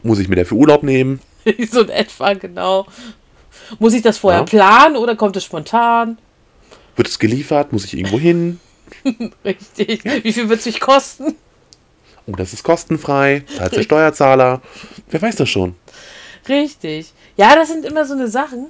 Muss 0.03 0.19
ich 0.19 0.27
mir 0.29 0.35
dafür 0.35 0.57
Urlaub 0.57 0.83
nehmen? 0.83 1.19
so 1.71 1.81
in 1.81 1.89
etwa, 1.89 2.33
genau. 2.33 2.85
Muss 3.79 3.93
ich 3.93 4.01
das 4.01 4.17
vorher 4.17 4.41
Ja. 4.41 4.45
planen 4.45 4.95
oder 4.95 5.15
kommt 5.15 5.35
es 5.37 5.43
spontan? 5.43 6.17
Wird 6.95 7.07
es 7.07 7.19
geliefert? 7.19 7.71
Muss 7.71 7.85
ich 7.85 7.95
irgendwo 7.97 8.19
hin? 8.19 8.59
Richtig. 9.45 10.03
Wie 10.23 10.33
viel 10.33 10.49
wird 10.49 10.59
es 10.59 10.65
mich 10.65 10.79
kosten? 10.79 11.35
Oh, 12.25 12.33
das 12.35 12.53
ist 12.53 12.63
kostenfrei. 12.63 13.43
Zahlt 13.57 13.75
der 13.75 13.83
Steuerzahler. 13.83 14.61
Wer 15.09 15.21
weiß 15.21 15.35
das 15.37 15.49
schon? 15.49 15.75
Richtig. 16.47 17.13
Ja, 17.37 17.55
das 17.55 17.69
sind 17.69 17.85
immer 17.85 18.05
so 18.05 18.13
eine 18.13 18.27
Sachen, 18.27 18.67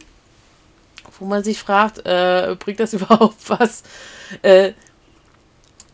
wo 1.20 1.26
man 1.26 1.44
sich 1.44 1.60
fragt, 1.60 2.06
äh, 2.06 2.56
bringt 2.60 2.80
das 2.80 2.94
überhaupt 2.94 3.38
was? 3.48 3.84
Äh, 4.42 4.74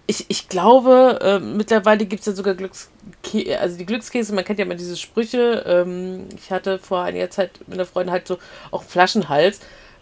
ich, 0.08 0.26
ich 0.28 0.50
glaube, 0.50 1.20
äh, 1.22 1.40
mittlerweile 1.40 2.06
gibt 2.06 2.22
es 2.22 2.26
ja 2.28 2.34
sogar 2.34 2.54
Glückskäse, 2.56 3.60
also 3.60 3.78
die 3.78 3.86
Glückskäse, 3.86 4.34
man 4.34 4.44
kennt 4.46 4.60
ja 4.60 4.66
immer 4.66 4.76
diese 4.76 4.98
Sprüche. 4.98 5.64
Ähm, 5.66 6.28
ich 6.36 6.52
hatte 6.52 6.80
vor 6.80 7.02
einiger 7.02 7.30
Zeit 7.30 7.60
mit 7.68 7.78
einer 7.78 7.86
Freundin 7.86 8.12
halt 8.12 8.28
so 8.28 8.38
auch 8.72 8.82
einen 8.82 8.90
Flaschenhals. 8.90 9.60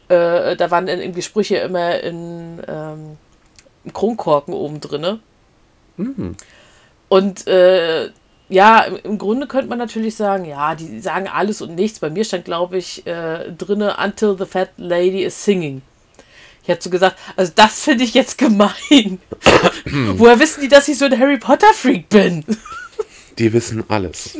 Äh, 0.09 0.55
da 0.55 0.71
waren 0.71 0.85
dann 0.85 0.99
irgendwie 0.99 1.21
Sprüche 1.21 1.57
immer 1.57 1.99
in 2.01 2.61
ähm, 2.67 3.17
im 3.85 3.93
Kronkorken 3.93 4.53
oben 4.53 4.81
drinne. 4.81 5.19
Und 7.09 7.47
äh, 7.47 8.09
ja, 8.49 8.81
im, 8.81 8.97
im 9.03 9.17
Grunde 9.17 9.47
könnte 9.47 9.69
man 9.69 9.77
natürlich 9.77 10.15
sagen, 10.15 10.45
ja, 10.45 10.75
die 10.75 10.99
sagen 10.99 11.27
alles 11.27 11.61
und 11.61 11.75
nichts. 11.75 11.99
Bei 11.99 12.09
mir 12.09 12.23
stand, 12.23 12.45
glaube 12.45 12.77
ich, 12.77 13.05
äh, 13.05 13.51
drinne, 13.51 13.95
until 14.03 14.35
the 14.37 14.45
fat 14.45 14.69
lady 14.77 15.23
is 15.23 15.43
singing. 15.43 15.81
Ich 16.63 16.69
hätte 16.69 16.83
so 16.83 16.89
gesagt, 16.89 17.17
also 17.35 17.51
das 17.53 17.81
finde 17.81 18.05
ich 18.05 18.13
jetzt 18.13 18.37
gemein. 18.37 19.19
Woher 20.15 20.39
wissen 20.39 20.61
die, 20.61 20.69
dass 20.69 20.87
ich 20.87 20.97
so 20.97 21.05
ein 21.05 21.19
Harry 21.19 21.37
Potter-Freak 21.37 22.07
bin? 22.07 22.45
Die 23.37 23.51
wissen 23.51 23.83
alles. 23.89 24.37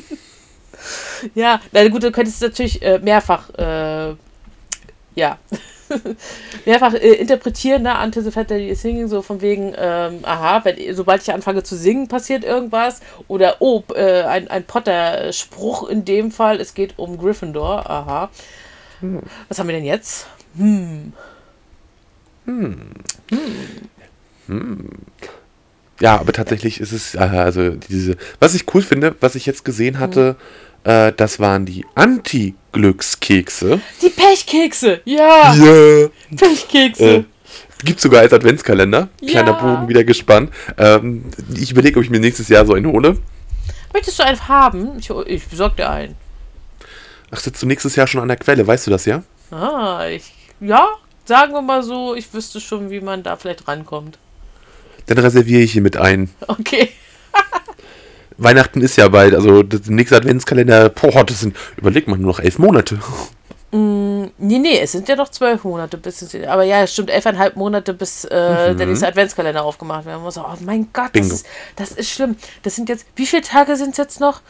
ja, 1.35 1.59
na 1.73 1.87
gut, 1.89 2.03
du 2.03 2.11
könntest 2.11 2.37
es 2.37 2.41
natürlich 2.41 2.81
äh, 2.81 2.99
mehrfach, 2.99 3.49
äh, 3.57 4.15
ja, 5.15 5.37
mehrfach 6.65 6.93
äh, 6.93 7.15
interpretieren, 7.15 7.83
ne, 7.83 7.93
until 8.01 8.23
the 8.23 8.31
fat 8.31 8.49
daddy 8.49 8.69
is 8.69 8.81
singing, 8.81 9.09
so 9.09 9.21
von 9.21 9.41
wegen, 9.41 9.73
ähm, 9.77 10.19
aha, 10.23 10.63
wenn, 10.63 10.95
sobald 10.95 11.21
ich 11.21 11.33
anfange 11.33 11.63
zu 11.63 11.75
singen, 11.75 12.07
passiert 12.07 12.45
irgendwas. 12.45 13.01
Oder, 13.27 13.57
oh, 13.59 13.83
äh, 13.95 14.23
ein, 14.23 14.47
ein 14.47 14.63
Potter-Spruch 14.63 15.89
in 15.89 16.05
dem 16.05 16.31
Fall, 16.31 16.61
es 16.61 16.73
geht 16.73 16.97
um 16.97 17.17
Gryffindor, 17.17 17.89
aha. 17.89 18.29
Hm. 19.01 19.23
Was 19.49 19.59
haben 19.59 19.67
wir 19.67 19.75
denn 19.75 19.85
jetzt? 19.85 20.27
Hm. 20.55 21.11
Hm. 22.45 22.77
Hm. 24.47 24.89
Ja, 25.99 26.19
aber 26.19 26.33
tatsächlich 26.33 26.79
ist 26.81 26.91
es, 26.91 27.15
äh, 27.15 27.19
also 27.19 27.69
diese, 27.71 28.17
was 28.39 28.55
ich 28.55 28.65
cool 28.73 28.81
finde, 28.81 29.15
was 29.21 29.35
ich 29.35 29.45
jetzt 29.45 29.63
gesehen 29.63 29.99
hatte, 29.99 30.35
äh, 30.83 31.13
das 31.15 31.39
waren 31.39 31.65
die 31.65 31.85
Anti-Glückskekse. 31.95 33.79
Die 34.01 34.09
Pechkekse, 34.09 35.01
ja. 35.05 35.53
Ja. 35.53 36.09
Pechkekse. 36.35 37.03
Äh, 37.03 37.23
Gibt 37.85 37.99
sogar 37.99 38.21
als 38.21 38.33
Adventskalender. 38.33 39.09
Kleiner 39.25 39.51
Ja. 39.51 39.59
Bogen 39.59 39.87
wieder 39.89 40.03
gespannt. 40.03 40.51
Ähm, 40.77 41.25
ich 41.53 41.71
überlege, 41.71 41.99
ob 41.99 42.03
ich 42.05 42.09
mir 42.09 42.19
nächstes 42.19 42.47
Jahr 42.49 42.65
so 42.65 42.73
einen 42.73 42.87
hole. 42.87 43.17
Möchtest 43.93 44.19
du 44.19 44.23
einen 44.23 44.47
haben? 44.47 44.97
Ich, 44.99 45.09
ich 45.09 45.47
besorge 45.47 45.75
dir 45.77 45.89
einen. 45.89 46.15
Ach, 47.31 47.39
sitzt 47.39 47.61
du 47.61 47.67
nächstes 47.67 47.95
Jahr 47.95 48.07
schon 48.07 48.21
an 48.21 48.27
der 48.27 48.37
Quelle, 48.37 48.65
weißt 48.65 48.87
du 48.87 48.91
das 48.91 49.05
ja? 49.05 49.23
Ah, 49.51 50.05
ich, 50.07 50.33
ja, 50.59 50.87
sagen 51.25 51.53
wir 51.53 51.61
mal 51.61 51.83
so, 51.83 52.15
ich 52.15 52.33
wüsste 52.33 52.59
schon, 52.59 52.89
wie 52.89 53.01
man 53.01 53.23
da 53.23 53.35
vielleicht 53.35 53.67
rankommt. 53.67 54.17
Dann 55.05 55.17
reserviere 55.17 55.61
ich 55.61 55.73
hier 55.73 55.81
mit 55.81 55.97
ein. 55.97 56.29
Okay. 56.47 56.89
Weihnachten 58.37 58.81
ist 58.81 58.97
ja 58.97 59.07
bald, 59.09 59.35
also 59.35 59.63
der 59.63 59.79
nächste 59.87 60.17
Adventskalender, 60.17 60.89
boah, 60.89 61.23
das 61.23 61.41
sind, 61.41 61.55
überleg 61.77 62.07
mal, 62.07 62.17
nur 62.17 62.27
noch 62.27 62.39
elf 62.39 62.57
Monate. 62.57 62.99
Mm, 63.71 64.25
nee, 64.37 64.59
nee, 64.59 64.79
es 64.79 64.91
sind 64.91 65.09
ja 65.09 65.15
noch 65.15 65.29
zwölf 65.29 65.63
Monate 65.63 65.97
bis 65.97 66.21
es, 66.21 66.35
aber 66.47 66.63
ja, 66.63 66.83
es 66.83 66.93
stimmt, 66.93 67.09
elfeinhalb 67.09 67.55
Monate 67.55 67.93
bis 67.93 68.23
äh, 68.25 68.75
der 68.75 68.85
nächste 68.85 69.07
Adventskalender 69.07 69.63
aufgemacht 69.63 70.05
werden 70.05 70.21
muss. 70.21 70.37
Oh 70.37 70.45
mein 70.61 70.89
Gott, 70.93 71.09
das 71.13 71.31
ist, 71.31 71.45
das 71.75 71.91
ist 71.91 72.11
schlimm. 72.11 72.35
Das 72.61 72.75
sind 72.75 72.87
jetzt, 72.87 73.05
wie 73.15 73.25
viele 73.25 73.41
Tage 73.41 73.75
sind 73.75 73.91
es 73.91 73.97
jetzt 73.97 74.19
noch? 74.19 74.41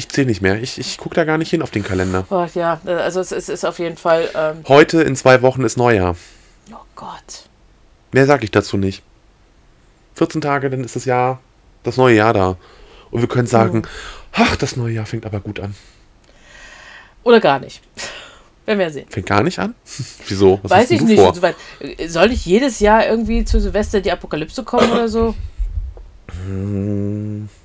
Ich 0.00 0.08
zähle 0.08 0.28
nicht 0.28 0.40
mehr, 0.40 0.62
ich, 0.62 0.78
ich 0.78 0.96
gucke 0.96 1.14
da 1.14 1.24
gar 1.24 1.36
nicht 1.36 1.50
hin 1.50 1.60
auf 1.60 1.70
den 1.70 1.82
Kalender. 1.84 2.24
Oh, 2.30 2.46
ja, 2.54 2.80
also 2.86 3.20
es, 3.20 3.32
ist- 3.32 3.50
ist 3.50 3.66
auf 3.66 3.78
jeden 3.78 3.98
Fall, 3.98 4.30
ähm, 4.34 4.64
Heute 4.66 5.02
in 5.02 5.14
zwei 5.14 5.42
Wochen 5.42 5.62
ist 5.62 5.76
Neujahr. 5.76 6.16
oh 6.72 6.76
Gott. 6.96 7.44
Mehr 8.10 8.24
sage 8.24 8.44
ich 8.44 8.50
dazu 8.50 8.78
nicht. 8.78 9.02
14 10.14 10.40
Tage, 10.40 10.70
dann 10.70 10.82
ist 10.84 10.96
das 10.96 11.04
Jahr, 11.04 11.38
das 11.82 11.98
neue 11.98 12.16
Jahr 12.16 12.32
da. 12.32 12.56
Und 13.10 13.20
wir 13.20 13.28
können 13.28 13.46
sagen, 13.46 13.82
ach, 14.32 14.56
das 14.56 14.74
neue 14.74 14.94
Jahr 14.94 15.04
fängt 15.04 15.26
aber 15.26 15.40
gut 15.40 15.60
an. 15.60 15.74
Oder 17.22 17.38
gar 17.38 17.58
nicht. 17.60 17.82
Werden 18.64 18.78
wir 18.78 18.90
sehen. 18.90 19.06
Fängt 19.10 19.26
gar 19.26 19.42
nicht 19.42 19.58
an? 19.58 19.74
Wieso? 20.28 20.60
Was 20.62 20.70
Weiß 20.70 20.90
ich 20.92 21.02
nicht. 21.02 21.18
Soweit. 21.34 21.56
Äh, 21.78 22.08
Soll 22.08 22.30
nicht 22.30 22.46
jedes 22.46 22.80
Jahr 22.80 23.06
irgendwie 23.06 23.44
zu 23.44 23.60
Silvester 23.60 24.00
die 24.00 24.12
Apokalypse 24.12 24.64
kommen 24.64 24.90
oder 24.92 25.08
so? 25.10 25.34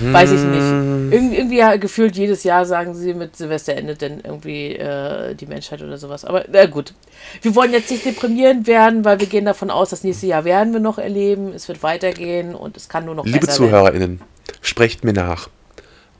Weiß 0.00 0.30
ich 0.30 0.40
nicht. 0.40 1.12
Irg 1.12 1.32
irgendwie 1.32 1.58
ja, 1.58 1.76
gefühlt 1.76 2.16
jedes 2.16 2.44
Jahr 2.44 2.64
sagen 2.66 2.94
sie, 2.94 3.14
mit 3.14 3.36
Silvester 3.36 3.74
endet 3.74 4.02
dann 4.02 4.20
irgendwie 4.20 4.74
äh, 4.76 5.34
die 5.34 5.46
Menschheit 5.46 5.82
oder 5.82 5.98
sowas. 5.98 6.24
Aber 6.24 6.44
na 6.50 6.66
gut. 6.66 6.94
Wir 7.42 7.54
wollen 7.54 7.72
jetzt 7.72 7.90
nicht 7.90 8.04
deprimierend 8.04 8.66
werden, 8.66 9.04
weil 9.04 9.18
wir 9.20 9.26
gehen 9.26 9.44
davon 9.44 9.70
aus, 9.70 9.90
das 9.90 10.04
nächste 10.04 10.26
Jahr 10.26 10.44
werden 10.44 10.72
wir 10.72 10.80
noch 10.80 10.98
erleben. 10.98 11.52
Es 11.52 11.68
wird 11.68 11.82
weitergehen 11.82 12.54
und 12.54 12.76
es 12.76 12.88
kann 12.88 13.04
nur 13.04 13.14
noch 13.14 13.24
Liebe 13.24 13.40
besser 13.40 13.60
werden. 13.60 13.70
ZuhörerInnen, 13.70 14.20
sprecht 14.60 15.04
mir 15.04 15.12
nach. 15.12 15.48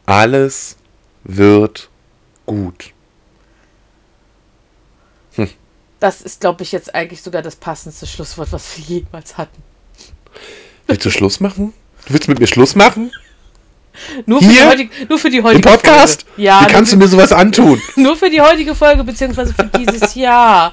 Alles 0.07 0.77
wird 1.25 1.89
gut. 2.47 2.93
Das 6.01 6.23
ist, 6.23 6.41
glaube 6.41 6.63
ich, 6.63 6.73
jetzt 6.73 6.95
eigentlich 6.95 7.23
sogar 7.23 7.43
das 7.43 7.57
passendste 7.57 8.07
Schlusswort, 8.07 8.53
was 8.53 8.79
wir 8.79 8.85
jemals 8.85 9.37
hatten. 9.37 9.63
Willst 10.87 11.05
du 11.05 11.11
Schluss 11.11 11.41
machen? 11.41 11.73
Du 12.07 12.15
willst 12.15 12.29
mit 12.29 12.39
mir 12.39 12.47
Schluss 12.47 12.77
machen? 12.77 13.11
Nur 14.27 14.41
für, 14.41 14.49
Hier? 14.49 14.63
die, 14.63 14.69
heutige, 14.69 15.07
nur 15.09 15.19
für 15.19 15.31
die 15.31 15.37
Im 15.39 15.45
heutige 15.45 15.69
Podcast? 15.69 16.23
Folge. 16.23 16.43
Ja, 16.43 16.63
Wie 16.63 16.73
kannst 16.73 16.91
für- 16.91 16.97
du 16.97 17.03
mir 17.05 17.09
sowas 17.09 17.33
antun? 17.33 17.81
Nur 17.97 18.17
für 18.17 18.31
die 18.31 18.41
heutige 18.41 18.75
Folge, 18.75 19.05
beziehungsweise 19.05 19.53
für 19.55 19.67
dieses 19.67 20.15
Jahr. 20.15 20.73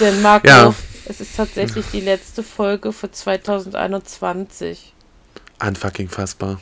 Denn 0.00 0.20
Marco, 0.22 0.46
Ja. 0.48 0.74
es 1.06 1.20
ist 1.20 1.36
tatsächlich 1.36 1.84
die 1.92 2.00
letzte 2.00 2.42
Folge 2.42 2.92
für 2.92 3.10
2021. 3.10 4.92
Unfucking 5.64 6.08
fassbar. 6.08 6.60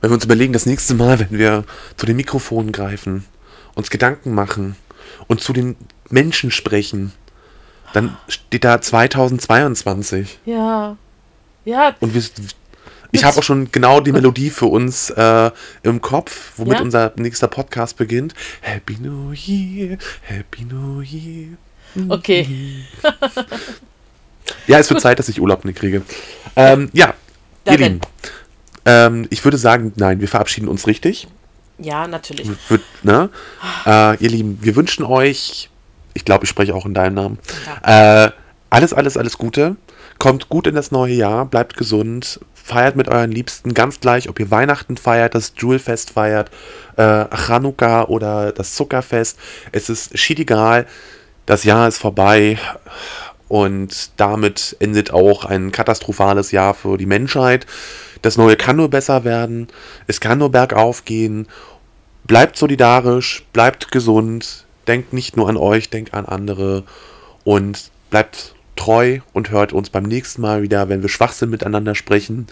Wenn 0.00 0.10
wir 0.10 0.14
uns 0.14 0.24
überlegen, 0.24 0.52
das 0.52 0.66
nächste 0.66 0.94
Mal, 0.94 1.18
wenn 1.18 1.38
wir 1.38 1.64
zu 1.96 2.06
den 2.06 2.16
Mikrofonen 2.16 2.72
greifen, 2.72 3.24
uns 3.74 3.90
Gedanken 3.90 4.34
machen 4.34 4.76
und 5.26 5.40
zu 5.40 5.52
den 5.52 5.76
Menschen 6.10 6.50
sprechen, 6.50 7.12
dann 7.92 8.16
steht 8.28 8.64
da 8.64 8.80
2022. 8.80 10.38
Ja. 10.44 10.96
Ja, 11.64 11.94
Und 12.00 12.12
wir, 12.14 12.22
ich 13.14 13.24
habe 13.24 13.38
auch 13.38 13.42
schon 13.42 13.70
genau 13.70 14.00
die 14.00 14.12
Melodie 14.18 14.50
für 14.50 14.66
uns 14.66 15.10
äh, 15.10 15.50
im 15.82 16.00
Kopf, 16.00 16.52
womit 16.56 16.74
Ja? 16.74 16.82
unser 16.82 17.12
nächster 17.16 17.48
Podcast 17.48 17.96
beginnt. 17.96 18.34
Happy 18.60 18.96
New 19.00 19.32
Year, 19.32 19.98
Happy 20.22 20.64
New 20.64 21.00
Year. 21.00 21.56
okay. 22.08 22.46
Ja, 24.66 24.78
es 24.78 24.90
wird 24.90 25.00
Zeit, 25.00 25.18
dass 25.18 25.30
ich 25.30 25.40
Urlaub 25.40 25.64
nicht 25.64 25.78
kriege. 25.78 26.02
Ähm, 26.54 26.90
ja, 26.92 27.06
ihr 27.06 27.14
Darin. 27.64 27.80
Lieben. 27.94 28.00
Ähm, 28.84 29.26
ich 29.30 29.42
würde 29.42 29.56
sagen, 29.56 29.94
nein, 29.96 30.20
wir 30.20 30.28
verabschieden 30.28 30.68
uns 30.68 30.86
richtig. 30.86 31.28
Ja, 31.78 32.06
natürlich. 32.06 32.50
Wird, 32.68 32.82
ne? 33.02 33.30
äh, 33.86 34.16
ihr 34.22 34.28
Lieben, 34.28 34.58
wir 34.60 34.76
wünschen 34.76 35.04
euch, 35.04 35.70
ich 36.12 36.26
glaube, 36.26 36.44
ich 36.44 36.50
spreche 36.50 36.74
auch 36.74 36.84
in 36.84 36.92
deinem 36.92 37.14
Namen, 37.14 37.38
äh, 37.82 38.30
alles, 38.68 38.92
alles, 38.92 39.16
alles 39.16 39.38
Gute. 39.38 39.76
Kommt 40.18 40.50
gut 40.50 40.66
in 40.66 40.74
das 40.74 40.90
neue 40.90 41.14
Jahr, 41.14 41.46
bleibt 41.46 41.76
gesund, 41.78 42.38
feiert 42.64 42.96
mit 42.96 43.08
euren 43.08 43.30
Liebsten, 43.30 43.74
ganz 43.74 44.00
gleich, 44.00 44.30
ob 44.30 44.40
ihr 44.40 44.50
Weihnachten 44.50 44.96
feiert, 44.96 45.34
das 45.34 45.52
Jewelfest 45.58 46.12
feiert, 46.12 46.50
äh, 46.96 47.26
Chanukka 47.26 48.04
oder 48.04 48.52
das 48.52 48.74
Zuckerfest. 48.74 49.38
Es 49.70 49.90
ist 49.90 50.18
schied 50.18 50.40
egal, 50.40 50.86
das 51.44 51.64
Jahr 51.64 51.86
ist 51.86 51.98
vorbei 51.98 52.58
und 53.48 54.18
damit 54.18 54.76
endet 54.80 55.12
auch 55.12 55.44
ein 55.44 55.72
katastrophales 55.72 56.52
Jahr 56.52 56.72
für 56.72 56.96
die 56.96 57.04
Menschheit. 57.04 57.66
Das 58.22 58.38
Neue 58.38 58.56
kann 58.56 58.76
nur 58.76 58.88
besser 58.88 59.24
werden, 59.24 59.68
es 60.06 60.18
kann 60.18 60.38
nur 60.38 60.50
bergauf 60.50 61.04
gehen. 61.04 61.46
Bleibt 62.24 62.56
solidarisch, 62.56 63.44
bleibt 63.52 63.92
gesund, 63.92 64.64
denkt 64.86 65.12
nicht 65.12 65.36
nur 65.36 65.50
an 65.50 65.58
euch, 65.58 65.90
denkt 65.90 66.14
an 66.14 66.24
andere 66.24 66.84
und 67.44 67.90
bleibt 68.08 68.53
treu 68.76 69.20
und 69.32 69.50
hört 69.50 69.72
uns 69.72 69.90
beim 69.90 70.04
nächsten 70.04 70.42
Mal 70.42 70.62
wieder, 70.62 70.88
wenn 70.88 71.02
wir 71.02 71.08
Schwachsinn 71.08 71.50
miteinander 71.50 71.94
sprechen 71.94 72.46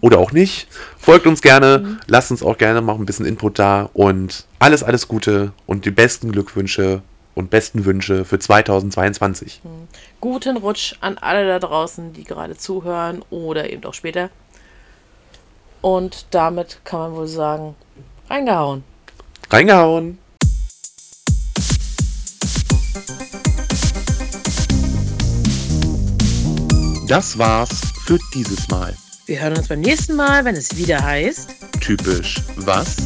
oder 0.00 0.18
auch 0.18 0.32
nicht. 0.32 0.68
Folgt 0.98 1.26
uns 1.26 1.42
gerne, 1.42 1.98
lasst 2.06 2.30
uns 2.30 2.42
auch 2.42 2.58
gerne 2.58 2.80
mal 2.80 2.94
ein 2.94 3.06
bisschen 3.06 3.26
Input 3.26 3.58
da 3.58 3.90
und 3.92 4.46
alles, 4.58 4.82
alles 4.82 5.08
Gute 5.08 5.52
und 5.66 5.84
die 5.84 5.90
besten 5.90 6.32
Glückwünsche 6.32 7.02
und 7.34 7.50
besten 7.50 7.84
Wünsche 7.84 8.24
für 8.24 8.38
2022. 8.38 9.60
Guten 10.20 10.56
Rutsch 10.56 10.94
an 11.00 11.18
alle 11.18 11.46
da 11.46 11.58
draußen, 11.60 12.12
die 12.12 12.24
gerade 12.24 12.56
zuhören 12.56 13.24
oder 13.30 13.70
eben 13.70 13.84
auch 13.84 13.94
später. 13.94 14.30
Und 15.80 16.26
damit 16.32 16.80
kann 16.84 17.00
man 17.00 17.14
wohl 17.14 17.28
sagen, 17.28 17.76
reingehauen. 18.28 18.82
Reingehauen! 19.50 20.18
Das 27.08 27.38
war's 27.38 27.70
für 28.04 28.18
dieses 28.34 28.68
Mal. 28.68 28.94
Wir 29.24 29.40
hören 29.40 29.56
uns 29.56 29.68
beim 29.68 29.80
nächsten 29.80 30.14
Mal, 30.14 30.44
wenn 30.44 30.56
es 30.56 30.76
wieder 30.76 31.02
heißt. 31.02 31.48
Typisch 31.80 32.42
was? 32.56 32.96